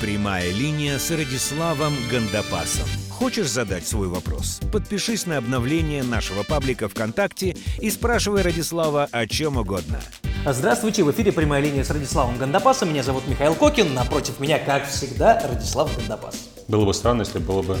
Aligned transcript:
Прямая 0.00 0.52
линия 0.52 0.96
с 0.96 1.10
Радиславом 1.10 1.92
Гандапасом. 2.08 2.86
Хочешь 3.10 3.50
задать 3.50 3.84
свой 3.84 4.06
вопрос? 4.06 4.60
Подпишись 4.72 5.26
на 5.26 5.38
обновление 5.38 6.04
нашего 6.04 6.44
паблика 6.44 6.88
ВКонтакте 6.88 7.56
и 7.80 7.90
спрашивай 7.90 8.42
Радислава 8.42 9.08
о 9.10 9.26
чем 9.26 9.56
угодно. 9.56 10.00
Здравствуйте, 10.46 11.02
в 11.02 11.10
эфире 11.10 11.32
прямая 11.32 11.60
линия 11.60 11.82
с 11.82 11.90
Радиславом 11.90 12.38
Гандапасом. 12.38 12.90
Меня 12.90 13.02
зовут 13.02 13.26
Михаил 13.26 13.56
Кокин, 13.56 13.92
напротив 13.92 14.38
меня, 14.38 14.60
как 14.60 14.86
всегда, 14.86 15.44
Радислав 15.44 15.92
Гандапас. 15.96 16.48
Было 16.68 16.84
бы 16.84 16.94
странно, 16.94 17.22
если 17.22 17.40
было 17.40 17.62
бы 17.62 17.76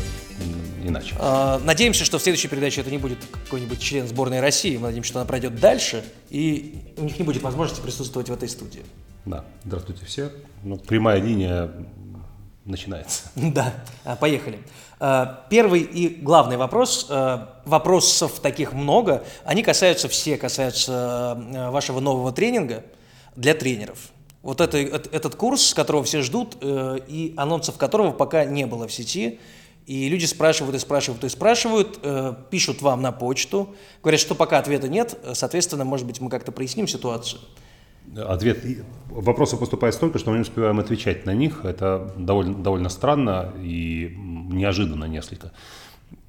иначе. 0.82 1.14
А, 1.20 1.60
надеемся, 1.60 2.04
что 2.04 2.18
в 2.18 2.22
следующей 2.22 2.48
передаче 2.48 2.80
это 2.80 2.90
не 2.90 2.98
будет 2.98 3.18
какой-нибудь 3.44 3.78
член 3.80 4.08
сборной 4.08 4.40
России. 4.40 4.76
Мы 4.76 4.88
надеемся, 4.88 5.10
что 5.10 5.20
она 5.20 5.28
пройдет 5.28 5.60
дальше, 5.60 6.02
и 6.30 6.82
у 6.96 7.04
них 7.04 7.16
не 7.16 7.24
будет 7.24 7.42
возможности 7.42 7.80
присутствовать 7.80 8.28
в 8.28 8.32
этой 8.32 8.48
студии. 8.48 8.82
Да, 9.24 9.44
здравствуйте 9.64 10.04
все. 10.04 10.32
Ну, 10.64 10.78
прямая 10.78 11.20
линия 11.20 11.70
начинается. 12.68 13.22
Да, 13.34 13.74
а, 14.04 14.16
поехали. 14.16 14.60
А, 15.00 15.46
первый 15.50 15.80
и 15.80 16.08
главный 16.08 16.56
вопрос, 16.56 17.06
а, 17.08 17.60
вопросов 17.64 18.40
таких 18.40 18.72
много, 18.72 19.24
они 19.44 19.62
касаются 19.62 20.08
все, 20.08 20.36
касаются 20.36 21.38
вашего 21.70 22.00
нового 22.00 22.32
тренинга 22.32 22.84
для 23.34 23.54
тренеров. 23.54 24.10
Вот 24.42 24.60
это, 24.60 24.78
этот 24.78 25.34
курс, 25.34 25.74
которого 25.74 26.04
все 26.04 26.22
ждут, 26.22 26.56
э, 26.60 26.98
и 27.08 27.34
анонсов 27.36 27.76
которого 27.76 28.12
пока 28.12 28.44
не 28.44 28.66
было 28.66 28.86
в 28.86 28.92
сети, 28.92 29.40
и 29.86 30.08
люди 30.08 30.26
спрашивают 30.26 30.76
и 30.76 30.78
спрашивают 30.78 31.24
и 31.24 31.28
спрашивают, 31.28 31.98
э, 32.02 32.34
пишут 32.48 32.80
вам 32.80 33.02
на 33.02 33.10
почту, 33.10 33.74
говорят, 34.02 34.20
что 34.20 34.34
пока 34.36 34.58
ответа 34.58 34.88
нет, 34.88 35.18
соответственно, 35.34 35.84
может 35.84 36.06
быть, 36.06 36.20
мы 36.20 36.30
как-то 36.30 36.52
проясним 36.52 36.86
ситуацию. 36.86 37.40
Ответ, 38.16 38.64
вопросы 39.08 39.56
поступают 39.56 39.94
столько, 39.94 40.18
что 40.18 40.30
мы 40.30 40.36
не 40.36 40.42
успеваем 40.42 40.78
отвечать 40.78 41.26
на 41.26 41.34
них. 41.34 41.64
Это 41.64 42.12
довольно, 42.16 42.54
довольно 42.54 42.88
странно 42.88 43.52
и 43.62 44.14
неожиданно 44.16 45.04
несколько. 45.04 45.52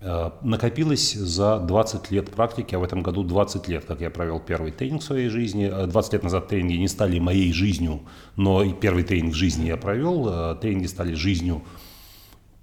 Э, 0.02 0.32
накопилось 0.42 1.14
за 1.14 1.60
20 1.60 2.12
лет 2.12 2.30
практики, 2.32 2.76
а 2.76 2.80
в 2.80 2.84
этом 2.84 3.02
году 3.02 3.24
20 3.24 3.68
лет, 3.68 3.86
как 3.86 4.02
я 4.02 4.10
провел 4.10 4.40
первый 4.40 4.72
тренинг 4.72 5.02
в 5.02 5.06
своей 5.06 5.30
жизни. 5.30 5.70
20 5.70 6.14
э, 6.14 6.16
лет 6.16 6.24
назад 6.24 6.48
тренинги 6.48 6.74
не 6.74 6.88
стали 6.88 7.20
моей 7.20 7.52
жизнью, 7.52 8.02
но 8.36 8.64
и 8.64 8.74
первый 8.74 9.04
тренинг 9.04 9.34
в 9.34 9.38
жизни 9.38 9.68
я 9.68 9.78
провел. 9.78 10.28
Э, 10.30 10.56
тренинги 10.56 10.88
стали 10.88 11.14
жизнью 11.14 11.64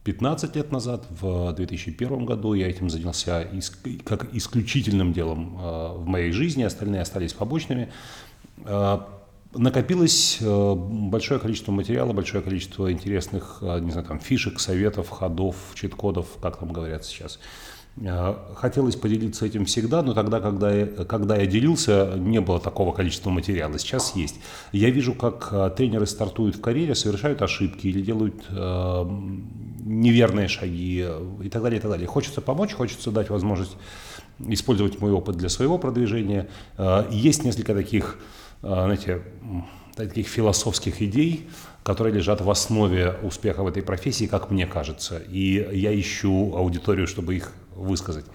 15 0.05 0.57
лет 0.57 0.73
назад, 0.73 1.05
в 1.11 1.53
2001 1.53 2.25
году. 2.25 2.55
Я 2.55 2.69
этим 2.69 2.89
занялся 2.89 3.47
как 4.05 4.33
исключительным 4.35 5.13
делом 5.13 5.57
в 5.57 6.07
моей 6.07 6.31
жизни, 6.31 6.63
остальные 6.63 7.01
остались 7.01 7.33
побочными. 7.33 7.89
Э, 8.65 8.99
накопилось 9.55 10.39
э, 10.41 10.75
большое 10.75 11.41
количество 11.41 11.73
материала, 11.73 12.13
большое 12.13 12.43
количество 12.43 12.91
интересных, 12.93 13.59
э, 13.63 13.81
не 13.81 13.91
знаю, 13.91 14.07
там, 14.07 14.21
фишек, 14.21 14.61
советов, 14.61 15.09
ходов, 15.09 15.57
чит-кодов, 15.75 16.27
как 16.41 16.59
там 16.59 16.73
говорят 16.73 17.05
сейчас. 17.05 17.39
Хотелось 18.57 18.95
поделиться 18.95 19.47
этим 19.47 19.65
всегда, 19.65 20.03
но 20.03 20.13
тогда, 20.13 20.39
когда 20.39 20.71
я, 20.71 20.85
когда 20.85 21.37
я 21.37 21.47
делился, 21.47 22.13
не 22.19 22.43
было 22.43 22.61
такого 22.61 22.93
количества 22.93 23.31
материала. 23.31 23.79
Сейчас 23.79 24.15
есть. 24.15 24.37
Я 24.71 24.91
вижу, 24.91 25.15
как 25.15 25.75
тренеры 25.77 26.05
стартуют 26.05 26.57
в 26.57 26.61
карьере, 26.61 26.95
совершают 26.95 27.41
ошибки 27.41 27.87
или 27.87 28.03
делают 28.03 28.45
э, 28.51 29.05
неверные 29.81 30.49
шаги 30.49 31.07
и 31.43 31.49
так 31.49 31.63
далее, 31.63 31.79
и 31.79 31.81
так 31.81 31.91
далее. 31.91 32.07
Хочется 32.07 32.43
помочь, 32.43 32.75
хочется 32.75 33.11
дать 33.11 33.31
возможность 33.31 33.79
использовать 34.47 35.01
мой 35.01 35.13
опыт 35.13 35.37
для 35.37 35.49
своего 35.49 35.79
продвижения. 35.79 36.51
Есть 37.11 37.45
несколько 37.45 37.73
таких 37.73 38.19
знаете, 38.67 39.23
таких 39.95 40.29
философских 40.29 41.03
идей, 41.03 41.49
которые 41.83 42.15
лежат 42.15 42.41
в 42.41 42.51
основе 42.51 43.15
успеха 43.23 43.63
в 43.63 43.67
этой 43.67 43.83
профессии, 43.83 44.27
как 44.27 44.51
мне 44.51 44.67
кажется. 44.67 45.19
И 45.19 45.67
я 45.73 45.99
ищу 45.99 46.55
аудиторию, 46.57 47.07
чтобы 47.07 47.37
их 47.37 47.53
высказать. 47.75 48.27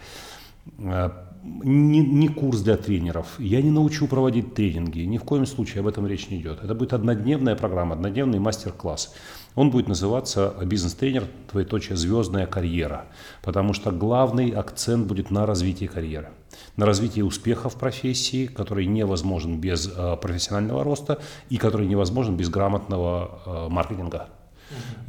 Не, 0.77 1.99
не 1.99 2.27
курс 2.27 2.61
для 2.61 2.77
тренеров. 2.77 3.27
Я 3.39 3.61
не 3.61 3.71
научу 3.71 4.07
проводить 4.07 4.53
тренинги. 4.53 5.01
Ни 5.01 5.17
в 5.17 5.23
коем 5.23 5.45
случае 5.45 5.81
об 5.81 5.87
этом 5.87 6.07
речь 6.07 6.29
не 6.29 6.37
идет. 6.37 6.63
Это 6.63 6.75
будет 6.75 6.93
однодневная 6.93 7.55
программа, 7.55 7.95
однодневный 7.95 8.39
мастер-класс. 8.39 9.15
Он 9.55 9.69
будет 9.69 9.87
называться 9.87 10.55
«Бизнес-тренер. 10.63 11.27
Твоеточие. 11.49 11.97
Звездная 11.97 12.45
карьера». 12.45 13.05
Потому 13.41 13.73
что 13.73 13.91
главный 13.91 14.51
акцент 14.51 15.07
будет 15.07 15.31
на 15.31 15.45
развитии 15.45 15.85
карьеры 15.85 16.29
на 16.77 16.85
развитие 16.85 17.25
успеха 17.25 17.69
в 17.69 17.75
профессии, 17.75 18.47
который 18.47 18.85
невозможен 18.85 19.59
без 19.59 19.87
э, 19.87 20.17
профессионального 20.17 20.83
роста 20.83 21.21
и 21.49 21.57
который 21.57 21.87
невозможен 21.87 22.37
без 22.37 22.49
грамотного 22.49 23.41
э, 23.45 23.69
маркетинга. 23.69 24.29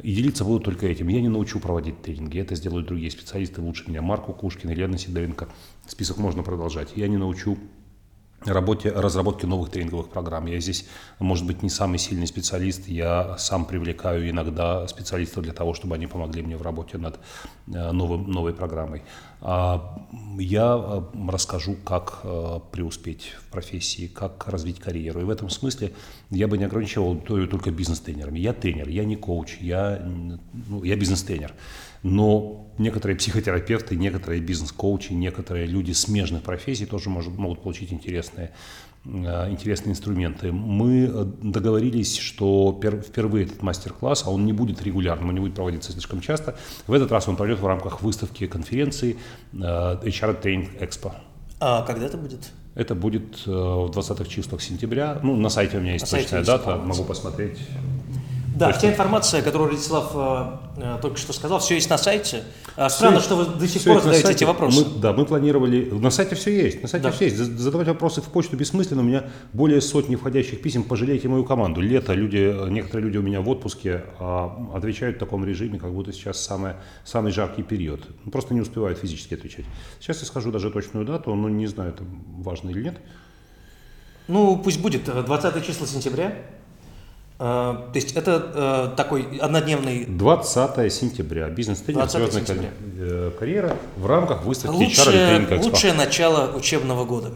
И 0.01 0.13
делиться 0.13 0.43
буду 0.43 0.59
только 0.59 0.87
этим. 0.87 1.07
Я 1.07 1.21
не 1.21 1.29
научу 1.29 1.59
проводить 1.59 2.01
тренинги. 2.01 2.37
Это 2.39 2.55
сделают 2.55 2.87
другие 2.87 3.09
специалисты 3.09 3.61
лучше 3.61 3.85
меня. 3.87 4.01
Марку 4.01 4.33
Кушкин, 4.33 4.69
Елена 4.69 4.97
Сидоренко. 4.97 5.47
Список 5.87 6.17
можно 6.17 6.43
продолжать. 6.43 6.89
Я 6.95 7.07
не 7.07 7.17
научу 7.17 7.57
работе, 8.45 8.89
разработке 8.91 9.47
новых 9.47 9.69
тренинговых 9.69 10.09
программ. 10.09 10.45
Я 10.47 10.59
здесь, 10.59 10.85
может 11.19 11.45
быть, 11.45 11.63
не 11.63 11.69
самый 11.69 11.97
сильный 11.97 12.27
специалист, 12.27 12.87
я 12.87 13.37
сам 13.37 13.65
привлекаю 13.65 14.29
иногда 14.29 14.87
специалистов 14.87 15.43
для 15.43 15.53
того, 15.53 15.73
чтобы 15.73 15.95
они 15.95 16.07
помогли 16.07 16.41
мне 16.41 16.57
в 16.57 16.61
работе 16.61 16.97
над 16.97 17.19
э, 17.67 17.91
новым, 17.91 18.29
новой 18.29 18.53
программой. 18.53 19.03
А, 19.41 20.07
я 20.39 20.75
э, 20.77 21.01
расскажу, 21.29 21.75
как 21.83 22.21
э, 22.23 22.59
преуспеть 22.71 23.33
в 23.39 23.51
профессии, 23.51 24.07
как 24.07 24.47
развить 24.47 24.79
карьеру. 24.79 25.21
И 25.21 25.23
в 25.23 25.29
этом 25.29 25.49
смысле 25.49 25.91
я 26.29 26.47
бы 26.47 26.57
не 26.57 26.65
ограничивал 26.65 27.17
только 27.17 27.71
бизнес-тренерами. 27.71 28.39
Я 28.39 28.53
тренер, 28.53 28.87
я 28.89 29.03
не 29.05 29.15
коуч, 29.15 29.57
я, 29.59 30.01
ну, 30.03 30.83
я 30.83 30.95
бизнес-тренер. 30.95 31.53
Но 32.03 32.63
некоторые 32.77 33.17
психотерапевты, 33.17 33.95
некоторые 33.95 34.41
бизнес-коучи, 34.41 35.13
некоторые 35.13 35.65
люди 35.65 35.91
смежных 35.91 36.43
профессий 36.43 36.85
тоже 36.85 37.09
может, 37.09 37.33
могут 37.33 37.61
получить 37.61 37.93
интересные, 37.93 38.51
э, 39.05 39.49
интересные 39.49 39.91
инструменты. 39.91 40.51
Мы 40.51 41.09
э, 41.11 41.25
договорились, 41.41 42.17
что 42.17 42.79
впервые 42.81 43.45
этот 43.45 43.61
мастер-класс, 43.61 44.23
а 44.25 44.31
он 44.31 44.45
не 44.45 44.53
будет 44.53 44.81
регулярным, 44.83 45.29
он 45.29 45.35
не 45.35 45.41
будет 45.41 45.55
проводиться 45.55 45.91
слишком 45.91 46.21
часто, 46.21 46.55
в 46.87 46.93
этот 46.93 47.11
раз 47.11 47.27
он 47.27 47.35
пройдет 47.35 47.59
в 47.59 47.67
рамках 47.67 48.01
выставки 48.01 48.47
конференции 48.47 49.17
э, 49.53 49.57
HR 49.57 50.41
Training 50.41 50.79
Expo. 50.79 51.13
А 51.59 51.83
когда 51.83 52.07
это 52.07 52.17
будет? 52.17 52.51
Это 52.75 52.95
будет 52.95 53.45
в 53.45 53.91
20-х 53.91 54.25
числах 54.25 54.59
сентября. 54.61 55.19
Ну, 55.21 55.35
на 55.35 55.49
сайте 55.49 55.77
у 55.77 55.79
меня 55.79 55.93
есть 55.93 56.11
на 56.11 56.17
точная 56.17 56.43
дата, 56.43 56.75
могу 56.77 57.03
посмотреть. 57.03 57.59
Да, 58.55 58.71
вся 58.71 58.89
информация, 58.89 59.41
которую 59.41 59.71
Радислав 59.71 60.11
э, 60.13 60.57
э, 60.77 60.97
только 61.01 61.17
что 61.17 61.33
сказал, 61.33 61.59
все 61.59 61.75
есть 61.75 61.89
на 61.89 61.97
сайте. 61.97 62.43
А, 62.75 62.89
странно, 62.89 63.19
все, 63.19 63.25
что 63.25 63.35
вы 63.35 63.45
до 63.45 63.67
сих 63.67 63.83
пор 63.83 64.01
задаете 64.01 64.31
эти 64.31 64.43
вопросы. 64.43 64.85
Мы, 64.85 64.99
да, 64.99 65.13
мы 65.13 65.25
планировали. 65.25 65.89
На 65.91 66.11
сайте 66.11 66.35
все 66.35 66.51
есть. 66.55 66.81
На 66.81 66.87
сайте 66.87 67.07
да. 67.07 67.11
все 67.11 67.25
есть. 67.25 67.37
Задавать 67.37 67.87
вопросы 67.87 68.21
в 68.21 68.25
почту 68.25 68.55
бессмысленно. 68.55 69.01
У 69.01 69.05
меня 69.05 69.25
более 69.53 69.81
сотни 69.81 70.15
входящих 70.15 70.61
писем. 70.61 70.83
Пожалейте 70.83 71.27
мою 71.27 71.45
команду. 71.45 71.81
Лето, 71.81 72.13
люди, 72.13 72.69
некоторые 72.69 73.05
люди 73.05 73.17
у 73.17 73.23
меня 73.23 73.41
в 73.41 73.49
отпуске 73.49 74.03
а 74.19 74.55
отвечают 74.73 75.17
в 75.17 75.19
таком 75.19 75.45
режиме, 75.45 75.79
как 75.79 75.91
будто 75.91 76.13
сейчас 76.13 76.39
самое, 76.39 76.77
самый 77.05 77.31
жаркий 77.31 77.63
период. 77.63 78.01
Просто 78.31 78.53
не 78.53 78.61
успевают 78.61 78.99
физически 78.99 79.33
отвечать. 79.33 79.65
Сейчас 79.99 80.19
я 80.19 80.27
скажу 80.27 80.51
даже 80.51 80.69
точную 80.69 81.05
дату, 81.05 81.33
но 81.33 81.49
не 81.49 81.67
знаю, 81.67 81.91
это 81.91 82.03
важно 82.37 82.69
или 82.69 82.83
нет. 82.83 82.97
Ну, 84.27 84.57
пусть 84.57 84.79
будет 84.79 85.03
20 85.05 85.55
э, 85.55 85.61
число 85.61 85.85
сентября. 85.85 86.35
Э, 87.43 87.75
то 87.91 87.95
есть 87.95 88.13
это 88.13 88.91
э, 88.93 88.95
такой 88.95 89.37
однодневный... 89.37 90.05
20 90.05 90.93
сентября. 90.93 91.49
Бизнес-тренинг 91.49 92.09
«Звездная 92.09 92.45
сентября. 92.45 92.69
Э, 92.97 93.31
карьера» 93.37 93.75
в 93.97 94.05
рамках 94.05 94.45
выставки 94.45 94.73
лучшее, 94.73 95.39
HR 95.39 95.61
Лучшее 95.61 95.93
начало 95.93 96.55
учебного 96.55 97.03
года. 97.03 97.33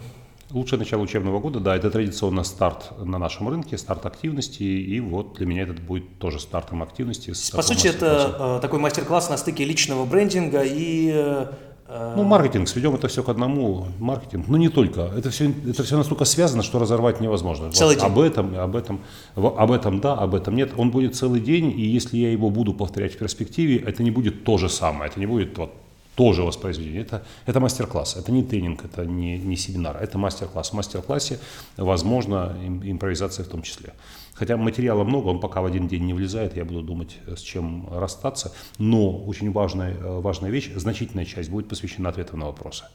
Лучшее 0.52 0.80
начало 0.80 1.02
учебного 1.02 1.40
года, 1.42 1.60
да, 1.60 1.76
это 1.76 1.92
традиционно 1.92 2.46
старт 2.46 2.94
на 2.98 3.18
нашем 3.18 3.50
рынке, 3.50 3.78
старт 3.78 4.06
активности, 4.06 4.64
и 4.64 4.98
вот 5.02 5.34
для 5.34 5.46
меня 5.46 5.64
это 5.64 5.74
будет 5.74 6.20
тоже 6.20 6.40
стартом 6.40 6.82
активности. 6.84 7.34
По 7.54 7.62
сути, 7.62 7.88
это 7.88 8.60
такой 8.62 8.80
мастер-класс 8.80 9.30
на 9.30 9.36
стыке 9.36 9.66
личного 9.66 10.06
брендинга 10.06 10.62
и 10.64 11.48
ну, 11.90 12.24
маркетинг, 12.24 12.68
сведем 12.68 12.96
это 12.96 13.08
все 13.08 13.24
к 13.24 13.30
одному. 13.30 13.88
Маркетинг, 14.00 14.48
но 14.48 14.58
не 14.58 14.68
только. 14.68 15.10
Это 15.18 15.30
все, 15.30 15.52
это 15.66 15.84
все 15.84 15.96
настолько 15.96 16.26
связано, 16.26 16.62
что 16.62 16.80
разорвать 16.80 17.22
невозможно. 17.22 17.72
Целый 17.72 17.96
вот, 17.96 18.04
день. 18.04 18.12
Об 18.12 18.20
этом, 18.20 18.60
об 18.60 18.76
этом, 18.76 19.00
об 19.36 19.72
этом 19.72 20.00
да, 20.02 20.14
об 20.14 20.36
этом 20.36 20.56
нет. 20.56 20.72
Он 20.76 20.92
будет 20.92 21.16
целый 21.16 21.40
день, 21.40 21.74
и 21.78 21.86
если 21.86 22.18
я 22.18 22.32
его 22.32 22.50
буду 22.50 22.74
повторять 22.74 23.16
в 23.16 23.18
перспективе, 23.18 23.78
это 23.78 24.04
не 24.04 24.12
будет 24.12 24.44
то 24.44 24.58
же 24.58 24.68
самое, 24.68 25.10
это 25.10 25.20
не 25.20 25.26
будет 25.26 25.58
вот 25.58 25.72
тоже 26.18 26.42
воспроизведение. 26.42 27.04
Это, 27.04 27.24
это 27.46 27.60
мастер-класс, 27.60 28.16
это 28.18 28.32
не 28.32 28.44
тренинг, 28.44 28.84
это 28.84 29.06
не, 29.06 29.38
не 29.38 29.56
семинар, 29.56 29.98
это 30.02 30.18
мастер-класс. 30.18 30.72
В 30.72 30.74
мастер-классе 30.74 31.40
возможно 31.78 32.58
импровизация 32.84 33.46
в 33.46 33.48
том 33.48 33.62
числе. 33.62 33.94
Хотя 34.34 34.58
материала 34.58 35.04
много, 35.04 35.28
он 35.28 35.40
пока 35.40 35.62
в 35.62 35.66
один 35.66 35.88
день 35.88 36.06
не 36.06 36.14
влезает, 36.14 36.58
я 36.58 36.66
буду 36.66 36.82
думать, 36.82 37.18
с 37.28 37.42
чем 37.42 37.88
расстаться. 37.92 38.52
Но 38.80 39.16
очень 39.26 39.52
важная, 39.52 39.96
важная 39.96 40.50
вещь, 40.50 40.72
значительная 40.76 41.26
часть 41.26 41.52
будет 41.52 41.70
посвящена 41.70 42.10
ответам 42.10 42.40
на 42.40 42.48
вопросы. 42.48 42.86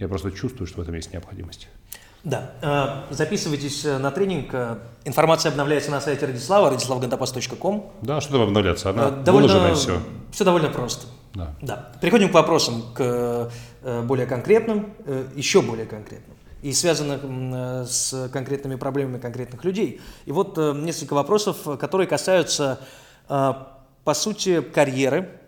Я 0.00 0.08
просто 0.08 0.32
чувствую, 0.32 0.66
что 0.66 0.78
в 0.78 0.82
этом 0.82 0.94
есть 0.94 1.12
необходимость. 1.12 1.68
Да. 2.24 2.50
Э, 2.60 3.14
записывайтесь 3.14 3.84
э, 3.84 3.98
на 3.98 4.10
тренинг. 4.10 4.52
Э, 4.52 4.78
информация 5.04 5.50
обновляется 5.50 5.92
на 5.92 6.00
сайте 6.00 6.26
Радислава, 6.26 6.74
radislavgandapас.com. 6.74 7.92
Да, 8.02 8.20
что 8.20 8.32
там 8.32 8.42
обновляться? 8.42 8.90
Она 8.90 9.10
довольно, 9.10 9.74
все. 9.74 10.00
Все 10.32 10.44
довольно 10.44 10.70
просто. 10.70 11.06
Да. 11.38 11.54
да. 11.62 11.92
Переходим 12.00 12.28
к 12.30 12.34
вопросам, 12.34 12.82
к 12.94 13.50
более 14.04 14.26
конкретным, 14.26 14.92
еще 15.34 15.62
более 15.62 15.86
конкретным 15.86 16.36
и 16.60 16.72
связанных 16.72 17.88
с 17.88 18.28
конкретными 18.32 18.74
проблемами 18.74 19.18
конкретных 19.18 19.64
людей. 19.64 20.00
И 20.26 20.32
вот 20.32 20.58
несколько 20.58 21.14
вопросов, 21.14 21.58
которые 21.78 22.08
касаются, 22.08 22.80
по 23.28 24.14
сути, 24.14 24.60
карьеры, 24.60 25.38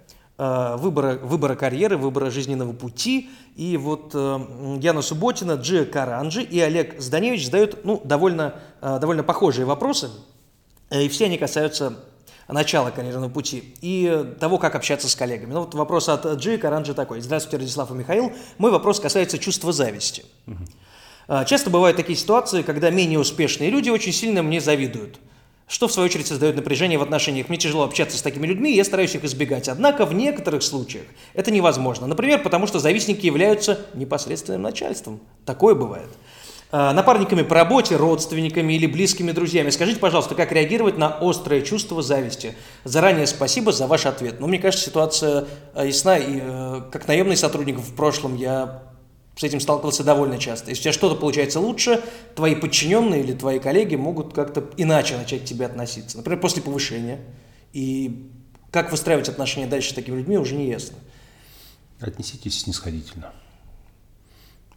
Э, 0.42 0.76
выбора, 0.78 1.19
выбора 1.22 1.54
карьеры, 1.54 1.98
выбора 1.98 2.31
жизненного 2.31 2.72
пути. 2.72 3.28
И 3.56 3.76
вот 3.76 4.12
э, 4.14 4.38
Яна 4.81 5.02
Субботина, 5.02 5.52
Джия 5.52 5.84
Каранджи 5.84 6.42
и 6.42 6.58
Олег 6.58 6.98
Зданевич 6.98 7.44
задают 7.44 7.84
ну, 7.84 8.00
довольно, 8.04 8.54
э, 8.81 8.98
довольно 8.98 9.22
похожие 9.22 9.66
вопросы. 9.66 10.08
И 10.90 11.10
все 11.10 11.26
они 11.26 11.37
касаются 11.37 11.98
начала 12.52 12.91
карьерного 12.91 13.29
пути 13.29 13.75
и 13.81 14.26
того, 14.38 14.58
как 14.58 14.75
общаться 14.75 15.08
с 15.08 15.14
коллегами. 15.14 15.52
Ну 15.52 15.61
вот 15.61 15.75
вопрос 15.75 16.08
от 16.08 16.25
Джи 16.35 16.58
Каранджи 16.58 16.94
такой. 16.94 17.20
Здравствуйте, 17.20 17.58
Радислав 17.58 17.91
и 17.91 17.94
Михаил. 17.94 18.32
Мой 18.58 18.70
вопрос 18.70 19.00
касается 19.00 19.38
чувства 19.38 19.73
зависти. 19.73 20.25
Угу. 20.47 21.44
Часто 21.47 21.70
бывают 21.70 21.97
такие 21.97 22.19
ситуации, 22.19 22.62
когда 22.62 22.91
менее 22.91 23.19
успешные 23.19 23.70
люди 23.70 23.91
очень 23.91 24.12
сильно 24.12 24.43
мне 24.43 24.61
завидуют 24.61 25.19
что 25.70 25.87
в 25.87 25.93
свою 25.93 26.06
очередь 26.06 26.26
создает 26.26 26.56
напряжение 26.56 26.99
в 26.99 27.02
отношениях. 27.02 27.49
Мне 27.49 27.56
тяжело 27.56 27.85
общаться 27.85 28.19
с 28.19 28.23
такими 28.23 28.44
людьми, 28.44 28.73
и 28.73 28.76
я 28.76 28.82
стараюсь 28.82 29.14
их 29.14 29.23
избегать. 29.23 29.69
Однако 29.69 30.05
в 30.05 30.12
некоторых 30.12 30.64
случаях 30.64 31.05
это 31.32 31.52
невозможно. 31.52 32.08
Например, 32.08 32.43
потому 32.43 32.67
что 32.67 32.81
завистники 32.81 33.25
являются 33.25 33.79
непосредственным 33.94 34.62
начальством. 34.62 35.20
Такое 35.47 35.76
бывает. 35.76 36.08
А, 36.72 36.93
напарниками 36.93 37.43
по 37.43 37.56
работе, 37.56 37.96
родственниками 37.96 38.75
или 38.75 38.87
близкими 38.87 39.32
друзьями. 39.32 39.70
Скажите, 39.70 39.99
пожалуйста, 39.99 40.37
как 40.37 40.52
реагировать 40.52 40.99
на 40.99 41.08
острое 41.08 41.62
чувство 41.62 42.00
зависти? 42.00 42.55
Заранее 42.84 43.26
спасибо 43.26 43.72
за 43.72 43.88
ваш 43.88 44.06
ответ. 44.06 44.38
Ну, 44.38 44.46
мне 44.46 44.61
кажется, 44.61 44.87
ситуация 44.87 45.46
а, 45.75 45.84
ясна. 45.84 46.17
И 46.17 46.38
э, 46.40 46.82
как 46.93 47.08
наемный 47.08 47.37
сотрудник 47.37 47.78
в 47.78 47.94
прошлом 47.96 48.37
я 48.37 48.84
с 49.34 49.43
этим 49.43 49.58
сталкивался 49.58 50.05
довольно 50.05 50.38
часто. 50.38 50.70
Если 50.70 50.82
у 50.82 50.84
тебя 50.84 50.93
что-то 50.93 51.17
получается 51.17 51.58
лучше, 51.58 52.05
твои 52.37 52.55
подчиненные 52.55 53.23
или 53.23 53.32
твои 53.32 53.58
коллеги 53.58 53.96
могут 53.96 54.32
как-то 54.32 54.70
иначе 54.76 55.16
начать 55.16 55.43
к 55.43 55.44
тебе 55.46 55.66
относиться. 55.66 56.19
Например, 56.19 56.38
после 56.38 56.62
повышения. 56.62 57.19
И 57.73 58.31
как 58.70 58.93
выстраивать 58.93 59.28
отношения 59.28 59.66
дальше 59.66 59.90
с 59.90 59.94
такими 59.94 60.19
людьми, 60.19 60.38
уже 60.38 60.55
не 60.55 60.69
ясно. 60.69 60.96
Отнеситесь 61.99 62.61
снисходительно. 62.61 63.32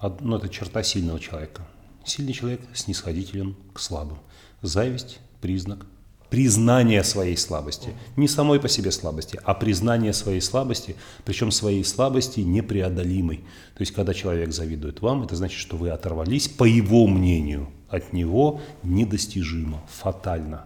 Но 0.02 0.18
ну, 0.20 0.38
это 0.38 0.50
черта 0.50 0.82
сильного 0.82 1.20
человека. 1.20 1.62
Сильный 2.06 2.34
человек 2.34 2.62
снисходителен 2.74 3.56
к 3.74 3.80
слабым. 3.80 4.20
Зависть– 4.62 5.20
признак 5.42 5.86
признание 6.34 7.04
своей 7.04 7.38
слабости. 7.38 7.90
Не 8.18 8.28
самой 8.28 8.60
по 8.60 8.68
себе 8.68 8.90
слабости, 8.90 9.40
а 9.44 9.54
признание 9.54 10.14
своей 10.14 10.42
слабости, 10.42 10.96
причем 11.26 11.52
своей 11.52 11.84
слабости 11.84 12.40
непреодолимой. 12.40 13.38
То 13.76 13.82
есть, 13.82 13.92
когда 13.92 14.16
человек 14.16 14.52
завидует 14.52 15.00
вам, 15.02 15.22
это 15.22 15.36
значит, 15.36 15.60
что 15.60 15.78
вы 15.78 15.92
оторвались, 15.92 16.48
по 16.48 16.64
его 16.64 17.06
мнению, 17.06 17.70
от 17.88 18.14
него 18.14 18.62
недостижимо, 18.82 19.84
фатально. 19.88 20.66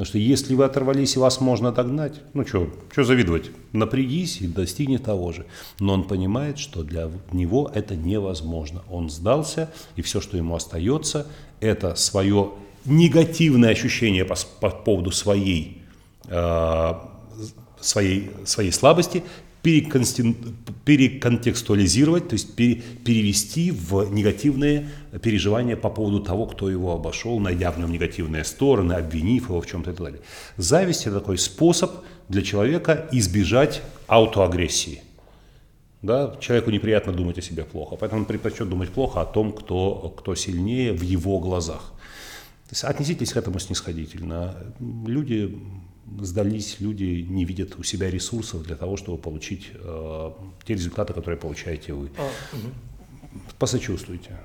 Потому 0.00 0.08
что 0.08 0.18
если 0.18 0.54
вы 0.54 0.64
оторвались 0.64 1.16
и 1.16 1.18
вас 1.18 1.42
можно 1.42 1.72
догнать, 1.72 2.22
ну 2.32 2.46
что, 2.46 2.70
что 2.90 3.04
завидовать? 3.04 3.50
Напрягись 3.72 4.40
и 4.40 4.46
достигни 4.46 4.96
того 4.96 5.30
же. 5.32 5.44
Но 5.78 5.92
он 5.92 6.04
понимает, 6.04 6.58
что 6.58 6.82
для 6.82 7.10
него 7.32 7.70
это 7.74 7.96
невозможно. 7.96 8.80
Он 8.88 9.10
сдался, 9.10 9.70
и 9.96 10.00
все, 10.00 10.22
что 10.22 10.38
ему 10.38 10.54
остается, 10.54 11.26
это 11.60 11.96
свое 11.96 12.52
негативное 12.86 13.72
ощущение 13.72 14.24
по, 14.24 14.36
по 14.60 14.70
поводу 14.70 15.10
своей, 15.10 15.82
э, 16.28 16.94
своей, 17.78 18.30
своей 18.46 18.72
слабости 18.72 19.22
переконтекстуализировать, 19.62 22.28
то 22.28 22.34
есть 22.34 22.54
пере, 22.54 22.82
перевести 23.04 23.70
в 23.70 24.12
негативные 24.12 24.88
переживания 25.22 25.76
по 25.76 25.90
поводу 25.90 26.20
того, 26.20 26.46
кто 26.46 26.70
его 26.70 26.94
обошел, 26.94 27.38
найдя 27.40 27.70
в 27.70 27.78
нем 27.78 27.92
негативные 27.92 28.44
стороны, 28.44 28.94
обвинив 28.94 29.48
его 29.48 29.60
в 29.60 29.66
чем-то 29.66 29.90
и 29.90 29.94
так 29.94 30.04
далее. 30.04 30.20
Зависть– 30.56 31.06
это 31.08 31.20
такой 31.20 31.38
способ 31.38 31.90
для 32.28 32.42
человека 32.42 33.08
избежать 33.12 33.82
аутоагрессии. 34.06 35.02
Да, 36.02 36.34
человеку 36.40 36.70
неприятно 36.70 37.12
думать 37.12 37.38
о 37.38 37.42
себе 37.42 37.64
плохо, 37.64 37.96
поэтому 37.96 38.22
он 38.22 38.26
предпочтет 38.26 38.68
думать 38.68 38.88
плохо 38.88 39.20
о 39.20 39.26
том, 39.26 39.52
кто, 39.52 40.14
кто 40.16 40.34
сильнее 40.34 40.94
в 40.94 41.02
его 41.02 41.38
глазах. 41.40 41.92
Отнеситесь 42.82 43.32
к 43.32 43.36
этому 43.36 43.58
снисходительно. 43.58 44.54
Люди 45.06 45.58
сдались, 46.18 46.80
люди 46.80 47.24
не 47.28 47.44
видят 47.44 47.78
у 47.78 47.82
себя 47.82 48.10
ресурсов 48.10 48.62
для 48.62 48.76
того, 48.76 48.96
чтобы 48.96 49.18
получить 49.18 49.70
э, 49.74 50.30
те 50.64 50.74
результаты, 50.74 51.12
которые 51.12 51.38
получаете 51.38 51.92
вы. 51.92 52.10
А, 52.18 52.28
угу. 52.52 53.40
Посочувствуйте. 53.58 54.38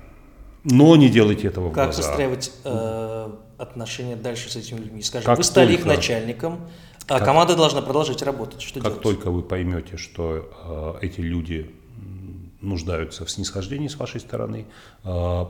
Но 0.64 0.96
не 0.96 1.08
делайте 1.08 1.48
этого 1.48 1.68
в 1.68 1.72
как 1.72 1.86
глаза. 1.86 2.02
Как 2.02 2.10
выстраивать 2.10 2.52
э, 2.64 3.30
отношения 3.58 4.16
дальше 4.16 4.50
с 4.50 4.56
этими 4.56 4.78
людьми? 4.78 5.02
Скажем, 5.02 5.26
как 5.26 5.38
вы 5.38 5.44
стали 5.44 5.76
только, 5.76 5.80
их 5.80 5.86
начальником, 5.86 6.60
а 7.06 7.18
как, 7.18 7.24
команда 7.24 7.56
должна 7.56 7.82
продолжать 7.82 8.22
работать. 8.22 8.62
Что 8.62 8.80
как 8.80 8.88
делать? 8.88 9.02
только 9.02 9.30
вы 9.30 9.42
поймете, 9.42 9.96
что 9.96 10.98
э, 11.00 11.06
эти 11.06 11.20
люди 11.20 11.70
нуждаются 12.60 13.24
в 13.24 13.30
снисхождении 13.30 13.88
с 13.88 13.96
вашей 13.96 14.20
стороны, 14.20 14.66
э, 15.04 15.44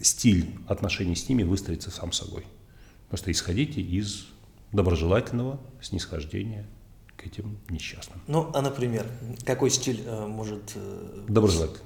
стиль 0.00 0.50
отношений 0.66 1.14
с 1.14 1.28
ними 1.28 1.44
выстроится 1.44 1.90
сам 1.90 2.12
собой. 2.12 2.44
Просто 3.08 3.30
исходите 3.30 3.80
из 3.80 4.26
доброжелательного 4.74 5.60
снисхождения 5.80 6.66
к 7.16 7.26
этим 7.26 7.58
несчастным. 7.70 8.20
Ну, 8.26 8.50
а, 8.52 8.60
например, 8.60 9.06
какой 9.44 9.70
стиль 9.70 10.02
э, 10.04 10.26
может... 10.26 10.72
Э, 10.74 11.24
доброжелательный. 11.28 11.80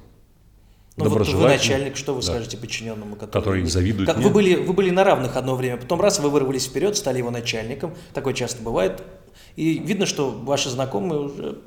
Ну, 0.96 1.08
вот 1.08 1.29
вы 1.29 1.46
начальник, 1.46 1.96
что 1.96 2.12
вы 2.12 2.23
да. 2.23 2.26
скажете 2.26 2.56
подчиненному, 2.56 3.14
который, 3.14 3.31
который 3.31 3.64
завидует 3.67 4.08
как, 4.08 4.19
Вы 4.19 4.31
были, 4.31 4.56
вы 4.56 4.73
были 4.73 4.90
на 4.90 5.05
равных 5.05 5.37
одно 5.37 5.55
время, 5.55 5.76
потом 5.76 6.00
раз 6.00 6.19
вы 6.19 6.29
вырвались 6.29 6.67
вперед, 6.67 6.96
стали 6.96 7.19
его 7.19 7.31
начальником, 7.31 7.94
такое 8.14 8.35
часто 8.35 8.62
бывает, 8.62 9.05
и 9.55 9.79
видно, 9.79 10.06
что 10.06 10.31
ваши 10.31 10.70
знакомые 10.70 11.20
уже 11.20 11.58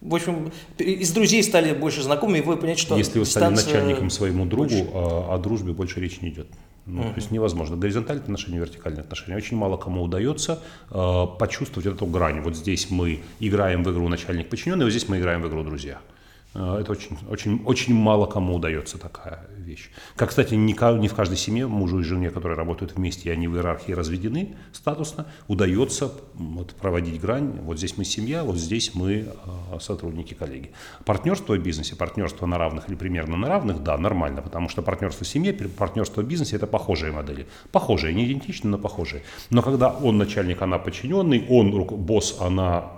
в 0.00 0.14
общем, 0.14 0.50
из 0.78 1.10
друзей 1.12 1.42
стали 1.42 1.74
больше 1.74 2.02
знакомы, 2.02 2.38
и 2.38 2.40
вы 2.40 2.56
понимаете, 2.56 2.80
что 2.80 2.96
Если 2.96 3.18
вы 3.18 3.26
стали 3.26 3.54
начальником 3.54 4.08
своему 4.08 4.46
другу, 4.46 4.74
о, 4.94 5.34
о 5.34 5.38
дружбе 5.38 5.72
больше 5.72 6.00
речи 6.00 6.20
не 6.22 6.30
идет. 6.30 6.46
Ну, 6.86 7.02
угу. 7.02 7.10
То 7.10 7.16
есть 7.16 7.30
невозможно. 7.30 7.76
Горизонтальные 7.76 8.22
отношения, 8.22 8.58
вертикальные 8.58 9.02
отношения. 9.02 9.36
Очень 9.36 9.56
мало 9.56 9.76
кому 9.76 10.02
удается 10.02 10.60
э, 10.90 11.26
почувствовать 11.38 11.86
эту 11.86 12.06
грань. 12.06 12.40
Вот 12.40 12.56
здесь 12.56 12.90
мы 12.90 13.20
играем 13.38 13.84
в 13.84 13.92
игру 13.92 14.08
начальник 14.08 14.48
подчиненный, 14.48 14.84
вот 14.84 14.90
здесь 14.90 15.08
мы 15.08 15.18
играем 15.18 15.42
в 15.42 15.48
игру 15.48 15.62
друзья. 15.62 15.98
Э, 15.98 16.19
это 16.52 16.90
очень, 16.90 17.16
очень, 17.28 17.62
очень 17.64 17.94
мало 17.94 18.26
кому 18.26 18.56
удается 18.56 18.98
такая 18.98 19.46
вещь. 19.56 19.90
Как, 20.16 20.30
кстати, 20.30 20.54
не, 20.54 20.74
в 20.74 21.14
каждой 21.14 21.36
семье 21.36 21.68
мужу 21.68 22.00
и 22.00 22.02
жене, 22.02 22.30
которые 22.30 22.56
работают 22.56 22.96
вместе, 22.96 23.28
и 23.28 23.32
они 23.32 23.46
в 23.46 23.54
иерархии 23.54 23.92
разведены 23.92 24.56
статусно, 24.72 25.26
удается 25.46 26.12
вот, 26.34 26.74
проводить 26.74 27.20
грань. 27.20 27.60
Вот 27.62 27.78
здесь 27.78 27.96
мы 27.96 28.04
семья, 28.04 28.42
вот 28.42 28.56
здесь 28.56 28.94
мы 28.94 29.12
э, 29.12 29.78
сотрудники, 29.78 30.34
коллеги. 30.34 30.72
Партнерство 31.04 31.54
в 31.54 31.62
бизнесе, 31.62 31.94
партнерство 31.94 32.46
на 32.46 32.58
равных 32.58 32.88
или 32.88 32.96
примерно 32.96 33.36
на 33.36 33.48
равных, 33.48 33.84
да, 33.84 33.96
нормально, 33.96 34.42
потому 34.42 34.68
что 34.68 34.82
партнерство 34.82 35.24
в 35.24 35.28
семье, 35.28 35.52
партнерство 35.52 36.22
в 36.22 36.26
бизнесе– 36.26 36.56
это 36.56 36.66
похожие 36.66 37.12
модели. 37.12 37.46
Похожие, 37.70 38.12
не 38.12 38.26
идентичны, 38.26 38.70
но 38.70 38.78
похожие. 38.78 39.22
Но 39.50 39.62
когда 39.62 39.90
он 39.90 40.18
начальник, 40.18 40.62
она 40.62 40.78
подчиненный, 40.78 41.46
он 41.48 41.70
босс, 41.84 42.38
она 42.40 42.90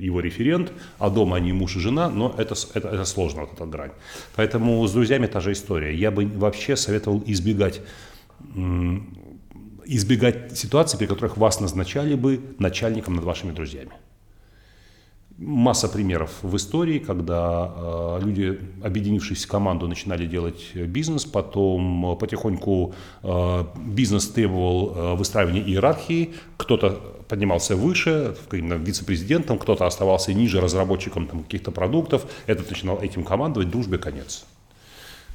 его 0.00 0.20
референт, 0.20 0.72
а 0.98 1.10
дома 1.10 1.36
они 1.36 1.52
муж 1.52 1.76
и 1.76 1.80
жена, 1.80 2.08
но 2.08 2.34
это, 2.36 2.54
это, 2.74 2.88
это 2.90 3.04
сложно, 3.04 3.42
вот 3.42 3.52
эта 3.52 3.66
грань. 3.66 3.92
Поэтому 4.36 4.86
с 4.86 4.92
друзьями 4.92 5.26
та 5.26 5.40
же 5.40 5.52
история. 5.52 5.94
Я 5.94 6.10
бы 6.10 6.26
вообще 6.26 6.76
советовал 6.76 7.22
избегать 7.26 7.80
избегать 9.84 10.56
ситуаций, 10.56 10.98
при 10.98 11.06
которых 11.06 11.36
вас 11.36 11.60
назначали 11.60 12.14
бы 12.14 12.40
начальником 12.58 13.16
над 13.16 13.24
вашими 13.24 13.52
друзьями 13.52 13.92
масса 15.40 15.88
примеров 15.88 16.30
в 16.42 16.54
истории, 16.56 16.98
когда 16.98 17.72
э, 17.74 18.20
люди, 18.22 18.60
объединившись 18.82 19.46
в 19.46 19.48
команду, 19.48 19.88
начинали 19.88 20.26
делать 20.26 20.74
бизнес, 20.74 21.24
потом 21.24 22.16
потихоньку 22.20 22.94
э, 23.22 23.64
бизнес 23.86 24.28
требовал 24.28 24.94
э, 24.94 25.14
выстраивания 25.16 25.62
иерархии, 25.62 26.34
кто-то 26.58 27.00
поднимался 27.26 27.74
выше, 27.74 28.36
вице-президентом, 28.50 29.58
кто-то 29.58 29.86
оставался 29.86 30.34
ниже 30.34 30.60
разработчиком 30.60 31.26
там, 31.26 31.42
каких-то 31.42 31.70
продуктов, 31.70 32.26
этот 32.46 32.68
начинал 32.70 33.00
этим 33.00 33.24
командовать, 33.24 33.70
дружбе 33.70 33.98
конец. 33.98 34.44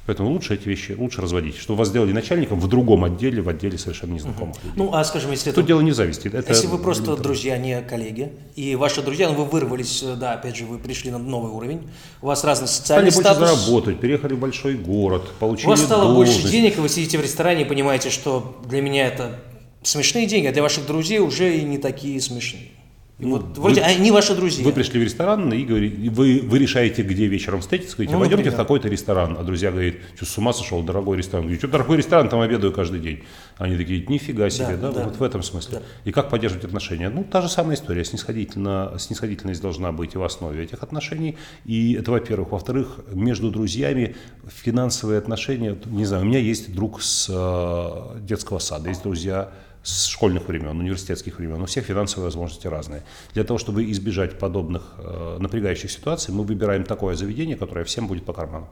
Поэтому 0.06 0.30
лучше 0.30 0.54
эти 0.54 0.68
вещи, 0.68 0.92
лучше 0.92 1.20
разводить. 1.20 1.56
Что 1.56 1.74
вас 1.74 1.88
сделали 1.88 2.12
начальником 2.12 2.60
в 2.60 2.68
другом 2.68 3.04
отделе, 3.04 3.42
в 3.42 3.48
отделе 3.48 3.76
совершенно 3.76 4.12
незнакомых 4.12 4.56
людей. 4.62 4.72
Ну, 4.76 4.94
а 4.94 5.02
скажем, 5.04 5.32
если 5.32 5.50
Тут 5.50 5.58
это... 5.58 5.66
дело 5.66 5.80
не 5.80 5.90
зависти. 5.92 6.28
Это 6.28 6.52
Если 6.52 6.68
вы 6.68 6.78
просто 6.78 7.16
друзья, 7.16 7.58
не 7.58 7.80
коллеги, 7.82 8.32
и 8.54 8.76
ваши 8.76 9.02
друзья, 9.02 9.28
ну, 9.28 9.34
вы 9.34 9.44
вырвались, 9.44 10.02
э, 10.04 10.14
да, 10.14 10.34
опять 10.34 10.56
же, 10.56 10.64
вы 10.64 10.78
пришли 10.78 11.10
на 11.10 11.18
новый 11.18 11.50
уровень, 11.50 11.88
у 12.22 12.26
вас 12.26 12.44
разный 12.44 12.68
Стали 12.68 13.10
социальный 13.10 13.10
больше 13.10 13.20
статус, 13.20 13.48
заработать, 13.48 14.00
переехали 14.00 14.34
в 14.34 14.38
большой 14.38 14.74
город, 14.74 15.28
получили 15.40 15.66
у 15.66 15.70
вас 15.70 15.80
стало 15.80 16.14
больше 16.14 16.32
должность. 16.32 16.52
денег, 16.52 16.78
и 16.78 16.80
вы 16.80 16.88
сидите 16.88 17.18
в 17.18 17.22
ресторане 17.22 17.62
и 17.62 17.64
понимаете, 17.64 18.10
что 18.10 18.60
для 18.68 18.80
меня 18.80 19.08
это 19.08 19.40
смешные 19.82 20.26
деньги, 20.26 20.46
а 20.46 20.52
для 20.52 20.62
ваших 20.62 20.86
друзей 20.86 21.18
уже 21.18 21.58
и 21.58 21.62
не 21.62 21.78
такие 21.78 22.20
смешные. 22.20 22.70
И 23.18 23.24
вот 23.24 23.56
вроде 23.56 23.80
они 23.80 24.10
ваши 24.10 24.34
друзья. 24.34 24.62
Вы 24.62 24.72
пришли 24.72 25.00
в 25.00 25.02
ресторан 25.02 25.50
и 25.50 25.64
говорите, 25.64 26.10
вы, 26.10 26.42
вы 26.44 26.58
решаете, 26.58 27.02
где 27.02 27.26
вечером 27.26 27.62
встретиться, 27.62 27.96
говорите, 27.96 28.14
Ну, 28.14 28.20
пойдемте 28.20 28.50
в 28.50 28.54
такой-то 28.54 28.88
ресторан. 28.88 29.38
А 29.38 29.42
друзья 29.42 29.70
говорят, 29.70 29.94
что 30.16 30.26
с 30.26 30.36
ума 30.36 30.52
сошел, 30.52 30.82
дорогой 30.82 31.16
ресторан. 31.16 31.44
Говорю, 31.44 31.58
что 31.58 31.68
дорогой 31.68 31.96
ресторан, 31.96 32.28
там 32.28 32.40
обедаю 32.40 32.74
каждый 32.74 33.00
день. 33.00 33.22
Они 33.56 33.78
такие, 33.78 34.04
нифига 34.06 34.50
себе, 34.50 34.76
да, 34.76 34.90
Да, 34.90 34.92
да. 34.92 35.04
вот 35.04 35.16
в 35.16 35.22
этом 35.22 35.42
смысле. 35.42 35.78
Да. 35.78 35.82
И 36.04 36.12
как 36.12 36.28
поддерживать 36.28 36.66
отношения? 36.66 37.08
Ну, 37.08 37.24
та 37.24 37.40
же 37.40 37.48
самая 37.48 37.76
история, 37.76 38.04
снисходительно, 38.04 38.94
снисходительность 38.98 39.62
должна 39.62 39.92
быть 39.92 40.14
в 40.14 40.22
основе 40.22 40.62
этих 40.62 40.82
отношений. 40.82 41.38
И 41.64 41.94
это, 41.94 42.10
во-первых. 42.10 42.50
Во-вторых, 42.50 43.00
между 43.12 43.50
друзьями 43.50 44.14
финансовые 44.46 45.18
отношения, 45.18 45.74
не 45.86 46.04
знаю, 46.04 46.24
у 46.24 46.26
меня 46.26 46.38
есть 46.38 46.74
друг 46.74 47.00
с 47.00 47.28
э, 47.30 48.18
детского 48.20 48.58
сада, 48.58 48.90
есть 48.90 49.02
друзья 49.02 49.52
с 49.86 50.06
школьных 50.06 50.48
времен, 50.48 50.80
университетских 50.80 51.38
времен. 51.38 51.62
У 51.62 51.66
всех 51.66 51.84
финансовые 51.84 52.24
возможности 52.24 52.66
разные. 52.66 53.04
Для 53.34 53.44
того, 53.44 53.56
чтобы 53.56 53.88
избежать 53.92 54.36
подобных 54.36 54.94
э, 54.98 55.36
напрягающих 55.38 55.90
ситуаций, 55.92 56.34
мы 56.34 56.42
выбираем 56.42 56.82
такое 56.82 57.14
заведение, 57.14 57.56
которое 57.56 57.84
всем 57.84 58.08
будет 58.08 58.24
по 58.24 58.32
карману, 58.32 58.68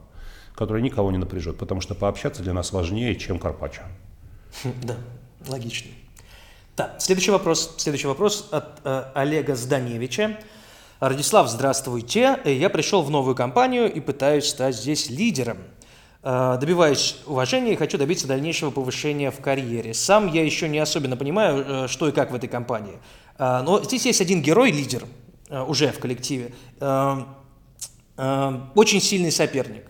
которое 0.55 0.83
никого 0.83 1.11
не 1.11 1.17
напряжет, 1.17 1.57
потому 1.57 1.79
что 1.79 1.95
пообщаться 1.95 2.43
для 2.43 2.51
нас 2.51 2.73
важнее, 2.73 3.15
чем 3.15 3.39
карпаччо. 3.39 3.83
Да, 4.83 4.97
логично. 5.47 5.89
Так, 6.75 6.95
следующий 6.99 7.31
вопрос. 7.31 7.75
Следующий 7.77 8.07
вопрос 8.07 8.49
от 8.51 8.81
э, 8.83 9.03
Олега 9.13 9.55
Зданевича. 9.55 10.37
Радислав, 10.99 11.49
здравствуйте. 11.49 12.39
Я 12.43 12.69
пришел 12.69 13.03
в 13.03 13.09
новую 13.09 13.35
компанию 13.35 13.91
и 13.91 14.01
пытаюсь 14.01 14.49
стать 14.49 14.75
здесь 14.75 15.09
лидером. 15.09 15.59
Э, 16.25 16.57
Добиваюсь 16.59 17.17
уважения 17.27 17.73
и 17.73 17.75
хочу 17.75 17.99
добиться 17.99 18.25
дальнейшего 18.27 18.71
повышения 18.71 19.29
в 19.29 19.39
карьере. 19.39 19.93
Сам 19.93 20.27
я 20.33 20.43
еще 20.43 20.67
не 20.67 20.79
особенно 20.79 21.15
понимаю, 21.15 21.63
э, 21.85 21.87
что 21.87 22.09
и 22.09 22.11
как 22.11 22.31
в 22.31 22.35
этой 22.35 22.49
компании. 22.49 22.97
Э, 23.37 23.61
Но 23.63 23.83
здесь 23.83 24.07
есть 24.07 24.21
один 24.21 24.41
герой-лидер 24.41 25.03
э, 25.49 25.61
уже 25.61 25.91
в 25.91 25.99
коллективе. 25.99 26.51
Очень 28.17 29.01
сильный 29.01 29.31
соперник. 29.31 29.83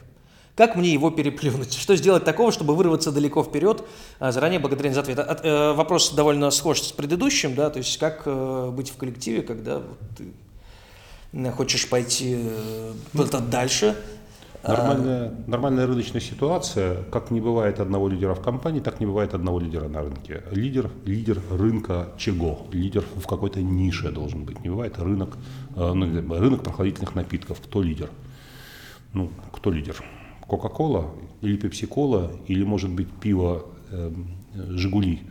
Как 0.55 0.75
мне 0.75 0.91
его 0.91 1.09
переплюнуть? 1.11 1.73
Что 1.79 1.95
сделать 1.95 2.25
такого, 2.25 2.51
чтобы 2.51 2.75
вырваться 2.75 3.11
далеко 3.11 3.43
вперед? 3.43 3.83
Заранее 4.19 4.59
благодарен 4.59 4.93
за 4.93 5.01
ответ. 5.01 5.19
От- 5.19 5.75
Вопрос 5.77 6.11
довольно 6.11 6.49
схож 6.51 6.81
с 6.81 6.91
предыдущим, 6.91 7.55
да, 7.55 7.69
то 7.69 7.77
есть 7.77 7.97
как 7.99 8.23
быть 8.73 8.89
в 8.89 8.97
коллективе, 8.97 9.41
когда 9.43 9.83
ты 10.17 11.51
хочешь 11.51 11.87
пойти 11.87 12.35
э, 12.39 12.93
дальше. 13.51 13.95
Нормальная, 14.67 15.31
нормальная 15.47 15.85
рыночная 15.85 16.21
ситуация, 16.21 17.03
как 17.11 17.29
не 17.29 17.39
бывает 17.39 17.79
одного 17.79 18.07
лидера 18.07 18.33
в 18.33 18.41
компании, 18.41 18.79
так 18.79 18.99
не 18.99 19.05
бывает 19.05 19.33
одного 19.33 19.59
лидера 19.59 19.87
на 19.87 20.01
рынке. 20.01 20.43
Лидер, 20.51 20.89
лидер 21.05 21.39
рынка 21.51 22.09
чего? 22.17 22.65
Лидер 22.71 23.03
в 23.15 23.27
какой-то 23.27 23.61
нише 23.61 24.11
должен 24.11 24.43
быть. 24.43 24.63
Не 24.63 24.69
бывает 24.69 24.97
рынок, 24.97 25.37
э, 25.75 25.93
ну, 25.93 26.39
рынок 26.39 26.63
прохладительных 26.63 27.15
напитков. 27.15 27.61
Кто 27.61 27.81
лидер? 27.81 28.09
Ну, 29.13 29.29
кто 29.51 29.71
лидер? 29.71 30.03
Кока-кола 30.47 31.11
или 31.41 31.57
пепси-кола, 31.57 32.31
или, 32.47 32.63
может 32.63 32.89
быть, 32.89 33.07
пиво 33.21 33.65
эм, 33.91 34.27
Жигули? 34.53 35.21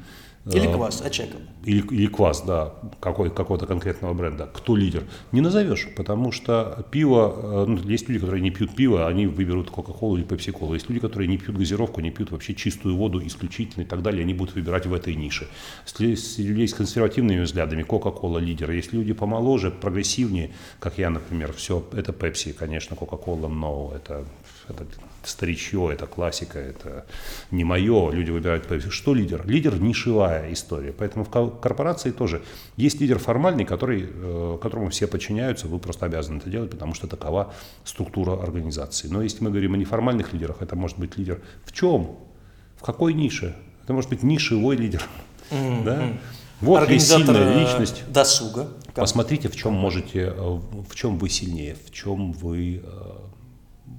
Или 0.53 0.69
Э, 0.69 0.75
квас, 0.75 1.01
очеков. 1.01 1.41
или, 1.65 1.81
или 1.91 2.07
квас, 2.07 2.43
да, 2.43 2.75
какой, 3.01 3.31
какого-то 3.31 3.67
конкретного 3.67 4.13
бренда. 4.13 4.47
Кто 4.53 4.77
лидер? 4.77 5.05
Не 5.33 5.41
назовешь, 5.41 5.89
потому 5.97 6.33
что 6.33 6.85
пиво, 6.91 7.35
э, 7.35 7.65
ну, 7.67 7.79
есть 7.91 8.09
люди, 8.09 8.21
которые 8.21 8.43
не 8.43 8.51
пьют 8.51 8.75
пиво, 8.75 9.07
они 9.07 9.27
выберут 9.27 9.71
Кока-Колу 9.71 10.17
или 10.19 10.25
Пепси-Колу. 10.25 10.75
Есть 10.75 10.91
люди, 10.91 11.01
которые 11.01 11.29
не 11.29 11.39
пьют 11.39 11.57
газировку, 11.57 12.03
не 12.03 12.11
пьют 12.11 12.31
вообще 12.31 12.55
чистую 12.55 12.97
воду 12.97 13.27
исключительно 13.27 13.85
и 13.85 13.87
так 13.87 14.03
далее, 14.03 14.23
они 14.23 14.35
будут 14.35 14.55
выбирать 14.55 14.85
в 14.85 14.93
этой 14.93 15.15
нише. 15.15 15.49
Если 15.87 16.09
есть 16.09 16.39
людей 16.39 16.69
с 16.69 16.75
консервативными 16.75 17.41
взглядами, 17.41 17.83
Кока-Кола 17.83 18.39
лидер. 18.39 18.71
Есть 18.71 18.93
люди 18.93 19.15
помоложе, 19.15 19.71
прогрессивнее, 19.71 20.51
как 20.79 20.99
я, 20.99 21.09
например, 21.09 21.55
все, 21.55 21.83
это 21.93 22.13
Пепси, 22.13 22.53
конечно, 22.53 22.97
Кока-Кола, 22.97 23.49
но 23.49 23.93
это, 23.97 24.27
это 24.68 24.85
старичье, 25.25 25.90
это 25.92 26.06
классика, 26.06 26.59
это 26.59 27.06
не 27.50 27.64
мое, 27.64 28.11
люди 28.11 28.30
выбирают. 28.30 28.66
Что 28.90 29.14
лидер? 29.14 29.47
Лидер– 29.47 29.78
нишевая 29.80 30.52
история. 30.52 30.92
Поэтому 30.92 31.25
в 31.25 31.30
ко- 31.30 31.49
корпорации 31.49 32.11
тоже 32.11 32.42
есть 32.76 33.00
лидер 33.00 33.18
формальный, 33.18 33.64
который, 33.64 34.09
э, 34.12 34.59
которому 34.61 34.90
все 34.90 35.06
подчиняются, 35.06 35.66
вы 35.66 35.78
просто 35.78 36.06
обязаны 36.06 36.38
это 36.38 36.50
делать, 36.50 36.71
потому 36.71 36.94
что 36.94 37.06
такова 37.06 37.54
структура 37.85 38.42
организации. 38.42 39.09
Но 39.09 39.23
если 39.23 39.42
мы 39.42 39.50
говорим 39.50 39.75
о 39.75 39.76
неформальных 39.76 40.33
лидерах, 40.33 40.56
это 40.61 40.76
может 40.76 40.99
быть 40.99 41.16
лидер 41.16 41.40
в 41.64 41.73
чем? 41.73 42.16
В 42.76 42.83
какой 42.83 43.14
нише? 43.14 43.56
Это 43.83 43.92
может 43.92 44.11
быть 44.11 44.23
нишевой 44.23 44.76
лидер. 44.76 45.02
Да? 45.50 46.09
Вот 46.61 46.88
есть 46.88 47.11
Организатор 47.12 47.37
сильная 47.37 47.54
э, 47.56 47.61
личность. 47.61 48.04
досуга. 48.09 48.68
Посмотрите, 48.94 49.49
в 49.49 49.56
чем 49.56 49.73
можете, 49.75 50.33
э, 50.35 50.61
в 50.88 50.94
чем 50.94 51.18
вы 51.18 51.28
сильнее, 51.28 51.76
в 51.87 51.90
чем 51.90 52.33
вы 52.33 52.83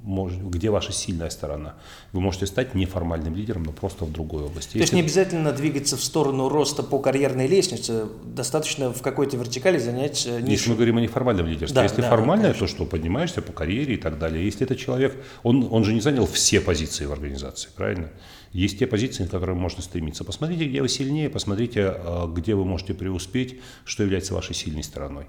где 0.06 0.70
ваша 0.70 0.92
сильная 0.92 1.30
сторона. 1.30 1.76
Вы 2.14 2.22
можете 2.22 2.46
стать 2.46 2.76
неформальным 2.76 3.36
лидером, 3.36 3.64
но 3.64 3.72
просто 3.72 4.06
в 4.06 4.12
другой 4.12 4.44
области. 4.44 4.74
То 4.74 4.80
есть 4.80 4.94
не 4.94 5.02
обязательно 5.02 5.52
двигаться 5.52 5.98
в 5.98 6.04
сторону 6.04 6.48
роста 6.48 6.84
по 6.84 7.00
карьерной 7.00 7.48
лестнице, 7.48 8.06
достаточно 8.24 8.94
в 8.94 9.02
какой-то 9.02 9.38
вертикали 9.38 9.78
занять 9.78 10.26
э, 10.26 10.36
Если 10.40 10.50
нишу. 10.50 10.70
мы 10.70 10.76
говорим 10.76 10.98
о 10.98 11.02
неформальном 11.02 11.48
лидерстве, 11.48 11.76
Да, 11.76 11.84
если 11.84 12.02
да, 12.02 12.10
формальное, 12.10 12.52
конечно. 12.52 12.68
то 12.68 12.74
что 12.74 12.86
поднимаешься 12.86 13.42
по 13.42 13.52
карьере 13.52 13.96
и 13.96 13.98
так 13.98 14.20
далее. 14.20 14.46
Если 14.46 14.64
это 14.64 14.76
человек, 14.76 15.16
он, 15.44 15.68
он 15.72 15.84
же 15.84 15.94
не 15.94 16.02
занял 16.02 16.28
все 16.28 16.62
позиции 16.62 17.06
в 17.06 17.12
организации, 17.12 17.70
правильно? 17.76 18.12
Есть 18.52 18.80
те 18.80 18.88
позиции, 18.88 19.26
к 19.26 19.32
которым 19.32 19.58
можно 19.58 19.82
стремиться. 19.82 20.24
Посмотрите, 20.24 20.66
где 20.66 20.82
вы 20.82 20.88
сильнее, 20.88 21.30
посмотрите, 21.30 21.94
э, 21.98 22.28
где 22.34 22.56
вы 22.56 22.64
можете 22.64 22.94
преуспеть, 22.94 23.60
что 23.84 24.04
является 24.04 24.34
вашей 24.34 24.56
сильной 24.56 24.84
стороной. 24.84 25.26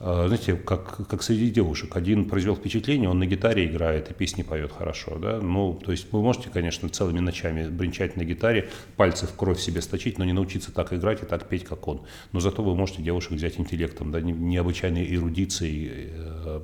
Э, 0.00 0.24
Знаете, 0.26 0.54
как, 0.56 1.06
как 1.06 1.22
среди 1.22 1.50
девушек. 1.50 1.96
Один 1.96 2.28
произвел 2.28 2.56
впечатление, 2.56 3.08
он 3.08 3.18
на 3.18 3.26
гитаре 3.26 3.66
играет 3.66 4.10
и 4.10 4.14
песни 4.14 4.42
поет 4.42 4.72
хорошо. 4.72 5.18
Да? 5.18 5.40
Ну, 5.40 5.74
то 5.84 5.92
есть 5.92 6.12
вы 6.12 6.20
можете, 6.20 6.50
конечно, 6.50 6.88
целыми 6.88 7.20
ночами 7.20 7.68
бренчать 7.68 8.16
на 8.16 8.24
гитаре, 8.24 8.68
пальцы 8.96 9.26
в 9.26 9.34
кровь 9.34 9.60
себе 9.60 9.80
сточить, 9.80 10.18
но 10.18 10.24
не 10.24 10.32
научиться 10.32 10.72
так 10.72 10.92
играть 10.92 11.22
и 11.22 11.26
так 11.26 11.48
петь, 11.48 11.64
как 11.64 11.86
он. 11.88 12.02
Но 12.32 12.40
зато 12.40 12.62
вы 12.62 12.74
можете 12.74 13.02
девушек 13.02 13.32
взять 13.32 13.58
интеллектом, 13.58 14.10
да, 14.10 14.20
не- 14.20 14.32
необычайной 14.32 15.14
эрудицией 15.14 16.10
э, 16.12 16.60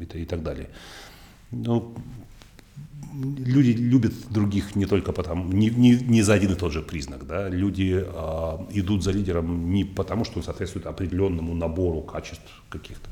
и, 0.00 0.04
т- 0.06 0.18
и 0.20 0.24
так 0.24 0.42
далее. 0.42 0.68
Ну, 1.52 1.94
люди 3.16 3.70
любят 3.70 4.12
других 4.30 4.76
не 4.76 4.86
только 4.86 5.12
потому, 5.12 5.44
не, 5.52 5.70
не, 5.70 5.96
не 5.96 6.22
за 6.22 6.34
один 6.34 6.52
и 6.52 6.54
тот 6.54 6.72
же 6.72 6.82
признак. 6.82 7.26
Да? 7.26 7.48
Люди 7.48 8.04
а, 8.06 8.66
идут 8.72 9.02
за 9.02 9.12
лидером 9.12 9.70
не 9.70 9.84
потому, 9.84 10.24
что 10.24 10.38
он 10.38 10.44
соответствует 10.44 10.86
определенному 10.86 11.54
набору 11.54 12.02
качеств 12.02 12.62
каких-то. 12.68 13.08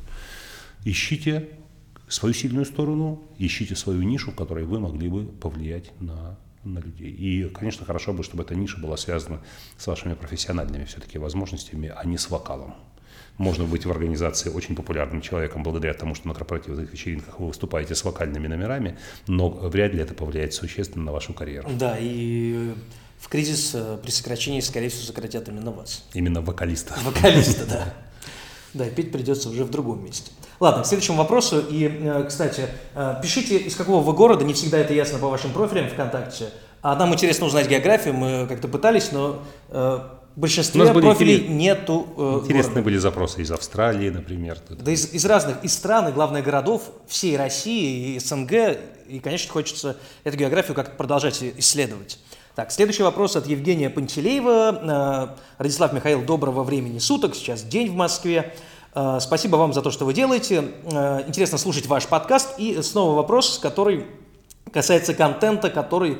Ищите 0.85 1.49
свою 2.09 2.35
сильную 2.35 2.67
сторону, 2.67 3.23
ищите 3.39 3.77
свою 3.77 4.03
нишу, 4.03 4.31
в 4.31 4.35
которой 4.35 4.65
вы 4.65 4.81
могли 4.81 5.09
бы 5.09 5.25
повлиять 5.25 5.93
на, 6.01 6.39
на 6.65 6.79
людей. 6.79 7.11
И, 7.11 7.49
конечно, 7.49 7.87
хорошо 7.87 8.13
бы, 8.13 8.23
чтобы 8.23 8.43
эта 8.43 8.55
ниша 8.55 8.79
была 8.79 8.97
связана 8.97 9.41
с 9.79 9.87
вашими 9.87 10.15
профессиональными 10.15 10.85
все-таки 10.85 11.19
возможностями, 11.19 11.93
а 11.95 12.05
не 12.05 12.19
с 12.19 12.31
вокалом. 12.31 12.75
Можно 13.37 13.65
быть 13.65 13.85
в 13.85 13.91
организации 13.91 14.49
очень 14.49 14.77
популярным 14.77 15.21
человеком 15.21 15.63
благодаря 15.65 15.93
тому, 15.95 16.15
что 16.15 16.29
на 16.29 16.35
корпоративных 16.35 16.93
вечеринках 16.93 17.41
вы 17.41 17.49
выступаете 17.49 17.95
с 17.95 18.05
вокальными 18.05 18.47
номерами, 18.47 18.97
но 19.27 19.49
вряд 19.51 19.93
ли 19.93 20.01
это 20.01 20.15
повлияет 20.15 20.55
существенно 20.55 21.05
на 21.05 21.13
вашу 21.13 21.35
карьеру. 21.35 21.69
Да, 21.73 21.97
и 21.99 22.75
в 23.19 23.29
кризис 23.29 23.73
э, 23.75 23.99
при 24.03 24.11
сокращении, 24.11 24.61
скорее 24.61 24.89
всего, 24.89 25.07
сократят 25.07 25.49
именно 25.49 25.73
вас. 25.73 26.05
Именно 26.13 26.43
вокалиста. 26.43 26.95
Вокалиста, 27.05 27.67
да. 27.67 27.95
Да, 28.75 28.87
петь 28.87 29.13
придется 29.13 29.51
уже 29.51 29.63
в 29.63 29.71
другом 29.71 30.05
месте. 30.05 30.33
Ладно, 30.59 30.83
к 30.83 30.87
следующему 30.87 31.19
вопросу. 31.19 31.61
И, 31.61 31.87
э, 31.89 32.25
кстати, 32.27 32.67
э, 32.95 33.15
пишите, 33.23 33.57
из 33.57 33.77
какого 33.77 34.03
вы 34.03 34.13
города, 34.13 34.45
не 34.45 34.53
всегда 34.53 34.79
это 34.79 34.93
ясно 34.93 35.19
по 35.19 35.29
вашим 35.29 35.53
профилям 35.53 35.89
ВКонтакте. 35.89 36.51
А 36.83 36.97
нам 36.97 37.15
интересно 37.15 37.47
узнать 37.47 37.69
географию, 37.69 38.15
мы 38.15 38.47
как-то 38.49 38.69
пытались, 38.69 39.11
но 39.11 39.43
в 40.37 40.41
большинстве 40.41 40.83
У 40.83 40.85
нас 40.85 40.93
были 40.95 41.05
профилей 41.07 41.39
интерес- 41.39 41.49
нету 41.51 42.07
э, 42.17 42.39
Интересные 42.43 42.65
города. 42.73 42.83
были 42.83 42.97
запросы 42.99 43.43
из 43.43 43.51
Австралии, 43.53 44.11
например. 44.11 44.59
Да 44.71 44.91
из, 44.91 45.13
из 45.13 45.25
разных, 45.25 45.63
из 45.65 45.73
стран, 45.75 46.09
и 46.09 46.13
главное, 46.13 46.43
городов 46.43 46.83
всей 47.07 47.37
России 47.37 48.15
и 48.17 48.19
СНГ. 48.19 48.53
И, 49.09 49.21
конечно, 49.23 49.53
хочется 49.53 49.97
эту 50.25 50.37
географию 50.37 50.75
как-то 50.75 50.97
продолжать 50.97 51.43
исследовать. 51.43 52.19
Так, 52.57 52.73
следующий 52.73 53.03
вопрос 53.03 53.37
от 53.37 53.47
Евгения 53.47 53.91
Пантелеева. 53.91 55.35
Э, 55.59 55.63
Радислав 55.63 55.93
Михаил, 55.93 56.23
доброго 56.23 56.63
времени 56.65 56.99
суток. 56.99 57.35
Сейчас 57.35 57.63
день 57.63 57.91
в 57.91 57.95
Москве. 57.95 58.55
Э, 58.95 59.19
Спасибо 59.21 59.57
вам 59.57 59.73
за 59.73 59.83
то, 59.83 59.91
что 59.91 60.05
вы 60.05 60.15
делаете. 60.15 60.65
Э, 60.85 61.23
Интересно 61.29 61.59
слушать 61.59 61.87
ваш 61.87 62.07
подкаст. 62.07 62.59
И 62.59 62.81
снова 62.83 63.15
вопрос, 63.15 63.59
который 63.61 64.07
касается 64.73 65.15
контента, 65.15 65.71
который 65.71 66.19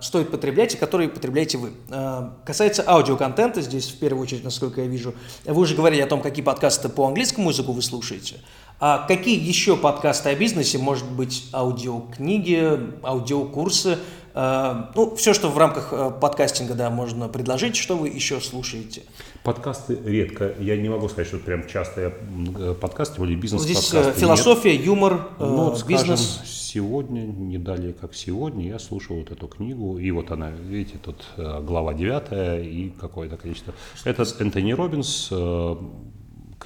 стоит 0.00 0.30
потреблять 0.30 0.74
и 0.74 0.76
который 0.76 1.08
потребляете 1.08 1.58
вы. 1.58 1.72
Э, 1.90 2.30
касается 2.44 2.84
аудиоконтента, 2.86 3.60
здесь 3.60 3.88
в 3.88 3.98
первую 3.98 4.22
очередь, 4.22 4.44
насколько 4.44 4.80
я 4.80 4.86
вижу, 4.86 5.14
вы 5.44 5.62
уже 5.62 5.74
говорили 5.74 6.00
о 6.00 6.06
том, 6.06 6.20
какие 6.20 6.44
подкасты 6.44 6.88
по 6.88 7.06
английскому 7.06 7.50
языку 7.50 7.72
вы 7.72 7.82
слушаете. 7.82 8.36
А 8.80 9.06
какие 9.06 9.38
еще 9.38 9.76
подкасты 9.76 10.30
о 10.30 10.34
бизнесе, 10.34 10.78
может 10.78 11.08
быть, 11.08 11.48
аудиокниги, 11.52 12.80
аудиокурсы, 13.04 13.98
э, 14.34 14.74
ну, 14.94 15.14
все, 15.14 15.32
что 15.34 15.48
в 15.48 15.58
рамках 15.58 15.88
э, 15.92 16.10
подкастинга, 16.20 16.74
да, 16.74 16.90
можно 16.90 17.28
предложить, 17.28 17.76
что 17.76 17.96
вы 17.96 18.08
еще 18.08 18.40
слушаете? 18.40 19.02
Подкасты 19.44 19.98
редко. 20.04 20.52
Я 20.58 20.76
не 20.76 20.88
могу 20.88 21.08
сказать, 21.08 21.28
что 21.28 21.38
прям 21.38 21.68
часто 21.68 22.00
я 22.00 22.12
э, 22.58 22.74
подкасты 22.74 23.22
или 23.22 23.36
бизнес 23.36 23.62
Здесь 23.62 23.88
философия, 23.88 24.76
нет. 24.76 24.86
юмор, 24.86 25.28
ну, 25.38 25.70
вот, 25.70 25.84
бизнес. 25.86 26.20
Скажем, 26.20 26.53
сегодня, 26.74 27.20
не 27.22 27.58
далее 27.58 27.92
как 27.92 28.14
сегодня, 28.14 28.66
я 28.66 28.78
слушал 28.78 29.16
вот 29.16 29.30
эту 29.30 29.46
книгу, 29.46 29.98
и 29.98 30.10
вот 30.10 30.30
она, 30.30 30.50
видите, 30.50 30.98
тут 31.02 31.24
глава 31.36 31.94
9 31.94 32.66
и 32.66 32.92
какое-то 33.00 33.36
количество. 33.36 33.74
Это 34.04 34.24
Энтони 34.40 34.72
Робинс, 34.72 35.30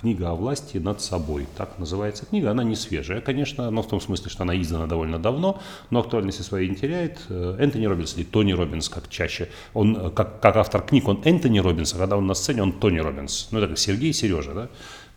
книга 0.00 0.30
о 0.30 0.34
власти 0.34 0.78
над 0.78 1.00
собой. 1.00 1.46
Так 1.56 1.78
называется 1.78 2.24
книга. 2.24 2.50
Она 2.50 2.62
не 2.62 2.76
свежая, 2.76 3.20
конечно, 3.20 3.70
но 3.70 3.82
в 3.82 3.88
том 3.88 4.00
смысле, 4.00 4.30
что 4.30 4.44
она 4.44 4.60
издана 4.60 4.86
довольно 4.86 5.18
давно, 5.18 5.60
но 5.90 6.00
актуальности 6.00 6.42
своей 6.42 6.68
не 6.68 6.76
теряет. 6.76 7.18
Э, 7.28 7.56
Энтони 7.58 7.86
Робинс 7.86 8.16
или 8.16 8.24
Тони 8.24 8.52
Робинс, 8.52 8.88
как 8.88 9.08
чаще. 9.08 9.48
Он, 9.74 9.96
э, 9.96 10.10
как, 10.10 10.40
как 10.40 10.56
автор 10.56 10.82
книг, 10.82 11.08
он 11.08 11.20
Энтони 11.24 11.58
Робинс, 11.58 11.94
а 11.94 11.98
когда 11.98 12.16
он 12.16 12.26
на 12.26 12.34
сцене, 12.34 12.62
он 12.62 12.72
Тони 12.72 12.98
Робинс. 12.98 13.48
Ну, 13.50 13.58
это 13.58 13.68
как 13.68 13.78
Сергей 13.78 14.10
и 14.10 14.12
Сережа, 14.12 14.54
да, 14.54 14.68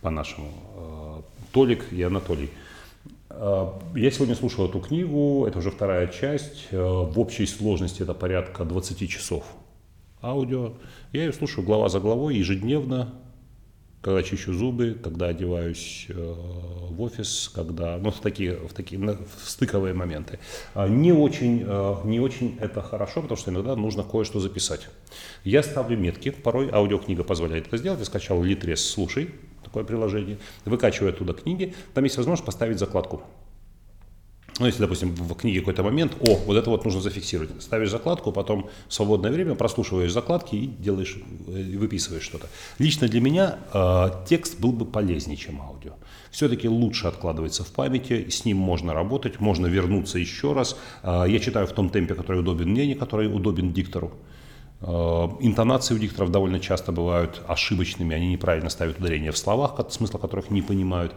по-нашему. 0.01 0.51
Э, 0.75 1.21
Толик 1.51 1.91
и 1.91 2.01
Анатолий. 2.01 2.49
Я 3.95 4.11
сегодня 4.11 4.35
слушал 4.35 4.67
эту 4.67 4.79
книгу, 4.79 5.45
это 5.47 5.59
уже 5.59 5.71
вторая 5.71 6.07
часть. 6.07 6.67
В 6.71 7.19
общей 7.19 7.45
сложности 7.45 8.01
это 8.03 8.13
порядка 8.13 8.65
20 8.65 9.09
часов 9.09 9.45
аудио. 10.21 10.73
Я 11.13 11.25
ее 11.25 11.33
слушаю 11.33 11.65
глава 11.65 11.89
за 11.89 11.99
главой 11.99 12.35
ежедневно, 12.35 13.13
когда 14.01 14.23
чищу 14.23 14.53
зубы, 14.53 14.97
когда 15.01 15.27
одеваюсь 15.27 16.07
э, 16.09 16.13
в 16.13 17.01
офис, 17.01 17.51
когда, 17.53 17.97
ну, 17.97 18.09
в 18.09 18.19
такие, 18.19 18.55
в 18.55 18.73
такие 18.73 18.99
в 18.99 19.49
стыковые 19.49 19.93
моменты. 19.93 20.39
А 20.73 20.87
не 20.87 21.11
очень, 21.11 21.63
э, 21.65 21.95
не 22.05 22.19
очень 22.19 22.57
это 22.59 22.81
хорошо, 22.81 23.21
потому 23.21 23.37
что 23.37 23.51
иногда 23.51 23.75
нужно 23.75 24.03
кое-что 24.03 24.39
записать. 24.39 24.87
Я 25.43 25.61
ставлю 25.61 25.97
метки, 25.97 26.31
порой 26.31 26.69
аудиокнига 26.71 27.23
позволяет 27.23 27.67
это 27.67 27.77
сделать. 27.77 27.99
Я 27.99 28.05
скачал 28.05 28.41
Литрес 28.41 28.83
«Слушай», 28.83 29.31
такое 29.71 29.85
приложение, 29.85 30.37
выкачиваю 30.65 31.13
оттуда 31.13 31.33
книги, 31.33 31.73
там 31.93 32.03
есть 32.03 32.17
возможность 32.17 32.45
поставить 32.45 32.77
закладку. 32.77 33.21
Ну, 34.59 34.67
если, 34.67 34.81
допустим, 34.81 35.15
в 35.15 35.33
книге 35.33 35.61
какой-то 35.61 35.81
момент, 35.81 36.11
о, 36.19 36.35
вот 36.35 36.57
это 36.57 36.69
вот 36.69 36.83
нужно 36.83 37.01
зафиксировать. 37.01 37.49
Ставишь 37.63 37.89
закладку, 37.89 38.31
потом 38.31 38.69
в 38.87 38.93
свободное 38.93 39.31
время 39.31 39.55
прослушиваешь 39.55 40.11
закладки 40.11 40.55
и 40.55 40.67
делаешь, 40.67 41.17
и 41.47 41.77
выписываешь 41.77 42.23
что-то. 42.23 42.47
Лично 42.77 43.07
для 43.07 43.21
меня 43.21 43.59
э, 43.73 44.09
текст 44.27 44.59
был 44.59 44.73
бы 44.73 44.85
полезнее, 44.85 45.37
чем 45.37 45.61
аудио. 45.61 45.93
Все-таки 46.31 46.67
лучше 46.67 47.07
откладывается 47.07 47.63
в 47.63 47.71
памяти, 47.71 48.29
с 48.29 48.45
ним 48.45 48.57
можно 48.57 48.93
работать, 48.93 49.39
можно 49.39 49.67
вернуться 49.67 50.19
еще 50.19 50.53
раз. 50.53 50.77
Э, 51.01 51.23
я 51.27 51.39
читаю 51.39 51.65
в 51.65 51.71
том 51.71 51.89
темпе, 51.89 52.13
который 52.13 52.41
удобен 52.41 52.69
мне, 52.69 52.85
не 52.85 52.95
который 52.95 53.33
удобен 53.33 53.71
диктору. 53.71 54.11
Э, 54.81 55.29
интонации 55.39 55.93
у 55.93 55.97
дикторов 55.97 56.31
довольно 56.31 56.59
часто 56.59 56.91
бывают 56.91 57.41
ошибочными, 57.47 58.15
они 58.15 58.29
неправильно 58.29 58.69
ставят 58.69 58.99
ударение 58.99 59.31
в 59.31 59.37
словах, 59.37 59.79
смысла 59.91 60.17
которых 60.17 60.49
не 60.49 60.61
понимают. 60.61 61.13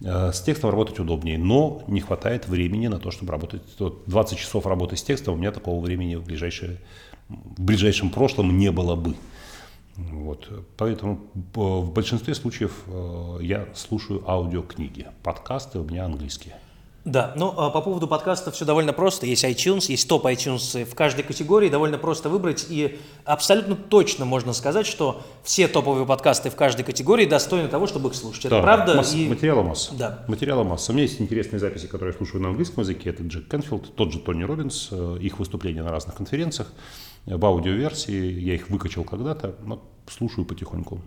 Э, 0.00 0.32
с 0.32 0.40
текстом 0.40 0.70
работать 0.70 0.98
удобнее, 1.00 1.38
но 1.38 1.82
не 1.88 2.00
хватает 2.00 2.48
времени 2.48 2.86
на 2.86 2.98
то, 2.98 3.10
чтобы 3.10 3.32
работать. 3.32 3.62
20 4.06 4.38
часов 4.38 4.66
работы 4.66 4.96
с 4.96 5.02
текстом, 5.02 5.34
у 5.34 5.36
меня 5.36 5.50
такого 5.50 5.84
времени 5.84 6.14
в, 6.14 6.24
ближайшее, 6.24 6.78
в 7.28 7.60
ближайшем 7.60 8.10
прошлом 8.10 8.56
не 8.56 8.70
было 8.70 8.94
бы. 8.94 9.14
Вот. 9.96 10.48
Поэтому 10.76 11.18
в 11.34 11.92
большинстве 11.92 12.34
случаев 12.36 12.72
э, 12.86 13.38
я 13.40 13.66
слушаю 13.74 14.22
аудиокниги. 14.30 15.08
Подкасты 15.24 15.80
у 15.80 15.84
меня 15.84 16.04
английские. 16.04 16.54
Да, 17.08 17.32
ну 17.36 17.54
а 17.56 17.70
по 17.70 17.80
поводу 17.80 18.06
подкаста 18.06 18.50
все 18.50 18.66
довольно 18.66 18.92
просто. 18.92 19.24
Есть 19.24 19.42
iTunes, 19.42 19.86
есть 19.88 20.06
топ 20.06 20.26
iTunes 20.26 20.84
в 20.84 20.94
каждой 20.94 21.22
категории, 21.22 21.70
довольно 21.70 21.96
просто 21.96 22.28
выбрать. 22.28 22.66
И 22.68 22.98
абсолютно 23.24 23.76
точно 23.76 24.26
можно 24.26 24.52
сказать, 24.52 24.86
что 24.86 25.22
все 25.42 25.68
топовые 25.68 26.04
подкасты 26.04 26.50
в 26.50 26.54
каждой 26.54 26.84
категории 26.84 27.24
достойны 27.24 27.68
того, 27.68 27.86
чтобы 27.86 28.10
их 28.10 28.14
слушать. 28.14 28.44
Это 28.44 28.56
да, 28.56 28.62
правда. 28.62 28.94
Масса, 28.94 29.16
и... 29.16 29.26
Материала 29.26 29.62
масса. 29.62 29.94
Да. 29.94 30.24
Материала 30.28 30.64
масса. 30.64 30.92
У 30.92 30.94
меня 30.94 31.04
есть 31.04 31.18
интересные 31.18 31.60
записи, 31.60 31.86
которые 31.86 32.12
я 32.12 32.16
слушаю 32.18 32.42
на 32.42 32.50
английском 32.50 32.82
языке. 32.82 33.08
Это 33.08 33.22
Джек 33.22 33.48
Кенфилд, 33.48 33.94
тот 33.94 34.12
же 34.12 34.18
Тони 34.18 34.42
Робинс, 34.42 34.88
э, 34.90 35.16
их 35.22 35.38
выступления 35.38 35.82
на 35.82 35.90
разных 35.90 36.14
конференциях. 36.14 36.70
В 37.24 37.42
аудиоверсии 37.42 38.38
я 38.38 38.54
их 38.54 38.68
выкачал 38.68 39.04
когда-то, 39.04 39.54
но 39.64 39.82
слушаю 40.06 40.44
потихоньку. 40.44 41.00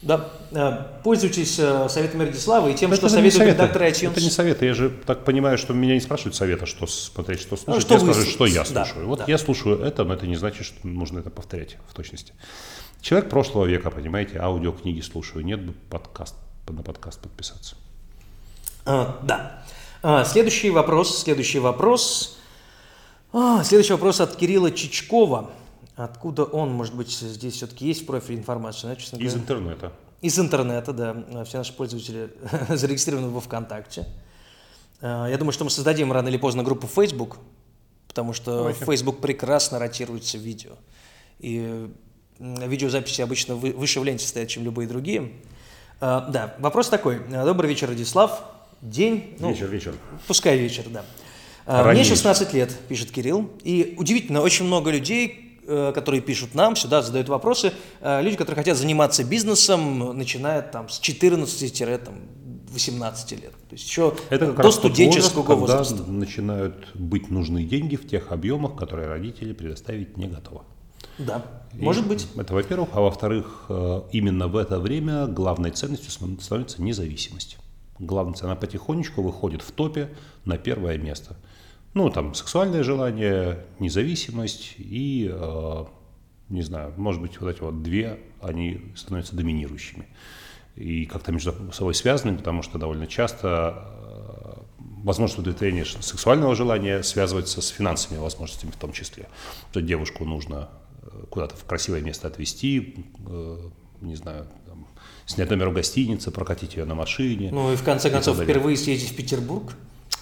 Да, 0.00 0.30
э, 0.52 1.02
пользуйтесь 1.02 1.58
э, 1.58 1.88
советами 1.88 2.24
Радислава 2.24 2.68
и 2.68 2.74
тем, 2.74 2.92
это 2.92 3.00
что 3.00 3.08
советует 3.08 3.48
редактор 3.48 3.82
iTunes. 3.82 4.12
Это 4.12 4.20
не 4.20 4.30
советы, 4.30 4.66
я 4.66 4.74
же 4.74 4.90
так 4.90 5.24
понимаю, 5.24 5.58
что 5.58 5.72
меня 5.72 5.94
не 5.94 6.00
спрашивают 6.00 6.36
совета, 6.36 6.66
что 6.66 6.86
смотреть, 6.86 7.40
что 7.40 7.56
слушать, 7.56 7.82
что 7.82 7.94
я 7.94 8.00
спрашиваю, 8.00 8.26
что 8.30 8.46
я 8.46 8.64
слушаю. 8.64 9.00
Да, 9.00 9.06
вот 9.06 9.18
да. 9.18 9.24
я 9.26 9.38
слушаю 9.38 9.80
это, 9.80 10.04
но 10.04 10.14
это 10.14 10.28
не 10.28 10.36
значит, 10.36 10.66
что 10.66 10.86
нужно 10.86 11.18
это 11.18 11.30
повторять 11.30 11.78
в 11.88 11.94
точности. 11.94 12.32
Человек 13.00 13.28
прошлого 13.28 13.64
века, 13.64 13.90
понимаете, 13.90 14.38
аудиокниги 14.38 15.00
слушаю, 15.00 15.44
нет 15.44 15.64
бы 15.64 15.72
подкаст, 15.90 16.36
на 16.68 16.82
подкаст 16.82 17.20
подписаться. 17.20 17.74
А, 18.84 19.18
да. 19.22 19.64
А, 20.02 20.24
следующий 20.24 20.70
вопрос, 20.70 21.22
следующий 21.22 21.58
вопрос. 21.58 22.38
А, 23.32 23.64
следующий 23.64 23.92
вопрос 23.92 24.20
от 24.20 24.36
Кирилла 24.36 24.70
Чичкова. 24.70 25.50
Откуда 25.98 26.44
он, 26.44 26.72
может 26.72 26.94
быть, 26.94 27.10
здесь 27.10 27.54
все-таки 27.54 27.84
есть 27.84 28.02
в 28.02 28.06
профиле 28.06 28.38
информации? 28.38 28.86
Да, 28.86 28.94
честно 28.94 29.16
Из 29.16 29.34
интернета. 29.34 29.92
Из 30.22 30.38
интернета, 30.38 30.92
да. 30.92 31.44
Все 31.44 31.58
наши 31.58 31.72
пользователи 31.72 32.30
зарегистрированы 32.68 33.30
во 33.30 33.40
ВКонтакте. 33.40 34.06
А, 35.00 35.26
я 35.26 35.36
думаю, 35.38 35.52
что 35.52 35.64
мы 35.64 35.70
создадим 35.70 36.12
рано 36.12 36.28
или 36.28 36.36
поздно 36.36 36.62
группу 36.62 36.86
Facebook, 36.86 37.38
потому 38.06 38.32
что 38.32 38.58
Давайте. 38.58 38.84
Facebook 38.84 39.20
прекрасно 39.20 39.80
ротируется 39.80 40.38
видео. 40.38 40.74
И 41.40 41.90
видеозаписи 42.38 43.20
обычно 43.20 43.56
выше 43.56 43.98
в 43.98 44.04
ленте 44.04 44.24
стоят, 44.24 44.48
чем 44.48 44.62
любые 44.62 44.86
другие. 44.86 45.32
А, 46.00 46.28
да, 46.30 46.54
вопрос 46.60 46.90
такой. 46.90 47.18
Добрый 47.28 47.68
вечер, 47.68 47.90
Радислав. 47.90 48.44
День. 48.82 49.36
Ну, 49.40 49.50
вечер, 49.50 49.66
вечер. 49.66 49.94
Пускай 50.28 50.58
вечер, 50.58 50.84
да. 50.88 51.04
Ранее. 51.66 52.04
Мне 52.04 52.04
16 52.04 52.52
лет, 52.54 52.72
пишет 52.88 53.10
Кирилл. 53.10 53.50
И 53.64 53.96
удивительно, 53.98 54.42
очень 54.42 54.64
много 54.64 54.92
людей, 54.92 55.44
Э, 55.47 55.47
которые 55.92 56.22
пишут 56.22 56.54
нам, 56.54 56.76
сюда 56.76 57.02
задают 57.02 57.28
вопросы, 57.28 57.74
э, 58.00 58.22
люди, 58.22 58.36
которые 58.36 58.56
хотят 58.56 58.78
заниматься 58.78 59.22
бизнесом, 59.22 60.16
начиная 60.16 60.62
там 60.62 60.88
с 60.88 60.98
14-18 61.00 63.36
лет. 63.36 63.52
То 63.52 63.72
есть 63.72 63.86
еще 63.86 64.14
Это 64.30 64.52
до 64.52 64.70
студенческого 64.70 65.54
возраста. 65.54 65.96
Когда 65.96 66.12
начинают 66.12 66.88
быть 66.94 67.28
нужны 67.30 67.64
деньги 67.64 67.96
в 67.96 68.08
тех 68.08 68.32
объемах, 68.32 68.76
которые 68.76 69.08
родители 69.08 69.52
предоставить 69.52 70.16
не 70.16 70.26
готовы. 70.26 70.62
Да, 71.18 71.44
И 71.74 71.82
может 71.82 72.06
быть. 72.06 72.26
Это 72.36 72.54
во-первых. 72.54 72.88
А 72.94 73.02
во-вторых, 73.02 73.66
э, 73.68 74.00
именно 74.12 74.48
в 74.48 74.56
это 74.56 74.80
время 74.80 75.26
главной 75.26 75.72
ценностью 75.72 76.10
становится 76.10 76.82
независимость. 76.82 77.58
Главная 77.98 78.38
она 78.42 78.56
потихонечку 78.56 79.20
выходит 79.22 79.60
в 79.60 79.70
топе 79.72 80.08
на 80.46 80.56
первое 80.56 80.96
место– 80.96 81.36
ну, 81.94 82.10
там, 82.10 82.34
сексуальное 82.34 82.82
желание, 82.82 83.64
независимость 83.78 84.74
и, 84.78 85.30
э, 85.32 85.84
не 86.48 86.62
знаю, 86.62 86.94
может 86.96 87.20
быть, 87.20 87.40
вот 87.40 87.48
эти 87.48 87.60
вот 87.60 87.82
две, 87.82 88.18
они 88.40 88.92
становятся 88.94 89.36
доминирующими. 89.36 90.06
И 90.76 91.06
как-то 91.06 91.32
между 91.32 91.72
собой 91.72 91.94
связаны, 91.94 92.36
потому 92.36 92.62
что 92.62 92.78
довольно 92.78 93.06
часто 93.06 93.84
э, 93.84 94.60
возможность 95.02 95.40
удовлетворения 95.40 95.84
сексуального 95.84 96.54
желания 96.54 97.02
связывается 97.02 97.60
с 97.60 97.68
финансовыми 97.68 98.20
возможностями 98.20 98.70
в 98.70 98.76
том 98.76 98.92
числе. 98.92 99.26
То 99.72 99.80
девушку 99.80 100.24
нужно 100.24 100.68
э, 101.02 101.24
куда-то 101.30 101.56
в 101.56 101.64
красивое 101.64 102.00
место 102.00 102.28
отвезти, 102.28 103.04
э, 103.26 103.58
не 104.02 104.14
знаю, 104.14 104.46
там, 104.66 104.86
снять 105.26 105.50
номер 105.50 105.70
в 105.70 105.72
гостинице, 105.72 106.30
прокатить 106.30 106.76
ее 106.76 106.84
на 106.84 106.94
машине. 106.94 107.50
Ну 107.50 107.72
и 107.72 107.76
в 107.76 107.82
конце 107.82 108.10
концов 108.10 108.38
впервые 108.38 108.76
съездить 108.76 109.10
в 109.10 109.16
Петербург 109.16 109.74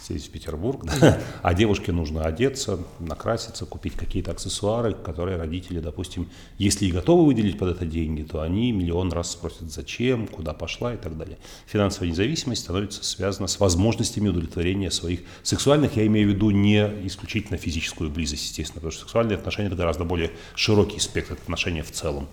съездить 0.06 0.30
в 0.30 0.32
Петербург, 0.32 0.84
да? 0.84 1.20
а 1.42 1.54
девушке 1.54 1.92
нужно 1.92 2.24
одеться, 2.24 2.78
накраситься, 3.00 3.66
купить 3.66 3.94
какие-то 3.94 4.30
аксессуары, 4.30 4.94
которые 4.94 5.36
родители, 5.36 5.80
допустим, 5.80 6.28
если 6.58 6.86
и 6.86 6.92
готовы 6.92 7.26
выделить 7.26 7.58
под 7.58 7.70
это 7.70 7.84
деньги, 7.84 8.22
то 8.22 8.40
они 8.40 8.70
миллион 8.72 9.12
раз 9.12 9.32
спросят, 9.32 9.70
зачем, 9.70 10.28
куда 10.28 10.52
пошла 10.52 10.94
и 10.94 10.96
так 10.96 11.16
далее. 11.18 11.38
Финансовая 11.66 12.10
независимость 12.10 12.62
становится 12.62 13.04
связана 13.04 13.48
с 13.48 13.58
возможностями 13.58 14.28
удовлетворения 14.28 14.90
своих 14.90 15.20
сексуальных, 15.42 15.96
я 15.96 16.06
имею 16.06 16.30
в 16.30 16.34
виду 16.34 16.50
не 16.50 16.80
исключительно 17.06 17.58
физическую 17.58 18.10
близость, 18.10 18.44
естественно, 18.44 18.76
потому 18.76 18.92
что 18.92 19.02
сексуальные 19.02 19.36
отношения– 19.36 19.66
это 19.68 19.76
гораздо 19.76 20.04
более 20.04 20.30
широкий 20.54 21.00
спектр 21.00 21.34
отношений 21.34 21.82
в 21.82 21.90
целом 21.90 22.28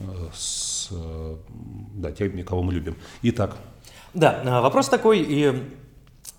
э, 0.00 0.04
с 0.34 0.90
да, 1.94 2.12
теми, 2.12 2.42
кого 2.42 2.62
мы 2.62 2.72
любим. 2.72 2.96
Итак. 3.22 3.56
Да, 4.14 4.42
вопрос 4.62 4.88
такой, 4.88 5.20
и 5.20 5.62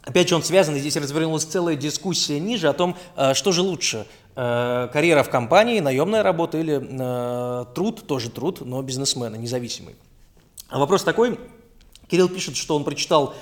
Опять 0.10 0.28
же, 0.28 0.36
он 0.36 0.42
связан, 0.42 0.76
и 0.76 0.80
здесь 0.80 0.98
развернулась 0.98 1.44
целая 1.44 1.76
дискуссия 1.76 2.40
ниже 2.40 2.68
о 2.68 2.74
том, 2.74 2.98
э, 3.16 3.36
что 3.36 3.52
же 3.52 3.62
лучше, 3.62 4.08
э, 4.36 4.90
карьера 4.92 5.22
в 5.22 5.30
компании, 5.30 5.82
наемная 5.82 6.24
работа 6.24 6.58
или 6.58 6.82
э, 6.82 7.66
труд, 7.76 8.08
тоже 8.08 8.32
труд, 8.32 8.62
но 8.62 8.82
бизнесмена, 8.82 9.36
независимый. 9.36 9.96
А 10.70 10.80
вопрос 10.80 11.04
такой, 11.04 11.40
Кирилл 12.08 12.28
пишет, 12.28 12.56
что 12.56 12.76
он 12.76 12.86
прочитал 12.86 13.36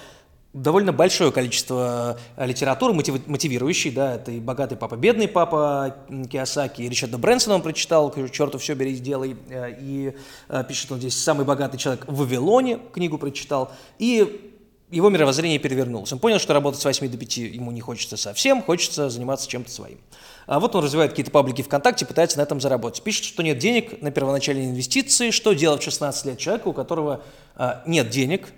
довольно 0.52 0.92
большое 0.92 1.32
количество 1.32 2.20
литературы 2.36 2.94
мотивирующей, 2.94 3.92
да, 3.92 4.16
это 4.16 4.34
и 4.34 4.42
«Богатый 4.42 4.76
папа, 4.78 4.98
бедный 4.98 5.30
папа» 5.30 5.96
Киосаки, 6.30 6.82
и 6.82 6.90
Ричарда 6.90 7.18
Брэнсона 7.18 7.56
он 7.56 7.62
прочитал, 7.62 8.14
«Черту 8.30 8.58
все 8.58 8.74
бери, 8.74 8.94
сделай», 8.96 9.38
и 9.80 10.14
пишет 10.68 10.92
он 10.92 11.00
здесь 11.00 11.18
«Самый 11.18 11.46
богатый 11.46 11.78
человек 11.78 12.06
в 12.08 12.18
Вавилоне» 12.18 12.80
книгу 12.92 13.18
прочитал, 13.18 13.72
и 14.00 14.47
его 14.90 15.10
мировоззрение 15.10 15.60
перевернулось. 15.60 16.14
Он 16.14 16.20
понял, 16.20 16.40
что 16.40 16.54
работать 16.54 16.80
с 16.80 16.86
8 16.86 17.10
до 17.10 17.18
5 17.18 17.38
ему 17.38 17.72
не 17.72 17.82
хочется 17.82 18.16
совсем, 18.16 18.64
хочется 18.64 19.10
заниматься 19.10 19.48
чем-то 19.50 19.70
своим. 19.70 20.00
А 20.46 20.62
вот 20.62 20.76
он 20.76 20.84
развивает 20.84 21.12
какие-то 21.12 21.32
паблики 21.32 21.62
ВКонтакте, 21.62 22.06
пытается 22.06 22.38
на 22.38 22.44
этом 22.44 22.62
заработать. 22.62 23.04
Пишет, 23.04 23.26
что 23.26 23.44
нет 23.44 23.58
денег 23.58 24.02
на 24.02 24.12
первоначальные 24.12 24.70
инвестиции, 24.70 25.32
что 25.32 25.52
делать 25.54 25.82
в 25.82 25.84
16 25.84 26.26
лет 26.26 26.38
человеку, 26.38 26.70
у 26.70 26.74
которого 26.74 27.22
а, 27.56 27.84
нет 27.86 28.10
денег, 28.10 28.54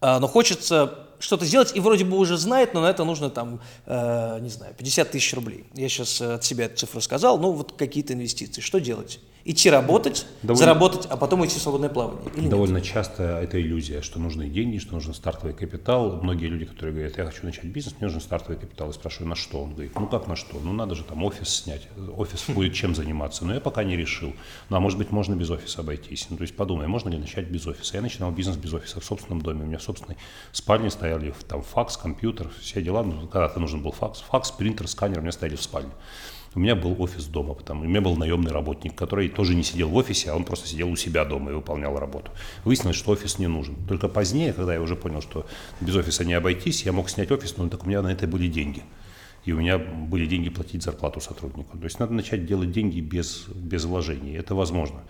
а, 0.00 0.20
но 0.20 0.28
хочется 0.28 1.06
что-то 1.18 1.44
сделать 1.44 1.74
и 1.74 1.80
вроде 1.80 2.04
бы 2.04 2.16
уже 2.16 2.36
знает, 2.36 2.74
но 2.74 2.82
на 2.82 2.90
это 2.90 3.04
нужно 3.04 3.30
там, 3.30 3.60
э, 3.86 4.38
не 4.42 4.50
знаю, 4.50 4.74
50 4.74 5.12
тысяч 5.12 5.32
рублей. 5.32 5.64
Я 5.72 5.88
сейчас 5.88 6.20
от 6.20 6.44
себя 6.44 6.66
эту 6.66 6.76
цифру 6.76 7.00
сказал, 7.00 7.38
ну 7.38 7.52
вот 7.52 7.72
какие-то 7.72 8.12
инвестиции. 8.12 8.60
Что 8.60 8.80
делать? 8.80 9.18
Идти 9.46 9.70
работать, 9.70 10.26
довольно, 10.42 10.58
заработать, 10.58 11.06
а 11.08 11.16
потом 11.16 11.46
идти 11.46 11.58
в 11.58 11.62
свободное 11.62 11.88
плавание. 11.88 12.20
Или 12.34 12.48
довольно 12.48 12.78
нет? 12.78 12.84
часто 12.84 13.22
это 13.22 13.60
иллюзия, 13.60 14.02
что 14.02 14.18
нужны 14.18 14.48
деньги, 14.48 14.78
что 14.78 14.92
нужен 14.94 15.14
стартовый 15.14 15.54
капитал. 15.54 16.20
Многие 16.20 16.46
люди, 16.46 16.64
которые 16.64 16.92
говорят, 16.92 17.16
я 17.16 17.24
хочу 17.24 17.44
начать 17.44 17.64
бизнес, 17.64 17.94
мне 17.98 18.08
нужен 18.08 18.20
стартовый 18.20 18.58
капитал. 18.58 18.88
Я 18.88 18.92
спрашиваю, 18.92 19.28
на 19.28 19.36
что? 19.36 19.62
Он 19.62 19.72
говорит, 19.72 19.92
ну 19.98 20.08
как 20.08 20.26
на 20.26 20.34
что? 20.34 20.58
Ну 20.58 20.72
надо 20.72 20.96
же 20.96 21.04
там 21.04 21.22
офис 21.22 21.48
снять. 21.48 21.88
Офис 22.16 22.44
будет 22.48 22.74
чем 22.74 22.94
заниматься. 22.94 23.44
Но 23.44 23.54
я 23.54 23.60
пока 23.60 23.84
не 23.84 23.96
решил. 23.96 24.34
Ну 24.68 24.76
а 24.76 24.80
может 24.80 24.98
быть 24.98 25.12
можно 25.12 25.34
без 25.34 25.48
офиса 25.50 25.80
обойтись. 25.80 26.26
Ну 26.28 26.36
то 26.36 26.42
есть 26.42 26.56
подумай, 26.56 26.88
можно 26.88 27.08
ли 27.08 27.18
начать 27.18 27.48
без 27.48 27.66
офиса? 27.66 27.96
Я 27.96 28.02
начинал 28.02 28.32
бизнес 28.32 28.56
без 28.56 28.74
офиса 28.74 29.00
в 29.00 29.04
собственном 29.04 29.42
доме. 29.42 29.62
У 29.62 29.66
меня 29.66 29.78
в 29.78 29.82
собственной 29.82 30.16
спальне 30.50 30.90
стояли 30.90 31.32
там 31.48 31.62
факс, 31.62 31.96
компьютер, 31.96 32.50
все 32.60 32.82
дела. 32.82 33.04
Ну, 33.04 33.28
когда-то 33.28 33.60
нужен 33.60 33.80
был 33.80 33.92
факс. 33.92 34.24
Факс, 34.28 34.50
принтер, 34.50 34.88
сканер 34.88 35.18
у 35.18 35.22
меня 35.22 35.32
стояли 35.32 35.56
в 35.56 35.62
спальне. 35.62 35.92
У 36.56 36.58
меня 36.58 36.74
был 36.74 36.96
офис 36.98 37.26
дома, 37.26 37.52
потому 37.52 37.82
у 37.82 37.84
меня 37.84 38.00
был 38.00 38.16
наемный 38.16 38.50
работник, 38.50 38.94
который 38.94 39.28
тоже 39.28 39.54
не 39.54 39.62
сидел 39.62 39.90
в 39.90 39.96
офисе, 39.96 40.30
а 40.30 40.36
он 40.36 40.44
просто 40.44 40.66
сидел 40.66 40.90
у 40.90 40.96
себя 40.96 41.26
дома 41.26 41.50
и 41.50 41.54
выполнял 41.54 41.98
работу. 41.98 42.30
Выяснилось, 42.64 42.96
что 42.96 43.10
офис 43.10 43.38
не 43.38 43.46
нужен. 43.46 43.76
Только 43.86 44.08
позднее, 44.08 44.54
когда 44.54 44.72
я 44.72 44.80
уже 44.80 44.96
понял, 44.96 45.20
что 45.20 45.44
без 45.82 45.94
офиса 45.94 46.24
не 46.24 46.32
обойтись, 46.32 46.86
я 46.86 46.92
мог 46.92 47.10
снять 47.10 47.30
офис, 47.30 47.58
но 47.58 47.68
так 47.68 47.84
у 47.84 47.86
меня 47.86 48.00
на 48.00 48.10
это 48.10 48.26
были 48.26 48.48
деньги. 48.48 48.82
И 49.44 49.52
у 49.52 49.58
меня 49.58 49.76
были 49.76 50.24
деньги 50.24 50.48
платить 50.48 50.82
зарплату 50.82 51.20
сотруднику. 51.20 51.76
То 51.76 51.84
есть 51.84 52.00
надо 52.00 52.14
начать 52.14 52.46
делать 52.46 52.72
деньги 52.72 53.00
без, 53.00 53.48
без 53.48 53.84
вложений. 53.84 54.38
Это 54.38 54.54
возможно. 54.54 55.02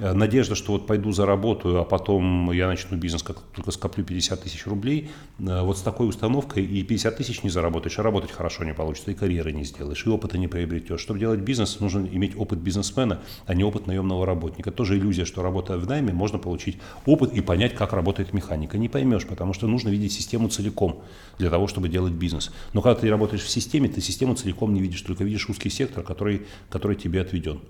Э, 0.00 0.12
надежда, 0.12 0.56
что 0.56 0.72
вот 0.72 0.86
пойду 0.88 1.12
заработаю, 1.12 1.80
а 1.80 1.84
потом 1.84 2.50
я 2.50 2.66
начну 2.66 2.96
бизнес, 2.96 3.22
как 3.22 3.40
только 3.54 3.70
скоплю 3.70 4.04
50 4.04 4.42
тысяч 4.42 4.66
рублей, 4.66 5.10
э, 5.38 5.62
вот 5.62 5.78
с 5.78 5.82
такой 5.82 6.08
установкой 6.08 6.64
и 6.64 6.82
50 6.82 7.16
тысяч 7.16 7.44
не 7.44 7.50
заработаешь, 7.50 7.96
а 8.00 8.02
работать 8.02 8.32
хорошо 8.32 8.64
не 8.64 8.74
получится, 8.74 9.12
и 9.12 9.14
карьеры 9.14 9.52
не 9.52 9.62
сделаешь, 9.64 10.04
и 10.04 10.08
опыта 10.08 10.36
не 10.36 10.48
приобретешь. 10.48 11.00
Чтобы 11.00 11.20
делать 11.20 11.40
бизнес, 11.40 11.78
нужно 11.78 12.06
иметь 12.06 12.36
опыт 12.36 12.58
бизнесмена, 12.58 13.20
а 13.46 13.54
не 13.54 13.62
опыт 13.62 13.86
наемного 13.86 14.26
работника. 14.26 14.72
Тоже 14.72 14.98
иллюзия, 14.98 15.24
что 15.24 15.42
работая 15.42 15.78
в 15.78 15.86
найме, 15.86 16.12
можно 16.12 16.38
получить 16.38 16.78
опыт 17.06 17.32
и 17.32 17.40
понять, 17.40 17.74
как 17.76 17.92
работает 17.92 18.32
механика. 18.32 18.78
Не 18.78 18.88
поймешь, 18.88 19.26
потому 19.26 19.52
что 19.52 19.68
нужно 19.68 19.90
видеть 19.90 20.12
систему 20.12 20.48
целиком 20.48 21.04
для 21.38 21.50
того, 21.50 21.68
чтобы 21.68 21.88
делать 21.88 22.14
бизнес. 22.14 22.50
Но 22.72 22.82
когда 22.82 23.00
ты 23.00 23.08
работаешь 23.08 23.42
в 23.42 23.48
системе, 23.48 23.88
ты 23.88 24.00
систему 24.00 24.34
целиком 24.34 24.74
не 24.74 24.80
видишь, 24.80 25.02
только 25.02 25.22
видишь 25.22 25.48
узкий 25.48 25.70
сектор, 25.70 26.02
который, 26.02 26.46
который 26.68 26.96
тебе 26.96 27.20
отведен. 27.20 27.60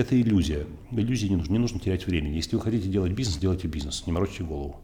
Это 0.00 0.18
иллюзия. 0.18 0.66
Иллюзии 0.92 1.26
не 1.26 1.36
нужно, 1.36 1.52
не 1.52 1.58
нужно 1.58 1.78
терять 1.78 2.06
времени. 2.06 2.34
Если 2.34 2.56
вы 2.56 2.62
хотите 2.62 2.88
делать 2.88 3.12
бизнес, 3.12 3.36
делайте 3.36 3.68
бизнес, 3.68 4.06
не 4.06 4.12
морочьте 4.12 4.42
голову. 4.42 4.80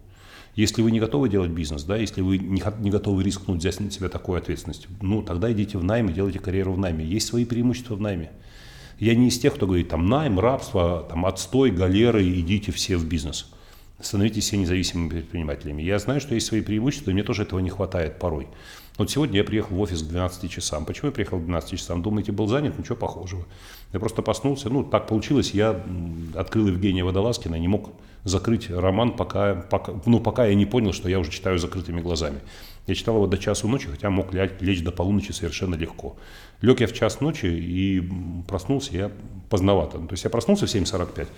Если 0.55 0.83
вы 0.83 0.91
не 0.91 1.01
готовы 1.01 1.31
делать 1.31 1.53
бизнес, 1.53 1.85
да, 1.85 1.97
если 1.97 2.21
вы 2.21 2.37
не, 2.37 2.63
не 2.81 2.91
готовы 2.91 3.23
рискнуть 3.23 3.61
взять 3.61 3.81
на 3.81 3.91
себя 3.91 4.11
такую 4.11 4.37
ответственность, 4.37 4.89
ну, 5.01 5.23
тогда 5.23 5.51
идите 5.51 5.79
в 5.79 5.85
найм 5.85 6.11
и 6.11 6.13
делайте 6.13 6.39
карьеру 6.39 6.75
в 6.75 6.79
найме. 6.79 7.03
Есть 7.03 7.29
свои 7.29 7.47
преимущества 7.47 7.95
в 7.95 8.01
найме. 8.03 8.31
Я 8.99 9.15
не 9.15 9.29
из 9.29 9.39
тех, 9.39 9.55
кто 9.55 9.67
говорит, 9.67 9.89
там, 9.89 10.07
найм, 10.07 10.39
рабство, 10.39 11.07
там, 11.09 11.25
отстой, 11.25 11.71
галеры, 11.71 12.23
идите 12.39 12.71
все 12.71 12.99
в 12.99 13.09
бизнес. 13.09 13.51
Становитесь 14.01 14.45
все 14.45 14.59
независимыми 14.59 15.09
предпринимателями. 15.09 15.83
Я 15.83 15.99
знаю, 15.99 16.21
что 16.21 16.35
есть 16.35 16.47
свои 16.47 16.61
преимущества, 16.61 17.11
и 17.11 17.15
мне 17.15 17.23
тоже 17.23 17.43
этого 17.43 17.61
не 17.61 17.71
хватает 17.71 18.19
порой. 18.19 18.47
Вот 18.99 19.11
сегодня 19.11 19.39
я 19.39 19.45
приехал 19.45 19.77
в 19.77 19.81
офис 19.81 20.03
к 20.03 20.07
12 20.07 20.51
часам. 20.51 20.85
Почему 20.85 21.09
я 21.09 21.13
приехал 21.13 21.39
к 21.39 21.45
12 21.45 21.79
часам? 21.79 22.03
Думаете, 22.03 22.33
был 22.33 22.47
занят? 22.47 22.79
Ничего 22.79 22.97
похожего. 22.97 23.45
Я 23.93 24.01
просто 24.01 24.23
проснулся. 24.23 24.71
Ну, 24.71 24.85
так 24.85 25.07
получилось. 25.07 25.53
Я 25.53 25.83
открыл 26.35 26.69
Евгения 26.69 27.05
Водолазкина, 27.05 27.57
не 27.57 27.69
мог 27.69 27.91
закрыть 28.25 28.71
роман, 28.71 29.13
пока, 29.13 29.55
пока, 29.55 29.93
ну, 30.05 30.21
пока 30.21 30.47
я 30.47 30.55
не 30.55 30.67
понял, 30.67 30.93
что 30.93 31.09
я 31.09 31.19
уже 31.19 31.31
читаю 31.31 31.59
закрытыми 31.59 32.01
глазами. 32.01 32.41
Я 32.87 32.95
читал 32.95 33.17
его 33.17 33.27
до 33.27 33.39
часу 33.39 33.69
ночи, 33.69 33.89
хотя 33.89 34.11
мог 34.11 34.33
лечь 34.33 34.83
до 34.83 34.93
полуночи 34.93 35.33
совершенно 35.33 35.75
легко. 35.75 36.17
Лег 36.61 36.81
я 36.81 36.87
в 36.87 36.93
час 36.93 37.21
ночи 37.21 37.47
и 37.47 38.03
проснулся 38.49 38.97
я 38.97 39.11
поздновато. 39.51 39.99
То 39.99 40.13
есть 40.13 40.25
я 40.25 40.31
проснулся 40.31 40.67
в 40.67 40.75
7.45, 40.75 41.29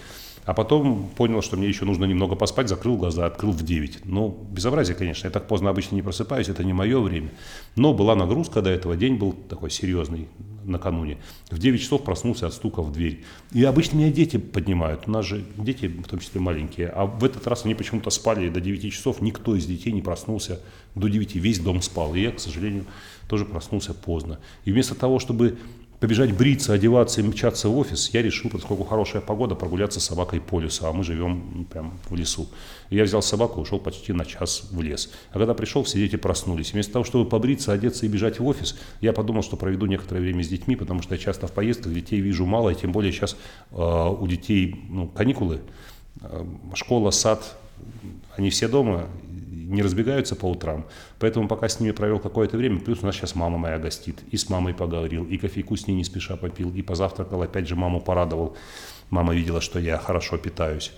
а 0.44 0.54
потом 0.54 1.08
понял, 1.16 1.42
что 1.42 1.56
мне 1.56 1.68
еще 1.68 1.84
нужно 1.84 2.04
немного 2.04 2.36
поспать, 2.36 2.68
закрыл 2.68 2.96
глаза, 2.96 3.26
открыл 3.26 3.52
в 3.52 3.62
9. 3.62 4.00
Ну, 4.04 4.46
безобразие, 4.50 4.96
конечно. 4.96 5.26
Я 5.26 5.30
так 5.30 5.46
поздно 5.46 5.70
обычно 5.70 5.94
не 5.94 6.02
просыпаюсь, 6.02 6.48
это 6.48 6.64
не 6.64 6.72
мое 6.72 7.00
время. 7.00 7.30
Но 7.76 7.94
была 7.94 8.14
нагрузка 8.14 8.62
до 8.62 8.70
этого, 8.70 8.96
день 8.96 9.16
был 9.16 9.32
такой 9.32 9.70
серьезный 9.70 10.28
накануне. 10.68 11.18
В 11.50 11.58
9 11.58 11.80
часов 11.80 12.04
проснулся 12.04 12.46
от 12.46 12.54
стука 12.54 12.82
в 12.82 12.92
дверь. 12.92 13.24
И 13.52 13.64
обычно 13.64 13.96
меня 13.96 14.12
дети 14.12 14.36
поднимают. 14.36 15.02
У 15.06 15.10
нас 15.10 15.24
же 15.24 15.44
дети, 15.56 15.86
в 15.86 16.06
том 16.06 16.20
числе 16.20 16.40
маленькие. 16.40 16.88
А 16.88 17.06
в 17.06 17.24
этот 17.24 17.46
раз 17.46 17.64
они 17.64 17.74
почему-то 17.74 18.10
спали 18.10 18.48
до 18.48 18.60
9 18.60 18.92
часов. 18.92 19.20
Никто 19.20 19.56
из 19.56 19.66
детей 19.66 19.92
не 19.92 20.02
проснулся 20.02 20.60
до 20.94 21.08
9. 21.08 21.36
Весь 21.36 21.58
дом 21.58 21.82
спал. 21.82 22.14
И 22.14 22.20
я, 22.20 22.32
к 22.32 22.40
сожалению, 22.40 22.84
тоже 23.28 23.44
проснулся 23.44 23.94
поздно. 23.94 24.38
И 24.64 24.72
вместо 24.72 24.94
того, 24.94 25.18
чтобы 25.18 25.58
побежать 26.00 26.32
бриться, 26.32 26.72
одеваться 26.72 27.20
и 27.20 27.24
мчаться 27.24 27.68
в 27.68 27.76
офис, 27.76 28.10
я 28.12 28.22
решил, 28.22 28.50
поскольку 28.50 28.84
хорошая 28.84 29.20
погода, 29.20 29.54
прогуляться 29.54 29.98
с 30.00 30.04
собакой 30.04 30.40
по 30.40 30.60
лесу, 30.60 30.86
а 30.86 30.92
мы 30.92 31.02
живем 31.02 31.50
ну, 31.54 31.64
прям 31.64 31.98
в 32.08 32.14
лесу. 32.14 32.48
Я 32.90 33.04
взял 33.04 33.20
собаку, 33.20 33.60
ушел 33.60 33.80
почти 33.80 34.12
на 34.12 34.24
час 34.24 34.68
в 34.70 34.80
лес. 34.80 35.10
А 35.30 35.38
когда 35.38 35.54
пришел, 35.54 35.82
все 35.82 35.98
дети 35.98 36.16
проснулись. 36.16 36.72
вместо 36.72 36.92
того, 36.92 37.04
чтобы 37.04 37.28
побриться, 37.28 37.72
одеться 37.72 38.06
и 38.06 38.08
бежать 38.08 38.38
в 38.38 38.46
офис, 38.46 38.78
я 39.00 39.12
подумал, 39.12 39.42
что 39.42 39.56
проведу 39.56 39.86
некоторое 39.86 40.20
время 40.20 40.44
с 40.44 40.48
детьми, 40.48 40.76
потому 40.76 41.02
что 41.02 41.14
я 41.14 41.18
часто 41.18 41.48
в 41.48 41.52
поездках, 41.52 41.92
детей 41.92 42.20
вижу 42.20 42.46
мало, 42.46 42.70
и 42.70 42.74
тем 42.74 42.92
более 42.92 43.12
сейчас 43.12 43.36
э, 43.72 43.76
у 43.76 44.26
детей 44.28 44.84
ну, 44.88 45.08
каникулы, 45.08 45.60
э, 46.20 46.44
школа, 46.74 47.10
сад, 47.10 47.56
они 48.36 48.50
все 48.50 48.68
дома, 48.68 49.08
не 49.68 49.82
разбегаются 49.82 50.34
по 50.34 50.46
утрам. 50.46 50.86
Поэтому 51.18 51.48
пока 51.48 51.68
с 51.68 51.80
ними 51.80 51.92
провел 51.92 52.18
какое-то 52.18 52.56
время, 52.56 52.80
плюс 52.80 53.02
у 53.02 53.06
нас 53.06 53.14
сейчас 53.14 53.34
мама 53.34 53.58
моя 53.58 53.78
гостит, 53.78 54.20
и 54.30 54.36
с 54.36 54.48
мамой 54.48 54.74
поговорил, 54.74 55.24
и 55.24 55.36
кофейку 55.36 55.76
с 55.76 55.86
ней 55.86 55.94
не 55.94 56.04
спеша 56.04 56.36
попил, 56.36 56.72
и 56.74 56.82
позавтракал, 56.82 57.42
опять 57.42 57.68
же 57.68 57.76
маму 57.76 58.00
порадовал. 58.00 58.56
Мама 59.10 59.34
видела, 59.34 59.60
что 59.60 59.78
я 59.78 59.98
хорошо 59.98 60.38
питаюсь. 60.38 60.92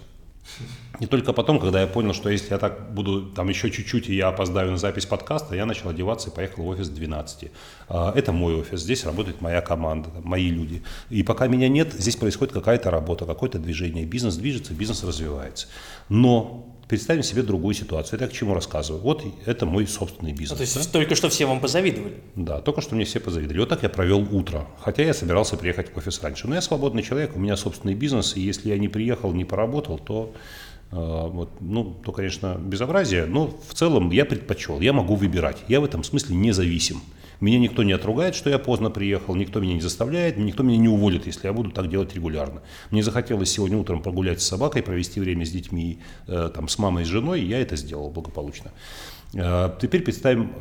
И 0.99 1.07
только 1.07 1.33
потом, 1.33 1.59
когда 1.59 1.81
я 1.81 1.87
понял, 1.87 2.13
что 2.13 2.29
если 2.29 2.51
я 2.51 2.59
так 2.59 2.93
буду 2.93 3.23
там 3.23 3.49
еще 3.49 3.71
чуть-чуть, 3.71 4.11
и 4.11 4.15
я 4.15 4.29
опоздаю 4.29 4.71
на 4.71 4.77
запись 4.77 5.07
подкаста, 5.07 5.57
я 5.57 5.65
начал 5.65 5.89
одеваться 5.89 6.29
и 6.29 6.35
поехал 6.35 6.65
в 6.65 6.69
офис 6.69 6.91
12. 6.91 7.51
А, 7.89 8.13
это 8.15 8.33
мой 8.33 8.55
офис, 8.55 8.81
здесь 8.81 9.05
работает 9.05 9.41
моя 9.41 9.63
команда, 9.63 10.11
мои 10.23 10.51
люди. 10.51 10.83
И 11.09 11.23
пока 11.23 11.47
меня 11.47 11.69
нет, 11.69 11.95
здесь 11.95 12.17
происходит 12.17 12.53
какая-то 12.53 12.91
работа, 12.91 13.25
какое-то 13.25 13.59
движение. 13.59 14.05
Бизнес 14.05 14.37
движется, 14.37 14.75
бизнес 14.75 15.03
развивается. 15.03 15.69
Но 16.11 16.70
Представим 16.91 17.23
себе 17.23 17.43
другую 17.45 17.73
ситуацию. 17.73 18.17
Это 18.17 18.25
я 18.25 18.29
к 18.29 18.33
чему 18.33 18.53
рассказываю? 18.53 19.01
Вот 19.01 19.25
это 19.47 19.65
мой 19.65 19.87
собственный 19.87 20.33
бизнес. 20.33 20.51
Ну, 20.51 20.57
то 20.57 20.63
есть 20.63 20.75
да? 20.75 20.93
только 20.93 21.15
что 21.15 21.29
все 21.29 21.47
вам 21.47 21.61
позавидовали? 21.61 22.15
Да, 22.35 22.61
только 22.61 22.81
что 22.81 22.97
мне 22.97 23.05
все 23.05 23.21
позавидовали. 23.21 23.61
Вот 23.61 23.69
так 23.69 23.85
я 23.85 23.89
провел 23.89 24.27
утро. 24.37 24.67
Хотя 24.81 25.05
я 25.05 25.15
собирался 25.15 25.57
приехать 25.57 25.95
в 25.95 25.97
офис 25.97 26.21
раньше. 26.21 26.49
Но 26.49 26.57
я 26.57 26.61
свободный 26.61 27.05
человек, 27.05 27.37
у 27.37 27.39
меня 27.39 27.57
собственный 27.57 27.95
бизнес, 27.95 28.37
и 28.37 28.41
если 28.41 28.71
я 28.71 28.79
не 28.79 28.89
приехал, 28.89 29.33
не 29.33 29.45
поработал, 29.45 30.01
то 30.01 30.35
э, 30.91 30.97
вот, 30.97 31.51
ну, 31.61 31.95
то, 32.05 32.11
конечно, 32.11 32.57
безобразие, 32.59 33.27
но 33.27 33.57
в 33.69 33.75
целом 33.75 34.11
я 34.11 34.25
предпочел, 34.25 34.81
я 34.81 34.93
могу 34.93 35.15
выбирать. 35.15 35.59
Я 35.69 35.81
в 35.81 35.85
этом 35.85 36.03
смысле 36.03 36.35
независим. 36.35 37.03
Меня 37.41 37.59
никто 37.59 37.83
не 37.83 37.93
отругает, 37.93 38.35
что 38.35 38.51
я 38.51 38.59
поздно 38.59 38.91
приехал, 38.91 39.35
никто 39.35 39.61
меня 39.61 39.75
не 39.75 39.81
заставляет, 39.81 40.37
никто 40.37 40.63
меня 40.63 40.79
не 40.79 40.89
уволит, 40.89 41.27
если 41.27 41.47
я 41.47 41.53
буду 41.53 41.71
так 41.71 41.89
делать 41.89 42.15
регулярно. 42.15 42.63
Мне 42.91 43.03
захотелось 43.03 43.51
сегодня 43.51 43.79
утром 43.79 44.03
прогулять 44.03 44.43
с 44.43 44.47
собакой, 44.47 44.83
провести 44.83 45.21
время 45.21 45.47
с 45.47 45.51
детьми, 45.51 46.01
э, 46.27 46.51
там, 46.55 46.69
с 46.69 46.79
мамой, 46.79 47.05
с 47.05 47.09
женой, 47.09 47.41
и 47.41 47.47
я 47.47 47.61
это 47.61 47.77
сделал 47.77 48.11
благополучно. 48.11 48.73
Э, 49.33 49.71
теперь 49.81 50.03
представим, 50.03 50.53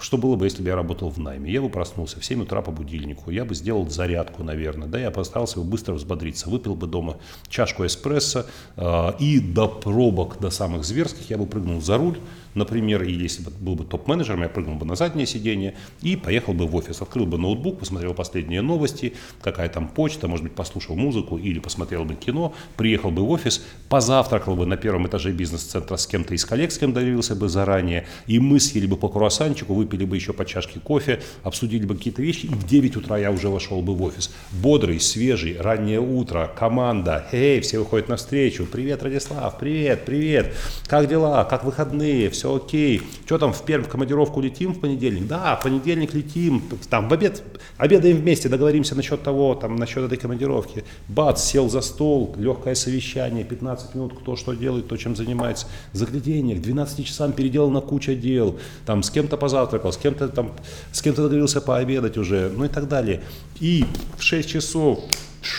что 0.00 0.18
было 0.18 0.36
бы, 0.36 0.46
если 0.46 0.62
бы 0.62 0.68
я 0.68 0.76
работал 0.76 1.08
в 1.10 1.18
найме. 1.18 1.50
Я 1.50 1.62
бы 1.62 1.70
проснулся 1.70 2.20
в 2.20 2.24
7 2.24 2.42
утра 2.42 2.60
по 2.60 2.70
будильнику, 2.70 3.30
я 3.30 3.44
бы 3.44 3.54
сделал 3.54 3.88
зарядку, 3.88 4.42
наверное, 4.42 4.88
да, 4.88 4.98
я 4.98 5.10
постарался 5.10 5.60
бы 5.60 5.64
быстро 5.64 5.94
взбодриться, 5.94 6.50
выпил 6.50 6.74
бы 6.74 6.86
дома 6.86 7.18
чашку 7.48 7.86
эспрессо 7.86 8.46
э, 8.76 9.12
и 9.18 9.40
до 9.40 9.68
пробок, 9.68 10.38
до 10.40 10.50
самых 10.50 10.84
зверских 10.84 11.30
я 11.30 11.38
бы 11.38 11.46
прыгнул 11.46 11.80
за 11.80 11.98
руль, 11.98 12.18
например, 12.56 13.02
или 13.02 13.22
если 13.22 13.42
бы 13.42 13.50
был 13.50 13.74
бы 13.76 13.84
топ-менеджером, 13.84 14.42
я 14.42 14.48
прыгнул 14.48 14.76
бы 14.76 14.86
на 14.86 14.96
заднее 14.96 15.26
сиденье 15.26 15.74
и 16.02 16.16
поехал 16.16 16.54
бы 16.54 16.66
в 16.66 16.74
офис, 16.74 17.02
открыл 17.02 17.26
бы 17.26 17.38
ноутбук, 17.38 17.78
посмотрел 17.78 18.14
последние 18.14 18.62
новости, 18.62 19.14
какая 19.42 19.68
там 19.68 19.88
почта, 19.88 20.26
может 20.26 20.44
быть, 20.44 20.54
послушал 20.54 20.96
музыку 20.96 21.36
или 21.36 21.58
посмотрел 21.58 22.04
бы 22.04 22.14
кино, 22.14 22.54
приехал 22.76 23.10
бы 23.10 23.22
в 23.22 23.30
офис, 23.30 23.64
позавтракал 23.88 24.56
бы 24.56 24.66
на 24.66 24.76
первом 24.76 25.06
этаже 25.06 25.32
бизнес-центра 25.32 25.96
с 25.96 26.06
кем-то 26.06 26.34
из 26.34 26.44
коллег, 26.44 26.72
с 26.72 26.78
кем 26.78 26.92
доверился 26.92 27.36
бы 27.36 27.48
заранее, 27.48 28.06
и 28.26 28.38
мы 28.38 28.58
съели 28.58 28.86
бы 28.86 28.96
по 28.96 29.08
круассанчику, 29.08 29.74
выпили 29.74 30.04
бы 30.04 30.16
еще 30.16 30.32
по 30.32 30.44
чашке 30.44 30.80
кофе, 30.80 31.20
обсудили 31.42 31.84
бы 31.84 31.96
какие-то 31.96 32.22
вещи, 32.22 32.46
и 32.46 32.54
в 32.54 32.66
9 32.66 32.96
утра 32.96 33.18
я 33.18 33.30
уже 33.30 33.48
вошел 33.48 33.82
бы 33.82 33.94
в 33.94 34.02
офис. 34.02 34.34
Бодрый, 34.50 34.98
свежий, 34.98 35.56
раннее 35.60 36.00
утро, 36.00 36.50
команда, 36.56 37.26
эй, 37.32 37.60
все 37.60 37.78
выходят 37.78 38.08
навстречу, 38.08 38.66
привет, 38.66 39.02
Радислав, 39.02 39.58
привет, 39.58 40.04
привет, 40.06 40.54
как 40.86 41.08
дела, 41.08 41.44
как 41.44 41.64
выходные, 41.64 42.30
все 42.30 42.45
все 42.46 42.54
окей. 42.54 43.02
Что 43.24 43.38
там, 43.38 43.52
в 43.52 43.62
Пермь 43.62 43.84
командировку 43.84 44.40
летим 44.40 44.72
в 44.72 44.80
понедельник? 44.80 45.26
Да, 45.26 45.56
в 45.56 45.62
понедельник 45.64 46.14
летим, 46.14 46.62
там 46.88 47.08
в 47.08 47.12
обед, 47.12 47.42
обедаем 47.76 48.18
вместе, 48.18 48.48
договоримся 48.48 48.94
насчет 48.94 49.22
того, 49.22 49.54
там, 49.54 49.76
насчет 49.76 50.04
этой 50.04 50.16
командировки. 50.16 50.84
Бац, 51.08 51.42
сел 51.42 51.68
за 51.68 51.80
стол, 51.80 52.34
легкое 52.38 52.74
совещание, 52.74 53.44
15 53.44 53.94
минут, 53.94 54.14
кто 54.18 54.36
что 54.36 54.54
делает, 54.54 54.86
то, 54.86 54.96
чем 54.96 55.16
занимается. 55.16 55.66
Заглядение, 55.92 56.56
к 56.56 56.62
12 56.62 57.04
часам 57.04 57.32
переделана 57.32 57.80
куча 57.80 58.14
дел, 58.14 58.58
там, 58.84 59.02
с 59.02 59.10
кем-то 59.10 59.36
позавтракал, 59.36 59.92
с 59.92 59.96
кем-то 59.96 60.28
там, 60.28 60.52
с 60.92 61.02
кем-то 61.02 61.22
договорился 61.22 61.60
пообедать 61.60 62.16
уже, 62.16 62.52
ну 62.56 62.64
и 62.64 62.68
так 62.68 62.86
далее. 62.86 63.22
И 63.60 63.84
в 64.16 64.22
6 64.22 64.48
часов 64.48 65.00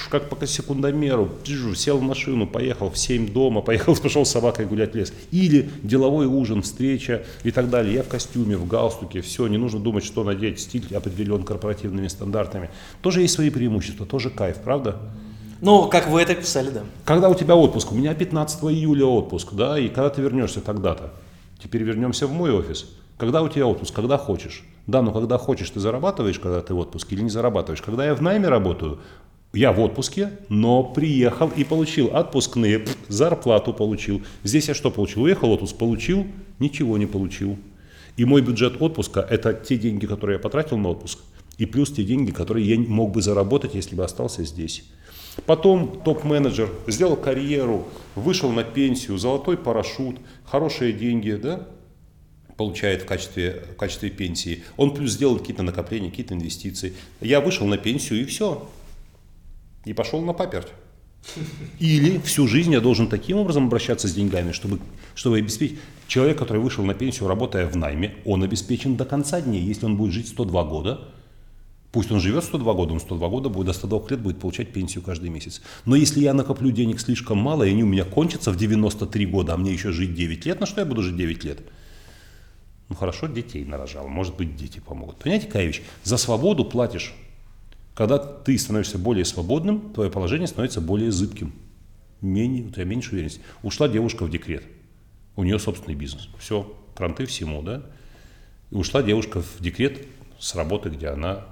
как 0.10 0.30
по 0.30 0.48
секундомеру, 0.48 1.30
сел 1.76 1.98
в 1.98 2.02
машину, 2.02 2.48
поехал 2.48 2.90
в 2.90 2.98
7 2.98 3.32
дома, 3.32 3.62
поехал, 3.68 3.96
пошел 3.96 4.26
с 4.26 4.32
собакой 4.32 4.66
гулять 4.66 4.94
в 4.94 4.96
лес. 4.96 5.14
Или 5.32 5.70
деловой 5.84 6.26
ужин, 6.26 6.62
встреча 6.62 7.24
и 7.44 7.52
так 7.52 7.70
далее. 7.70 7.96
Я 7.96 8.04
в 8.04 8.08
костюме, 8.08 8.58
в 8.58 8.68
галстуке, 8.68 9.22
все, 9.22 9.48
не 9.48 9.58
нужно 9.58 9.80
думать, 9.80 10.04
что 10.04 10.24
надеть, 10.24 10.60
стиль 10.60 10.96
определен 10.96 11.44
корпоративными 11.44 12.08
стандартами. 12.08 12.70
Тоже 13.02 13.22
есть 13.22 13.34
свои 13.34 13.50
преимущества, 13.50 14.06
тоже 14.06 14.30
кайф, 14.30 14.58
правда? 14.64 14.98
Ну, 15.62 15.88
как 15.88 16.08
вы 16.08 16.22
это 16.22 16.36
писали, 16.36 16.70
да. 16.70 16.84
Когда 17.04 17.30
у 17.30 17.34
тебя 17.34 17.56
отпуск? 17.56 17.92
У 17.92 17.96
меня 17.96 18.14
15 18.14 18.64
июля 18.66 19.06
отпуск, 19.06 19.54
да, 19.54 19.80
и 19.80 19.88
когда 19.88 20.10
ты 20.10 20.22
вернешься 20.22 20.62
тогда-то? 20.62 21.14
Теперь 21.62 21.84
вернемся 21.84 22.28
в 22.28 22.32
мой 22.32 22.52
офис. 22.52 22.86
Когда 23.18 23.42
у 23.42 23.50
тебя 23.50 23.66
отпуск? 23.66 23.94
Когда 23.96 24.18
хочешь. 24.18 24.64
Да, 24.86 25.02
но 25.02 25.12
когда 25.12 25.38
хочешь, 25.38 25.70
ты 25.70 25.80
зарабатываешь, 25.80 26.40
когда 26.40 26.62
ты 26.62 26.74
в 26.74 26.78
отпуске, 26.78 27.16
или 27.16 27.24
не 27.24 27.30
зарабатываешь. 27.30 27.82
Когда 27.82 28.06
я 28.06 28.14
в 28.14 28.22
найме 28.22 28.48
работаю, 28.48 29.00
я 29.54 29.72
в 29.72 29.80
отпуске, 29.80 30.32
но 30.50 30.84
приехал 30.84 31.50
и 31.50 31.64
получил 31.64 32.16
отпускные, 32.16 32.86
зарплату 33.08 33.74
получил. 33.74 34.22
Здесь 34.44 34.68
я 34.68 34.74
что 34.74 34.92
получил? 34.92 35.24
Уехал 35.24 35.52
отпуск, 35.52 35.78
получил, 35.78 36.28
ничего 36.60 36.98
не 36.98 37.06
получил. 37.06 37.58
И 38.18 38.26
мой 38.26 38.42
бюджет 38.42 38.82
отпуска– 38.82 39.26
это 39.30 39.54
те 39.54 39.78
деньги, 39.78 40.06
которые 40.06 40.36
я 40.38 40.40
потратил 40.40 40.78
на 40.78 40.90
отпуск, 40.90 41.20
и 41.58 41.66
плюс 41.66 41.92
те 41.92 42.04
деньги, 42.04 42.32
которые 42.32 42.68
я 42.68 42.80
мог 42.80 43.12
бы 43.12 43.22
заработать, 43.22 43.76
если 43.76 43.96
бы 43.96 44.04
остался 44.04 44.44
здесь. 44.44 44.84
Потом 45.46 46.02
топ-менеджер, 46.04 46.70
сделал 46.88 47.16
карьеру, 47.16 47.88
вышел 48.16 48.52
на 48.52 48.64
пенсию, 48.64 49.18
золотой 49.18 49.56
парашют, 49.56 50.18
хорошие 50.46 50.94
деньги, 50.94 51.32
да, 51.32 51.68
получает 52.58 53.04
в 53.04 53.06
качестве, 53.06 53.64
в 53.74 53.76
качестве 53.78 54.10
пенсии. 54.10 54.64
Он 54.78 54.96
плюс 54.96 55.12
сделал 55.12 55.38
какие-то 55.38 55.62
накопления, 55.62 56.10
какие-то 56.10 56.34
инвестиции. 56.34 56.94
Я 57.22 57.40
вышел 57.40 57.68
на 57.68 57.78
пенсию 57.78 58.22
и 58.22 58.26
все 58.26 58.68
и 59.88 59.94
пошел 59.94 60.22
на 60.22 60.34
паперть. 60.34 60.68
Или 61.80 62.20
всю 62.20 62.48
жизнь 62.48 62.72
я 62.72 62.80
должен 62.80 63.08
таким 63.08 63.38
образом 63.38 63.66
обращаться 63.68 64.08
с 64.08 64.14
деньгами, 64.14 64.52
чтобы, 64.52 64.80
чтобы 65.16 65.38
обеспечить... 65.38 65.80
Человек, 66.08 66.38
который 66.38 66.62
вышел 66.62 66.86
на 66.86 66.94
пенсию, 66.94 67.28
работая 67.28 67.68
в 67.68 67.76
найме, 67.76 68.16
он 68.24 68.42
обеспечен 68.42 68.96
до 68.96 69.04
конца 69.04 69.42
дней. 69.42 69.62
Если 69.62 69.86
он 69.86 69.98
будет 69.98 70.14
жить 70.14 70.30
102 70.30 70.64
года, 70.64 71.02
пусть 71.92 72.12
он 72.12 72.22
живет 72.22 72.46
102 72.46 72.74
года, 72.74 72.94
он 72.94 73.02
102 73.02 73.28
года 73.28 73.50
будет, 73.50 73.66
до 73.66 73.74
102 73.74 74.08
лет 74.12 74.22
будет 74.22 74.40
получать 74.40 74.72
пенсию 74.72 75.04
каждый 75.04 75.30
месяц. 75.30 75.62
Но 75.84 75.98
если 75.98 76.22
я 76.22 76.34
накоплю 76.34 76.72
денег 76.72 77.02
слишком 77.02 77.40
мало, 77.40 77.64
и 77.64 77.72
они 77.72 77.84
у 77.84 77.88
меня 77.88 78.06
кончатся 78.06 78.52
в 78.52 78.56
93 78.56 79.26
года, 79.26 79.54
а 79.54 79.58
мне 79.58 79.74
еще 79.74 79.92
жить 79.92 80.14
9 80.14 80.46
лет, 80.46 80.62
на 80.62 80.66
что 80.66 80.80
я 80.80 80.86
буду 80.86 81.04
жить 81.04 81.18
9 81.18 81.44
лет? 81.44 81.60
Ну 82.88 82.96
хорошо, 82.96 83.28
детей 83.28 83.66
нарожал, 83.66 84.08
может 84.08 84.38
быть, 84.38 84.56
дети 84.56 84.80
помогут. 84.80 85.18
Понимаете, 85.18 85.48
Каевич, 85.48 85.82
за 86.06 86.16
свободу 86.16 86.64
платишь 86.64 87.14
когда 87.98 88.20
ты 88.20 88.60
становишься 88.60 89.00
более 89.00 89.26
свободным, 89.26 89.92
твое 89.92 90.12
положение 90.12 90.48
становится 90.48 90.82
более 90.82 91.12
зыбким. 91.12 91.52
Менее, 92.22 92.64
у 92.68 92.70
тебя 92.70 92.84
меньше 92.84 93.14
уверенности. 93.14 93.42
Ушла 93.64 93.88
девушка 93.88 94.24
в 94.24 94.30
декрет. 94.30 94.64
У 95.36 95.44
нее 95.44 95.58
собственный 95.58 95.96
бизнес. 95.96 96.30
Все, 96.38 96.72
кранты 96.96 97.26
всему, 97.26 97.64
да? 97.64 97.82
И 98.70 98.76
ушла 98.76 99.02
девушка 99.02 99.42
в 99.42 99.60
декрет 99.60 100.06
с 100.38 100.54
работы, 100.54 100.90
где 100.90 101.08
она 101.08 101.46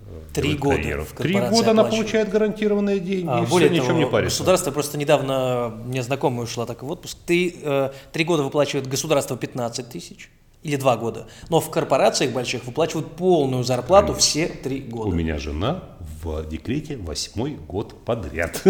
э, 0.00 0.20
Три 0.34 0.54
года. 0.56 0.76
Карьеру. 0.76 1.06
Три 1.16 1.40
года 1.40 1.70
она 1.70 1.84
получает 1.84 2.28
гарантированные 2.28 3.00
деньги. 3.00 3.30
А, 3.30 3.44
и 3.44 3.46
более 3.46 3.70
все, 3.70 3.78
того, 3.78 3.88
ничем 3.88 3.98
не 3.98 4.06
парится. 4.06 4.36
Государство 4.36 4.72
просто 4.72 4.98
недавно, 4.98 5.74
мне 5.86 6.02
знакомая 6.02 6.44
ушла 6.44 6.66
так 6.66 6.82
в 6.82 6.90
отпуск. 6.90 7.16
Ты, 7.24 7.56
э, 7.62 7.90
три 8.12 8.24
года 8.24 8.42
выплачивает 8.42 8.86
государство 8.86 9.34
15 9.34 9.88
тысяч 9.88 10.30
или 10.62 10.76
два 10.76 10.96
года. 10.96 11.26
Но 11.48 11.60
в 11.60 11.70
корпорациях 11.70 12.32
больших 12.32 12.64
выплачивают 12.64 13.14
полную 13.16 13.62
зарплату 13.64 14.08
Конечно. 14.08 14.20
все 14.20 14.48
три 14.48 14.80
года. 14.80 15.08
У 15.08 15.12
меня 15.12 15.38
жена 15.38 15.84
в 16.22 16.48
декрете 16.48 16.96
восьмой 16.96 17.52
год 17.54 18.04
подряд. 18.04 18.62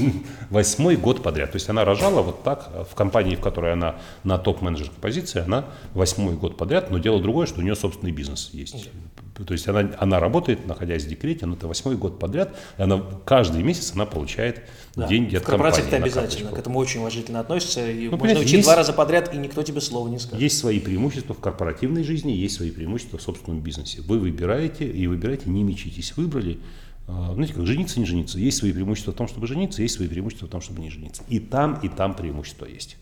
Восьмой 0.50 0.96
год 0.96 1.22
подряд. 1.22 1.52
То 1.52 1.56
есть 1.56 1.68
она 1.68 1.84
рожала 1.84 2.22
вот 2.22 2.42
так 2.42 2.70
в 2.90 2.94
компании, 2.94 3.36
в 3.36 3.40
которой 3.40 3.72
она 3.72 3.96
на 4.24 4.38
топ-менеджерской 4.38 4.98
позиции, 5.00 5.42
она 5.42 5.66
восьмой 5.92 6.34
год 6.34 6.56
подряд, 6.56 6.90
но 6.90 6.98
дело 6.98 7.20
другое, 7.20 7.46
что 7.46 7.60
у 7.60 7.62
нее 7.62 7.76
собственный 7.76 8.12
бизнес 8.12 8.50
есть. 8.52 8.90
То 9.34 9.52
есть 9.52 9.66
она, 9.66 9.90
она 9.98 10.20
работает, 10.20 10.66
находясь 10.66 11.04
в 11.04 11.08
декрете, 11.08 11.46
но 11.46 11.54
это 11.54 11.66
восьмой 11.66 11.96
год 11.96 12.20
подряд, 12.20 12.54
и 12.78 12.82
она, 12.82 13.02
каждый 13.24 13.64
месяц 13.64 13.92
она 13.92 14.06
получает 14.06 14.62
да. 14.94 15.08
деньги 15.08 15.34
от 15.34 15.44
компании. 15.44 15.80
В 15.80 15.86
это 15.88 15.96
обязательно, 15.96 16.50
к 16.52 16.58
этому 16.58 16.78
очень 16.78 17.00
уважительно 17.00 17.40
относятся, 17.40 17.90
и 17.90 18.08
ну, 18.08 18.16
можно 18.16 18.38
учить 18.38 18.52
есть, 18.52 18.64
два 18.64 18.76
раза 18.76 18.92
подряд, 18.92 19.34
и 19.34 19.36
никто 19.36 19.62
тебе 19.64 19.80
слова 19.80 20.08
не 20.08 20.20
скажет. 20.20 20.40
Есть 20.40 20.58
свои 20.58 20.78
преимущества 20.78 21.34
в 21.34 21.40
корпоративной 21.40 22.04
жизни, 22.04 22.30
есть 22.30 22.54
свои 22.54 22.70
преимущества 22.70 23.18
в 23.18 23.22
собственном 23.22 23.60
бизнесе. 23.60 24.02
Вы 24.02 24.20
выбираете, 24.20 24.88
и 24.88 25.06
выбираете, 25.08 25.50
не 25.50 25.64
мечитесь. 25.64 26.16
Выбрали, 26.16 26.60
а, 27.08 27.32
знаете, 27.34 27.54
как 27.54 27.66
жениться, 27.66 27.98
не 27.98 28.06
жениться. 28.06 28.38
Есть 28.38 28.58
свои 28.58 28.72
преимущества 28.72 29.12
в 29.12 29.16
том, 29.16 29.26
чтобы 29.26 29.48
жениться, 29.48 29.82
есть 29.82 29.96
свои 29.96 30.06
преимущества 30.06 30.46
в 30.46 30.50
том, 30.50 30.60
чтобы 30.60 30.80
не 30.80 30.90
жениться. 30.90 31.24
И 31.28 31.40
там, 31.40 31.80
и 31.82 31.88
там 31.88 32.14
преимущества 32.14 32.66
есть. 32.66 32.98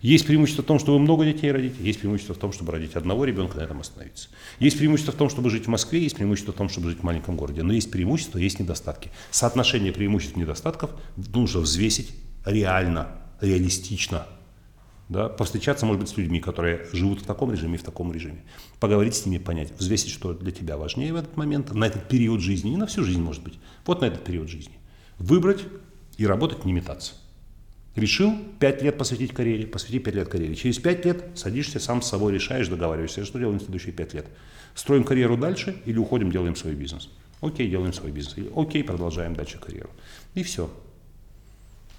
Есть 0.00 0.26
преимущество 0.26 0.62
в 0.62 0.66
том, 0.66 0.78
чтобы 0.78 0.98
много 0.98 1.24
детей 1.24 1.50
родить, 1.50 1.74
есть 1.80 2.00
преимущество 2.00 2.34
в 2.34 2.38
том, 2.38 2.52
чтобы 2.52 2.72
родить 2.72 2.94
одного 2.94 3.24
ребенка, 3.24 3.58
на 3.58 3.62
этом 3.62 3.80
остановиться. 3.80 4.28
Есть 4.60 4.78
преимущество 4.78 5.12
в 5.12 5.16
том, 5.16 5.28
чтобы 5.28 5.50
жить 5.50 5.64
в 5.64 5.68
Москве, 5.68 6.00
есть 6.00 6.16
преимущество 6.16 6.52
в 6.52 6.56
том, 6.56 6.68
чтобы 6.68 6.90
жить 6.90 7.00
в 7.00 7.02
маленьком 7.02 7.36
городе. 7.36 7.62
Но 7.62 7.72
есть 7.72 7.90
преимущества, 7.90 8.38
есть 8.38 8.60
недостатки. 8.60 9.10
Соотношение 9.30 9.92
преимуществ 9.92 10.36
и 10.36 10.40
недостатков 10.40 10.90
нужно 11.16 11.60
взвесить 11.60 12.10
реально, 12.44 13.08
реалистично. 13.40 14.26
Да? 15.08 15.28
Повстречаться, 15.28 15.86
может 15.86 16.00
быть, 16.00 16.10
с 16.10 16.16
людьми, 16.16 16.38
которые 16.38 16.86
живут 16.92 17.22
в 17.22 17.26
таком 17.26 17.50
режиме 17.50 17.76
и 17.76 17.78
в 17.78 17.82
таком 17.82 18.12
режиме. 18.12 18.44
Поговорить 18.78 19.14
с 19.14 19.26
ними, 19.26 19.38
понять, 19.38 19.72
взвесить, 19.78 20.10
что 20.10 20.34
для 20.34 20.52
тебя 20.52 20.76
важнее 20.76 21.12
в 21.12 21.16
этот 21.16 21.36
момент, 21.36 21.72
на 21.72 21.84
этот 21.84 22.08
период 22.08 22.40
жизни, 22.40 22.70
не 22.70 22.76
на 22.76 22.86
всю 22.86 23.04
жизнь, 23.04 23.22
может 23.22 23.42
быть, 23.42 23.54
вот 23.86 24.02
на 24.02 24.06
этот 24.06 24.22
период 24.24 24.48
жизни. 24.48 24.74
Выбрать 25.18 25.64
и 26.18 26.26
работать, 26.26 26.64
не 26.64 26.72
метаться. 26.72 27.14
Решил 27.98 28.38
5 28.60 28.82
лет 28.82 28.96
посвятить 28.96 29.32
карьере, 29.32 29.66
посвяти 29.66 29.98
5 29.98 30.14
лет 30.14 30.28
карьере. 30.28 30.54
Через 30.54 30.78
5 30.78 31.04
лет 31.04 31.24
садишься, 31.34 31.80
сам 31.80 32.00
с 32.00 32.08
собой 32.08 32.32
решаешь, 32.32 32.68
договариваешься, 32.68 33.24
что 33.24 33.40
делаем 33.40 33.58
в 33.58 33.62
следующие 33.62 33.92
5 33.92 34.14
лет. 34.14 34.26
Строим 34.76 35.02
карьеру 35.02 35.36
дальше 35.36 35.76
или 35.84 35.98
уходим, 35.98 36.30
делаем 36.30 36.54
свой 36.54 36.74
бизнес. 36.74 37.10
Окей, 37.40 37.68
делаем 37.68 37.92
свой 37.92 38.12
бизнес. 38.12 38.38
Или 38.38 38.52
окей, 38.54 38.84
продолжаем 38.84 39.34
дальше 39.34 39.58
карьеру. 39.58 39.90
И 40.34 40.44
все. 40.44 40.70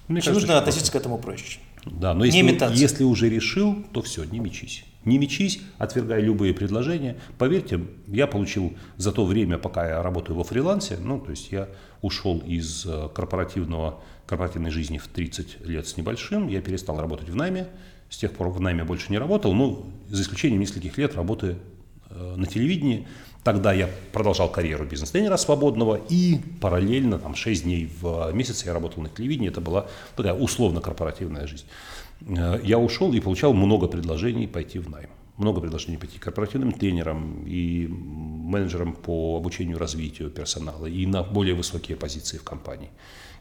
Мне 0.08 0.22
кажется, 0.22 0.40
нужно 0.40 0.56
относиться 0.56 0.90
просто. 0.90 0.98
к 0.98 1.02
этому 1.02 1.18
проще. 1.18 1.58
Да, 1.84 2.14
но 2.14 2.24
если, 2.24 2.78
если 2.78 3.04
уже 3.04 3.28
решил, 3.28 3.84
то 3.92 4.00
все, 4.00 4.24
не 4.24 4.38
мечись. 4.38 4.84
Не 5.04 5.18
мечись, 5.18 5.60
отвергай 5.78 6.20
любые 6.20 6.52
предложения. 6.52 7.16
Поверьте, 7.38 7.80
я 8.06 8.26
получил 8.26 8.74
за 8.98 9.12
то 9.12 9.24
время, 9.24 9.56
пока 9.56 9.88
я 9.88 10.02
работаю 10.02 10.36
во 10.36 10.44
фрилансе, 10.44 10.98
ну, 11.02 11.18
то 11.18 11.30
есть 11.30 11.50
я 11.52 11.68
ушел 12.02 12.38
из 12.38 12.84
э, 12.84 13.08
корпоративного, 13.14 14.02
корпоративной 14.26 14.70
жизни 14.70 14.98
в 14.98 15.08
30 15.08 15.66
лет 15.66 15.88
с 15.88 15.96
небольшим, 15.96 16.48
я 16.48 16.60
перестал 16.60 17.00
работать 17.00 17.30
в 17.30 17.34
найме, 17.34 17.68
с 18.10 18.18
тех 18.18 18.32
пор 18.32 18.50
в 18.50 18.60
найме 18.60 18.84
больше 18.84 19.10
не 19.10 19.18
работал, 19.18 19.54
ну, 19.54 19.86
за 20.08 20.20
исключением 20.22 20.60
нескольких 20.60 20.98
лет 20.98 21.14
работы 21.14 21.56
э, 22.10 22.34
на 22.36 22.46
телевидении. 22.46 23.08
Тогда 23.42 23.72
я 23.72 23.88
продолжал 24.12 24.50
карьеру 24.50 24.84
бизнес-тренера 24.84 25.38
свободного 25.38 25.98
и 26.10 26.40
параллельно, 26.60 27.18
там, 27.18 27.34
6 27.34 27.62
дней 27.62 27.90
в 28.02 28.30
месяц 28.34 28.66
я 28.66 28.74
работал 28.74 29.02
на 29.02 29.08
телевидении, 29.08 29.48
это 29.48 29.62
была 29.62 29.86
такая 30.14 30.34
условно 30.34 30.82
корпоративная 30.82 31.46
жизнь. 31.46 31.64
Э, 32.26 32.60
я 32.62 32.78
ушел 32.78 33.12
и 33.12 33.20
получал 33.20 33.52
много 33.52 33.88
предложений 33.88 34.48
пойти 34.48 34.78
в 34.78 34.88
найм. 34.90 35.10
много 35.36 35.60
предложений 35.60 35.98
пойти 35.98 36.18
корпоративным 36.18 36.72
тренерам 36.72 37.44
и 37.46 37.88
менеджерам 37.88 38.92
по 38.92 39.38
обучению 39.38 39.78
развитию 39.78 40.30
персонала 40.30 40.86
и 40.86 41.06
на 41.06 41.22
более 41.22 41.54
высокие 41.54 41.96
позиции 41.96 42.36
в 42.36 42.44
компании. 42.44 42.90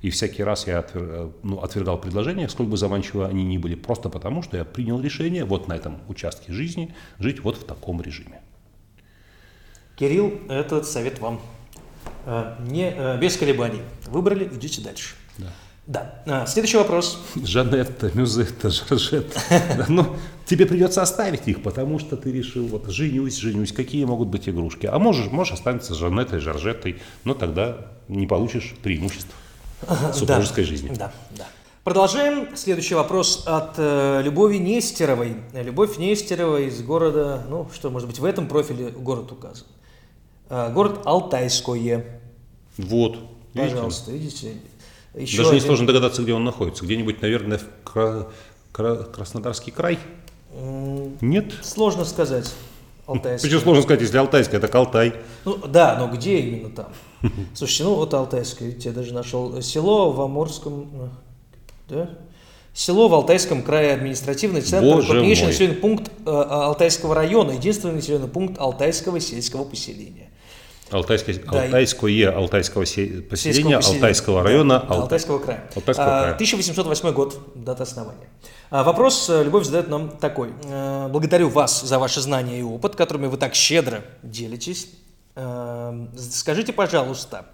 И 0.01 0.09
всякий 0.09 0.43
раз 0.43 0.65
я 0.67 0.79
отвер, 0.79 1.31
ну, 1.43 1.59
отвергал 1.59 1.99
предложения, 1.99 2.47
сколько 2.47 2.71
бы 2.71 2.77
заманчиво 2.77 3.27
они 3.27 3.43
ни 3.43 3.57
были, 3.57 3.75
просто 3.75 4.09
потому, 4.09 4.41
что 4.43 4.55
я 4.55 4.63
принял 4.63 5.01
решение 5.01 5.43
вот 5.43 5.67
на 5.67 5.73
этом 5.73 5.97
участке 6.07 6.53
жизни 6.53 6.95
жить 7.19 7.43
вот 7.43 7.57
в 7.57 7.65
таком 7.65 8.01
режиме. 8.01 8.39
Кирилл, 9.97 10.39
этот 10.47 10.87
совет 10.87 11.19
вам. 11.19 11.41
Э, 12.25 12.55
не, 12.61 12.93
э, 12.95 13.19
без 13.19 13.35
колебаний. 13.35 13.81
Выбрали, 14.07 14.45
идите 14.45 14.81
дальше. 14.81 15.15
Да. 15.37 15.47
Да. 15.89 16.21
А, 16.27 16.45
следующий 16.45 16.77
вопрос. 16.77 17.19
Жанетта, 17.43 18.11
Мюзетта, 18.13 18.69
Жоржетта. 18.69 19.41
Ну, 19.89 20.15
тебе 20.45 20.67
придется 20.67 21.01
оставить 21.01 21.47
их, 21.47 21.63
потому 21.63 21.97
что 21.97 22.15
ты 22.15 22.31
решил, 22.31 22.67
вот, 22.67 22.87
женюсь, 22.91 23.37
женюсь, 23.37 23.73
какие 23.73 24.05
могут 24.05 24.27
быть 24.27 24.47
игрушки. 24.47 24.85
А 24.85 24.99
можешь, 24.99 25.31
можешь 25.31 25.53
останется 25.53 25.95
с 25.95 25.97
Жанеттой, 25.97 26.41
Жоржеттой, 26.41 27.01
но 27.23 27.33
тогда 27.33 27.87
не 28.07 28.27
получишь 28.27 28.75
преимуществ 28.83 29.33
супружеской 30.13 30.63
да. 30.63 30.69
жизни. 30.69 30.93
Да, 30.95 31.11
да. 31.35 31.47
Продолжаем. 31.83 32.55
Следующий 32.55 32.93
вопрос 32.93 33.45
от 33.47 33.73
э, 33.77 34.21
Любови 34.23 34.57
Нестеровой. 34.57 35.37
Любовь 35.53 35.97
Нестерова 35.97 36.57
из 36.57 36.83
города, 36.83 37.43
ну, 37.49 37.67
что, 37.73 37.89
может 37.89 38.07
быть, 38.07 38.19
в 38.19 38.25
этом 38.25 38.47
профиле 38.47 38.89
город 38.89 39.31
указан. 39.31 39.65
Э, 40.51 40.71
город 40.71 40.99
Алтайское. 41.05 42.21
Вот. 42.77 43.17
Пожалуйста, 43.55 44.11
видите. 44.11 44.53
Еще 45.15 45.37
Даже 45.37 45.49
один... 45.49 45.61
не 45.61 45.65
сложно 45.65 45.87
догадаться, 45.87 46.21
где 46.21 46.33
он 46.33 46.43
находится. 46.43 46.83
Где-нибудь, 46.85 47.21
наверное, 47.21 47.57
в 47.57 47.65
Кра... 47.83 48.27
Кра... 48.71 48.95
Краснодарский 48.95 49.71
край? 49.71 49.99
Нет? 51.21 51.53
Сложно 51.61 52.05
сказать. 52.05 52.53
Алтайский. 53.09 53.49
Почему 53.49 53.61
сложно 53.61 53.83
сказать, 53.83 54.01
если 54.01 54.17
Алтайское, 54.17 54.59
это 54.59 54.77
Алтай? 54.77 55.15
Ну 55.43 55.57
да, 55.57 55.97
но 55.97 56.07
где 56.15 56.39
именно 56.39 56.69
там? 56.69 56.89
Слушайте, 57.55 57.85
ну 57.85 57.95
вот 57.95 58.13
Алтайское, 58.13 58.75
я 58.79 58.91
даже 58.91 59.15
нашел 59.15 59.59
село 59.63 60.11
в 60.11 60.21
Амурском, 60.21 61.11
да? 61.87 62.09
Село 62.71 63.07
в 63.09 63.13
Алтайском 63.15 63.63
крае, 63.63 63.93
административный 63.93 64.61
центр, 64.61 64.95
Боже 64.95 65.07
крупнейший 65.07 65.45
мой. 65.45 65.51
населенный 65.53 65.75
пункт 65.75 66.11
э, 66.23 66.29
Алтайского 66.29 67.15
района, 67.15 67.51
единственный 67.51 67.95
населенный 67.95 68.27
пункт 68.27 68.59
Алтайского 68.59 69.19
сельского 69.19 69.63
поселения. 69.63 70.28
Алтайское, 70.91 71.35
Да, 71.35 71.63
Алтайское 71.63 72.31
Алтайского 72.35 72.85
се- 72.85 73.05
поселения, 73.21 73.77
поселения. 73.77 73.77
Алтайского 73.77 74.43
района, 74.43 74.79
Да, 74.79 74.85
Алтай- 74.95 75.01
Алтайского 75.01 75.39
края. 75.39 75.69
Алтайского 75.75 76.05
А, 76.07 76.21
края. 76.21 76.33
1808 76.35 77.11
год, 77.11 77.39
дата 77.55 77.83
основания. 77.83 78.27
А, 78.71 78.83
Вопрос 78.83 79.29
э, 79.29 79.43
Любовь 79.43 79.65
задает 79.65 79.87
нам 79.89 80.09
такой. 80.09 80.49
Э, 80.65 81.07
Благодарю 81.09 81.49
вас 81.49 81.81
за 81.81 81.99
ваши 81.99 82.21
знания 82.21 82.59
и 82.59 82.63
опыт, 82.63 82.95
которыми 82.95 83.27
вы 83.27 83.37
так 83.37 83.55
щедро 83.55 84.03
делитесь. 84.23 84.89
Э, 85.35 86.07
Скажите, 86.17 86.73
пожалуйста, 86.73 87.45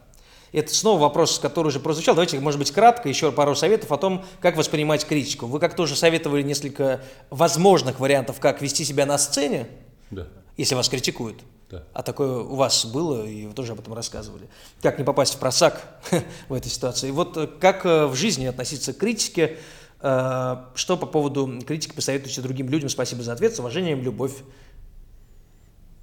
это 0.51 0.73
снова 0.73 0.99
вопрос, 1.01 1.39
который 1.39 1.67
уже 1.67 1.79
прозвучал. 1.79 2.15
Давайте, 2.15 2.39
может 2.39 2.59
быть, 2.59 2.71
кратко 2.71 3.09
еще 3.09 3.31
пару 3.31 3.55
советов 3.55 3.91
о 3.91 3.97
том, 3.97 4.23
как 4.41 4.55
воспринимать 4.57 5.05
критику. 5.05 5.47
Вы 5.47 5.59
как-то 5.59 5.83
уже 5.83 5.95
советовали 5.95 6.41
несколько 6.41 7.01
возможных 7.29 7.99
вариантов, 7.99 8.39
как 8.39 8.61
вести 8.61 8.83
себя 8.85 9.05
на 9.05 9.17
сцене, 9.17 9.67
Да. 10.11 10.27
если 10.57 10.75
вас 10.75 10.87
критикуют. 10.89 11.41
Да. 11.69 11.83
А 11.93 12.03
такое 12.03 12.39
у 12.39 12.55
вас 12.55 12.85
было, 12.85 13.25
и 13.25 13.47
вы 13.47 13.53
тоже 13.53 13.71
об 13.71 13.79
этом 13.79 13.93
рассказывали. 13.93 14.47
Как 14.81 14.99
не 14.99 15.03
попасть 15.03 15.35
в 15.35 15.39
просак 15.39 15.99
в 16.49 16.53
этой 16.53 16.69
ситуации. 16.69 17.09
И 17.09 17.11
вот 17.11 17.35
э, 17.37 17.47
как 17.47 17.85
э, 17.85 18.05
в 18.05 18.15
жизни 18.15 18.45
относиться 18.45 18.93
к 18.93 18.97
критике, 18.97 19.57
э, 20.01 20.55
что 20.75 20.97
по 20.97 21.07
поводу 21.07 21.61
критики 21.65 21.93
посоветуете 21.93 22.41
другим 22.41 22.69
людям? 22.69 22.89
Спасибо 22.89 23.23
за 23.23 23.33
ответ. 23.33 23.55
С 23.55 23.59
уважением, 23.59 24.03
любовь. 24.03 24.33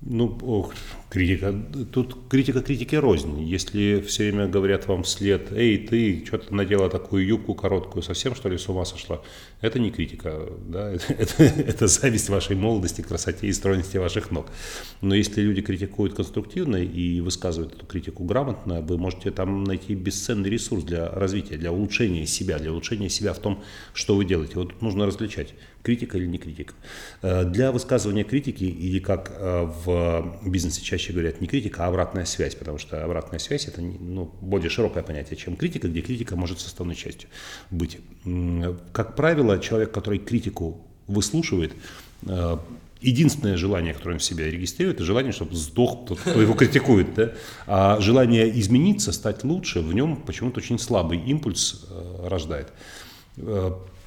Ну, 0.04 0.36
ох, 0.42 0.74
критика. 1.10 1.54
Тут 1.92 2.16
критика 2.28 2.60
критики 2.60 2.96
рознь. 2.96 3.40
Если 3.42 4.00
все 4.00 4.24
время 4.24 4.48
говорят 4.48 4.88
вам 4.88 5.04
вслед, 5.04 5.52
эй, 5.52 5.78
ты 5.78 6.24
что-то 6.26 6.52
надела 6.52 6.90
такую 6.90 7.24
юбку 7.24 7.54
короткую, 7.54 8.02
совсем 8.02 8.34
что 8.34 8.48
ли 8.48 8.58
с 8.58 8.68
ума 8.68 8.84
сошла? 8.84 9.22
Это 9.60 9.78
не 9.78 9.92
критика, 9.92 10.48
да? 10.66 10.90
это, 11.08 11.12
это, 11.12 11.44
это 11.44 11.86
зависть 11.86 12.30
вашей 12.30 12.56
молодости, 12.56 13.00
красоте 13.00 13.46
и 13.46 13.52
стройности 13.52 13.96
ваших 13.96 14.32
ног. 14.32 14.46
Но 15.02 15.14
если 15.14 15.40
люди 15.40 15.62
критикуют 15.62 16.14
конструктивно 16.14 16.76
и 16.76 17.20
высказывают 17.20 17.74
эту 17.74 17.86
критику 17.86 18.24
грамотно, 18.24 18.80
вы 18.80 18.98
можете 18.98 19.30
там 19.30 19.62
найти 19.62 19.94
бесценный 19.94 20.50
ресурс 20.50 20.82
для 20.82 21.10
развития, 21.10 21.58
для 21.58 21.70
улучшения 21.70 22.26
себя, 22.26 22.58
для 22.58 22.72
улучшения 22.72 23.08
себя 23.08 23.34
в 23.34 23.38
том, 23.38 23.62
что 23.94 24.16
вы 24.16 24.24
делаете. 24.24 24.54
Вот 24.56 24.72
тут 24.72 24.82
нужно 24.82 25.06
различать, 25.06 25.54
критика 25.82 26.18
или 26.18 26.26
не 26.26 26.38
критика. 26.38 26.74
Э, 27.22 27.44
Для 27.44 27.72
высказывания 27.72 28.24
критики 28.24 28.64
или 28.64 28.98
как 28.98 29.32
э, 29.34 29.70
в 29.84 30.40
бизнесе 30.46 30.82
чаще 30.82 31.12
говорят 31.12 31.40
не 31.40 31.46
критика, 31.46 31.84
а 31.84 31.88
обратная 31.88 32.24
связь, 32.24 32.54
потому 32.54 32.78
что 32.78 33.04
обратная 33.04 33.38
связь 33.38 33.66
это 33.66 33.80
ну, 33.80 34.32
более 34.40 34.70
широкое 34.70 35.02
понятие, 35.02 35.36
чем 35.36 35.56
критика, 35.56 35.88
где 35.88 36.00
критика 36.00 36.36
может 36.36 36.60
составной 36.60 36.94
частью 36.94 37.28
быть. 37.70 37.98
Как 38.92 39.16
правило, 39.16 39.58
человек, 39.58 39.92
который 39.92 40.18
критику 40.18 40.86
выслушивает, 41.06 41.72
э, 42.26 42.56
единственное 43.00 43.56
желание, 43.56 43.94
которое 43.94 44.14
он 44.14 44.18
в 44.20 44.24
себе 44.24 44.48
регистрирует, 44.48 44.98
это 44.98 45.04
желание, 45.04 45.32
чтобы 45.32 45.56
сдох 45.56 46.06
тот, 46.06 46.20
кто 46.20 46.40
его 46.40 46.54
критикует. 46.54 47.14
Да? 47.14 47.32
А 47.66 48.00
желание 48.00 48.48
измениться, 48.60 49.10
стать 49.10 49.42
лучше, 49.42 49.80
в 49.80 49.92
нем 49.92 50.16
почему-то 50.16 50.60
очень 50.60 50.78
слабый 50.78 51.18
импульс 51.18 51.84
рождает. 52.24 52.72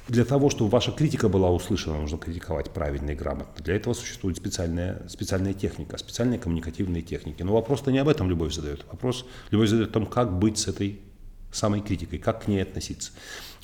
Для 0.08 0.24
того, 0.24 0.50
чтобы 0.50 0.70
ваша 0.70 0.92
критика 0.92 1.28
была 1.28 1.50
услышана, 1.50 2.00
нужно 2.00 2.18
критиковать 2.18 2.70
правильно 2.70 3.10
и 3.10 3.14
грамотно. 3.14 3.64
Для 3.64 3.74
этого 3.74 3.92
существует 3.92 4.36
специальная, 4.36 5.02
специальная 5.08 5.52
техника, 5.52 5.98
специальные 5.98 6.38
коммуникативные 6.38 7.02
техники. 7.02 7.42
Но 7.42 7.52
вопрос-то 7.52 7.90
не 7.90 7.98
об 7.98 8.08
этом 8.08 8.30
Любовь 8.30 8.54
задает. 8.54 8.84
Вопрос 8.90 9.26
Любовь 9.50 9.68
задает 9.68 9.90
о 9.90 9.92
том, 9.92 10.06
как 10.06 10.38
быть 10.38 10.58
с 10.58 10.68
этой 10.68 11.00
самой 11.56 11.80
критикой, 11.80 12.18
как 12.18 12.44
к 12.44 12.48
ней 12.48 12.62
относиться. 12.62 13.12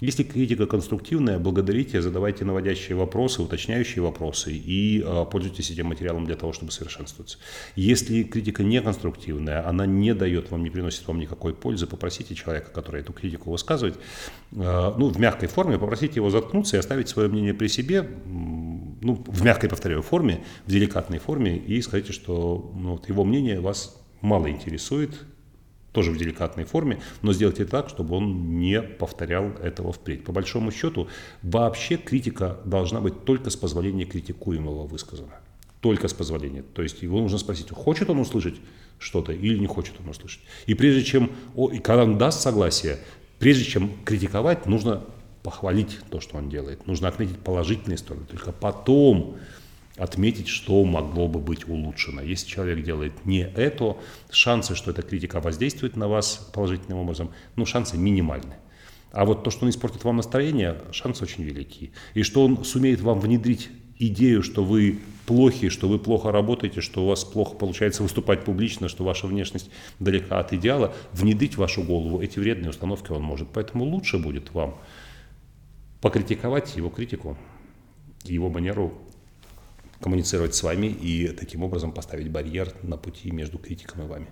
Если 0.03 0.25
критика 0.25 0.67
конструктивная, 0.67 1.39
благодарите, 1.39 2.03
задавайте 2.03 2.45
наводящие 2.45 2.97
вопросы, 2.97 3.41
уточняющие 3.41 4.03
вопросы 4.03 4.53
и 4.53 5.01
э, 5.01 5.27
пользуйтесь 5.31 5.71
этим 5.71 5.87
материалом 5.87 6.27
для 6.27 6.35
того, 6.35 6.53
чтобы 6.53 6.73
совершенствоваться. 6.73 7.39
Если 7.77 8.25
критика 8.25 8.65
не 8.65 8.81
конструктивная, 8.81 9.65
она 9.65 9.87
не 9.87 10.13
дает 10.13 10.51
вам, 10.51 10.65
не 10.65 10.71
приносит 10.71 11.07
вам 11.07 11.21
никакой 11.21 11.55
пользы, 11.55 11.87
попросите 11.87 12.35
человека, 12.35 12.73
который 12.73 13.03
эту 13.03 13.13
критику 13.13 13.53
высказывает, 13.53 13.95
э, 13.95 14.95
ну, 14.99 15.07
в 15.07 15.21
мягкой 15.21 15.49
форме, 15.49 15.79
попросите 15.79 16.15
его 16.17 16.31
заткнуться 16.31 16.77
и 16.77 16.81
оставить 16.81 17.09
свое 17.09 17.29
мнение 17.29 17.55
при 17.55 17.69
себе, 17.69 18.03
ну, 18.03 19.23
в 19.25 19.45
мягкой, 19.45 19.71
повторяю, 19.71 20.03
форме, 20.03 20.43
в 20.67 20.71
деликатной 20.73 21.21
форме, 21.21 21.57
и 21.57 21.81
скажите, 21.81 22.13
что 22.13 22.73
ну, 22.75 22.93
вот 22.93 23.09
его 23.09 23.23
мнение 23.23 23.61
вас 23.61 23.97
мало 24.21 24.51
интересует, 24.51 25.13
тоже 25.93 26.11
в 26.11 26.17
деликатной 26.17 26.65
форме, 26.65 27.01
но 27.21 27.33
сделайте 27.33 27.65
так, 27.65 27.89
чтобы 27.89 28.17
он 28.17 28.59
не 28.59 28.83
повторял 28.83 29.51
этого 29.63 29.93
впредь. 29.93 30.25
По 30.25 30.33
большому 30.33 30.73
счету, 30.73 31.09
вообще 31.43 31.97
критика 31.97 32.59
должна 32.65 33.01
быть 33.01 33.25
только 33.25 33.51
с 33.51 33.57
позволения 33.57 34.05
критикуемого 34.05 34.87
высказана. 34.87 35.41
Только 35.81 36.09
с 36.09 36.13
позволения. 36.13 36.63
То 36.63 36.83
есть 36.83 37.03
его 37.03 37.21
нужно 37.21 37.39
спросить, 37.39 37.71
хочет 37.71 38.09
он 38.09 38.19
услышать 38.19 38.55
что-то 38.99 39.33
или 39.33 39.59
не 39.59 39.67
хочет 39.67 39.95
он 40.01 40.09
услышать. 40.09 40.41
И 40.67 40.75
прежде 40.75 41.03
чем, 41.03 41.33
о, 41.57 41.71
и 41.71 41.79
когда 41.79 42.05
он 42.05 42.19
даст 42.19 42.41
согласие, 42.41 42.99
прежде 43.39 43.65
чем 43.65 43.91
критиковать, 44.05 44.67
нужно 44.67 45.05
похвалить 45.43 45.99
то, 46.11 46.21
что 46.21 46.39
он 46.39 46.49
делает. 46.49 46.87
Нужно 46.87 47.09
отметить 47.09 47.39
положительные 47.39 47.99
стороны. 47.99 48.27
Только 48.27 48.53
потом 48.53 49.37
отметить, 49.97 50.49
что 50.49 50.85
могло 50.85 51.29
бы 51.29 51.41
быть 51.41 51.69
улучшено. 51.69 52.23
Если 52.23 52.49
человек 52.49 52.83
делает 52.83 53.25
не 53.27 53.41
это, 53.41 53.97
шансы, 54.31 54.75
что 54.75 54.91
эта 54.91 55.03
критика 55.03 55.41
воздействует 55.41 55.97
на 55.97 56.09
вас 56.09 56.51
положительным 56.53 56.99
образом, 56.99 57.31
ну, 57.57 57.67
шансы 57.67 57.97
минимальны. 57.97 58.55
А 59.13 59.27
вот 59.27 59.45
то, 59.45 59.51
что 59.51 59.65
он 59.65 59.71
испортит 59.71 60.05
вам 60.05 60.17
настроение, 60.17 60.81
шансы 60.93 61.25
очень 61.25 61.45
велики. 61.45 61.93
И 62.15 62.23
что 62.23 62.45
он 62.45 62.65
сумеет 62.65 63.03
вам 63.03 63.21
внедрить 63.21 63.69
идею, 63.99 64.43
что 64.43 64.65
вы 64.65 65.01
плохи, 65.27 65.69
что 65.69 65.89
вы 65.89 65.99
плохо 65.99 66.33
работаете, 66.33 66.81
что 66.81 67.05
у 67.05 67.09
вас 67.09 67.25
плохо 67.25 67.55
получается 67.55 68.03
выступать 68.03 68.45
публично, 68.45 68.89
что 68.89 69.05
ваша 69.05 69.27
внешность 69.27 69.71
далека 69.99 70.39
от 70.39 70.55
идеала, 70.55 70.95
внедрить 71.13 71.55
в 71.55 71.59
вашу 71.59 71.83
голову 71.83 72.21
эти 72.21 72.39
вредные 72.39 72.71
установки 72.71 73.13
он 73.13 73.23
может. 73.23 73.49
Поэтому 73.53 73.85
лучше 73.85 74.19
будет 74.19 74.53
вам 74.55 74.79
покритиковать 76.01 76.75
его 76.77 76.89
критику, 76.89 77.37
его 78.25 78.49
манеру 78.49 78.95
коммуницировать 80.03 80.55
с 80.55 80.63
вами 80.63 80.87
и 80.87 81.29
таким 81.29 81.63
образом 81.63 81.93
поставить 81.93 82.31
барьер 82.31 82.75
на 82.83 82.97
пути 82.97 83.31
между 83.31 83.59
критиком 83.59 84.03
и 84.03 84.07
вами. 84.07 84.27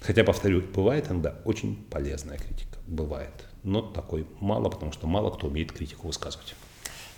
Хотя, 0.00 0.24
повторю, 0.24 0.62
бывает 0.62 1.08
иногда 1.08 1.36
очень 1.44 1.76
полезная 1.90 2.38
критика. 2.38 2.78
Бывает. 2.86 3.46
Но 3.62 3.82
такой 3.82 4.26
мало, 4.40 4.68
потому 4.68 4.92
что 4.92 5.06
мало 5.06 5.30
кто 5.30 5.46
умеет 5.46 5.72
критику 5.72 6.08
высказывать. 6.08 6.54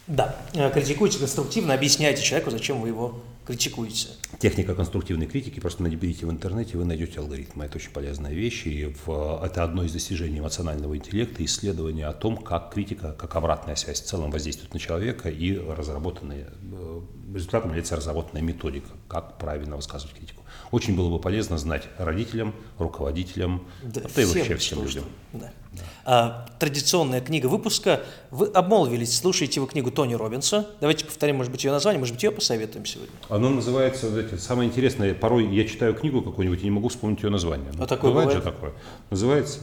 Да, 0.06 0.36
э, 0.52 0.70
критикуйте 0.70 1.18
конструктивно, 1.18 1.74
объясняйте 1.74 2.22
человеку, 2.22 2.50
зачем 2.50 2.80
вы 2.80 2.88
его 2.88 3.22
критикуете? 3.46 4.08
Техника 4.38 4.74
конструктивной 4.74 5.26
критики, 5.26 5.60
просто 5.60 5.82
наберите 5.82 6.26
в 6.26 6.30
интернете, 6.30 6.76
вы 6.76 6.84
найдете 6.84 7.20
алгоритмы. 7.20 7.64
Это 7.64 7.76
очень 7.76 7.90
полезная 7.90 8.32
вещь, 8.32 8.66
и 8.66 8.86
в, 8.86 9.42
это 9.44 9.62
одно 9.62 9.84
из 9.84 9.92
достижений 9.92 10.40
эмоционального 10.40 10.96
интеллекта, 10.96 11.44
исследование 11.44 12.06
о 12.06 12.12
том, 12.12 12.36
как 12.36 12.72
критика, 12.72 13.12
как 13.12 13.36
обратная 13.36 13.76
связь 13.76 14.00
в 14.02 14.06
целом 14.06 14.30
воздействует 14.30 14.74
на 14.74 14.80
человека 14.80 15.28
и 15.28 15.56
разработанные, 15.56 16.48
э, 16.72 17.00
результатом 17.34 17.70
является 17.70 17.96
разработанная 17.96 18.42
методика, 18.42 18.90
как 19.08 19.38
правильно 19.38 19.76
высказывать 19.76 20.16
критику. 20.16 20.33
Очень 20.74 20.96
было 20.96 21.08
бы 21.08 21.20
полезно 21.20 21.56
знать 21.56 21.84
родителям, 21.98 22.52
руководителям, 22.78 23.62
да, 23.84 24.00
да 24.12 24.22
и 24.22 24.24
вообще 24.24 24.56
всем 24.56 24.82
людям. 24.82 25.04
Да. 25.32 25.52
Да. 25.70 25.82
А, 26.04 26.48
традиционная 26.58 27.20
книга 27.20 27.46
выпуска. 27.46 28.02
Вы 28.32 28.48
обмолвились, 28.48 29.16
слушаете 29.16 29.60
вы 29.60 29.68
книгу 29.68 29.92
Тони 29.92 30.14
Робинса. 30.14 30.68
Давайте 30.80 31.04
повторим, 31.04 31.36
может 31.36 31.52
быть, 31.52 31.62
ее 31.62 31.70
название, 31.70 32.00
может 32.00 32.16
быть, 32.16 32.24
ее 32.24 32.32
посоветуем 32.32 32.86
сегодня. 32.86 33.14
Оно 33.28 33.50
называется, 33.50 34.10
знаете, 34.10 34.36
самое 34.36 34.68
интересное, 34.68 35.14
порой 35.14 35.46
я 35.54 35.64
читаю 35.64 35.94
книгу 35.94 36.22
какую-нибудь 36.22 36.62
и 36.62 36.64
не 36.64 36.72
могу 36.72 36.88
вспомнить 36.88 37.22
ее 37.22 37.30
название. 37.30 37.70
А 37.78 37.86
такое 37.86 38.10
бывает, 38.10 38.30
бывает 38.30 38.44
же 38.44 38.52
такое. 38.52 38.72
Называется 39.10 39.60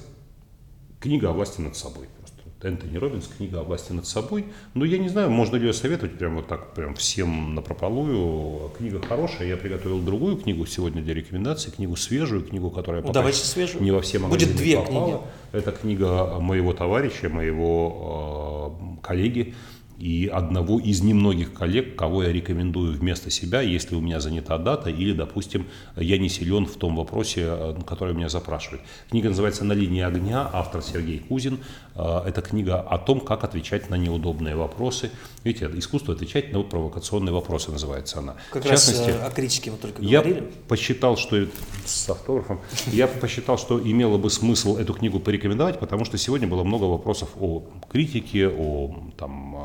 «Книга 1.01 1.32
о 1.32 1.34
власти 1.34 1.59
над 1.59 1.76
собой». 1.76 2.07
Энтони 2.66 2.97
Робинс, 2.97 3.28
книга 3.28 3.59
о 3.59 3.64
власти 3.64 3.91
над 3.91 4.05
собой. 4.05 4.45
Ну, 4.74 4.86
я 4.86 4.97
не 4.97 5.09
знаю, 5.09 5.30
можно 5.30 5.55
ли 5.55 5.68
ее 5.68 5.74
советовать 5.74 6.18
прямо 6.18 6.38
вот 6.38 6.47
так, 6.47 6.74
прям 6.74 6.95
всем 6.95 7.55
на 7.55 7.62
прополую. 7.62 8.70
Книга 8.78 9.01
хорошая, 9.01 9.47
я 9.47 9.57
приготовил 9.57 9.99
другую 9.99 10.38
книгу 10.38 10.66
сегодня 10.66 11.01
для 11.01 11.14
рекомендаций, 11.14 11.72
книгу 11.72 11.95
свежую, 11.95 12.43
книгу, 12.43 12.70
которая 12.70 13.01
ну, 13.01 13.12
давайте 13.12 13.39
свежую. 13.39 13.84
не 13.84 13.91
во 13.91 14.01
все 14.01 14.20
магазины 14.20 14.51
Будет 14.51 14.62
две 14.62 14.78
попала. 14.78 15.05
книги. 15.05 15.20
Это 15.51 15.72
книга 15.72 16.39
моего 16.39 16.74
товарища, 16.74 17.30
моего 17.30 18.78
э, 19.01 19.05
коллеги, 19.05 19.53
и 20.01 20.28
одного 20.34 20.80
из 20.80 21.03
немногих 21.03 21.53
коллег, 21.53 21.95
кого 21.95 22.24
я 22.24 22.34
рекомендую 22.34 22.93
вместо 22.97 23.30
себя, 23.30 23.62
если 23.62 23.93
у 23.93 24.01
меня 24.01 24.20
занята 24.20 24.57
дата 24.57 24.89
или, 24.89 25.14
допустим, 25.14 25.68
я 25.95 26.18
не 26.18 26.28
силен 26.28 26.66
в 26.66 26.76
том 26.76 26.95
вопросе, 26.95 27.43
э, 27.45 27.76
который 27.86 28.16
меня 28.16 28.28
запрашивают. 28.28 28.82
Книга 29.12 29.30
называется 29.30 29.64
«На 29.64 29.74
линии 29.74 30.01
огня», 30.01 30.49
автор 30.51 30.82
Сергей 30.82 31.20
Кузин. 31.20 31.59
Э, 31.95 32.23
это 32.25 32.41
книга 32.41 32.79
о 32.79 32.97
том, 32.97 33.19
как 33.19 33.43
отвечать 33.43 33.89
на 33.89 33.95
неудобные 33.95 34.55
вопросы. 34.55 35.11
Видите, 35.43 35.69
искусство 35.73 36.13
отвечать 36.13 36.51
на 36.53 36.63
провокационные 36.63 37.33
вопросы 37.33 37.71
называется 37.71 38.19
она. 38.19 38.35
Как 38.51 38.63
в 38.63 38.67
частности, 38.67 39.09
раз 39.09 39.19
э, 39.19 39.25
о 39.25 39.31
критике 39.31 39.71
мы 39.71 39.77
только 39.77 40.01
я 40.01 40.21
говорили. 40.21 40.43
Я 40.43 40.51
посчитал, 40.67 41.17
что 41.17 41.47
с 41.85 42.09
автографом, 42.09 42.61
я 42.87 43.07
посчитал, 43.07 43.57
что 43.57 43.79
имело 43.79 44.17
бы 44.17 44.29
смысл 44.29 44.77
эту 44.77 44.93
книгу 44.93 45.19
порекомендовать, 45.19 45.79
потому 45.79 46.05
что 46.05 46.17
сегодня 46.17 46.47
было 46.47 46.63
много 46.63 46.85
вопросов 46.85 47.29
о 47.39 47.63
критике, 47.89 48.47
о 48.47 48.95
там, 49.17 49.55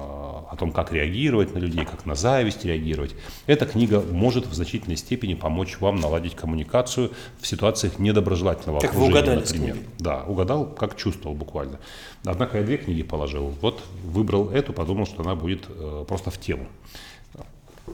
о 0.56 0.58
том, 0.58 0.72
как 0.72 0.92
реагировать 0.92 1.54
на 1.54 1.58
людей, 1.58 1.84
как 1.84 2.06
на 2.06 2.14
зависть 2.14 2.64
реагировать. 2.64 3.14
Эта 3.46 3.66
книга 3.66 4.00
может 4.00 4.46
в 4.46 4.54
значительной 4.54 4.96
степени 4.96 5.34
помочь 5.34 5.78
вам 5.80 5.96
наладить 5.96 6.34
коммуникацию 6.34 7.12
в 7.38 7.46
ситуациях 7.46 7.98
недоброжелательного 7.98 8.80
как 8.80 8.90
окружения, 8.90 9.12
вы 9.12 9.18
угадали 9.18 9.40
например. 9.40 9.76
Да, 9.98 10.24
угадал, 10.24 10.66
как 10.66 10.96
чувствовал 10.96 11.36
буквально. 11.36 11.78
Однако 12.24 12.58
я 12.58 12.64
две 12.64 12.78
книги 12.78 13.02
положил. 13.02 13.54
Вот 13.60 13.82
выбрал 14.02 14.48
эту, 14.48 14.72
подумал, 14.72 15.06
что 15.06 15.22
она 15.22 15.34
будет 15.34 15.64
э, 15.68 16.04
просто 16.08 16.30
в 16.30 16.40
тему. 16.40 16.66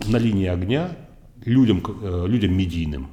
На 0.06 0.16
линии 0.16 0.46
огня 0.46 0.96
людям, 1.44 1.82
э, 2.02 2.24
людям 2.26 2.56
медийным 2.56 3.08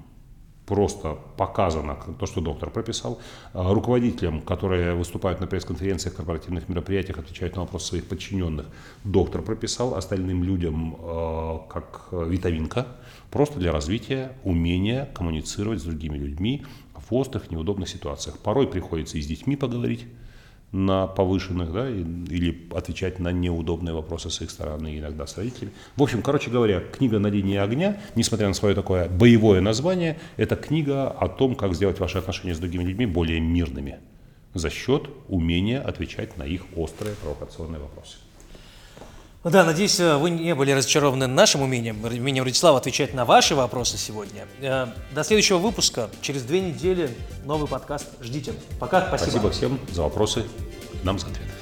просто 0.70 1.18
показано 1.36 1.98
то, 2.20 2.28
что 2.28 2.42
доктор 2.42 2.70
прописал. 2.70 3.18
А, 3.54 3.74
руководителям, 3.74 4.42
которые 4.42 4.94
выступают 4.94 5.42
на 5.42 5.48
пресс-конференциях, 5.48 6.16
корпоративных 6.16 6.70
мероприятиях, 6.70 7.18
отвечают 7.18 7.56
на 7.56 7.62
вопросы 7.62 7.88
своих 7.88 8.06
подчиненных, 8.06 8.68
доктор 9.04 9.42
прописал. 9.42 9.96
Остальным 9.96 10.44
людям 10.44 10.96
а, 11.00 11.66
как 11.68 12.10
витаминка, 12.12 12.86
просто 13.32 13.60
для 13.60 13.72
развития 13.72 14.32
умения 14.44 15.10
коммуницировать 15.16 15.80
с 15.80 15.84
другими 15.84 16.20
людьми 16.20 16.64
в 16.94 17.16
острых, 17.16 17.50
неудобных 17.50 17.90
ситуациях. 17.90 18.38
Порой 18.38 18.68
приходится 18.68 19.18
и 19.18 19.22
с 19.22 19.26
детьми 19.26 19.56
поговорить, 19.56 20.06
на 20.72 21.08
повышенных, 21.08 21.72
да, 21.74 21.90
или 21.90 22.68
отвечать 22.76 23.20
на 23.20 23.32
неудобные 23.32 23.94
вопросы 23.94 24.30
с 24.30 24.42
их 24.42 24.52
стороны, 24.52 25.00
иногда 25.00 25.26
с 25.26 25.38
родителями. 25.38 25.74
В 25.96 26.04
общем, 26.04 26.22
короче 26.22 26.52
говоря, 26.52 26.80
книга 26.80 27.20
«На 27.20 27.28
линии 27.28 27.58
огня», 27.58 28.00
несмотря 28.16 28.48
на 28.48 28.54
свое 28.54 28.76
такое 28.76 29.10
боевое 29.10 29.62
название, 29.62 30.20
это 30.38 30.56
книга 30.56 31.10
о 31.10 31.28
том, 31.28 31.56
как 31.56 31.74
сделать 31.74 32.00
ваши 32.00 32.18
отношения 32.18 32.54
с 32.54 32.60
другими 32.60 32.84
людьми 32.84 33.06
более 33.06 33.40
мирными 33.40 33.98
за 34.54 34.70
счет 34.70 35.10
умения 35.28 35.82
отвечать 35.82 36.38
на 36.38 36.44
их 36.44 36.66
острые 36.76 37.16
провокационные 37.16 37.80
вопросы. 37.80 38.18
Ну 39.42 39.52
да, 39.52 39.64
надеюсь, 39.64 39.98
э, 40.02 40.18
вы 40.18 40.32
не 40.32 40.54
были 40.54 40.72
разочарованы 40.72 41.26
нашим 41.26 41.62
умением, 41.62 42.04
умением 42.04 42.44
Радислава 42.44 42.78
отвечать 42.78 43.14
на 43.14 43.24
ваши 43.24 43.56
вопросы 43.56 43.98
сегодня. 43.98 44.46
Э, 44.60 44.88
до 45.16 45.24
следующего 45.24 45.60
выпуска, 45.60 46.10
через 46.22 46.44
две 46.44 46.60
недели, 46.60 47.10
новый 47.46 47.70
подкаст. 47.70 48.08
Ждите. 48.22 48.54
Пока, 48.82 49.08
спасибо. 49.08 49.30
Спасибо 49.30 49.52
всем 49.52 49.80
за 49.94 50.04
вопросы, 50.04 50.46
нам 51.04 51.20
за 51.20 51.28
ответы. 51.28 51.59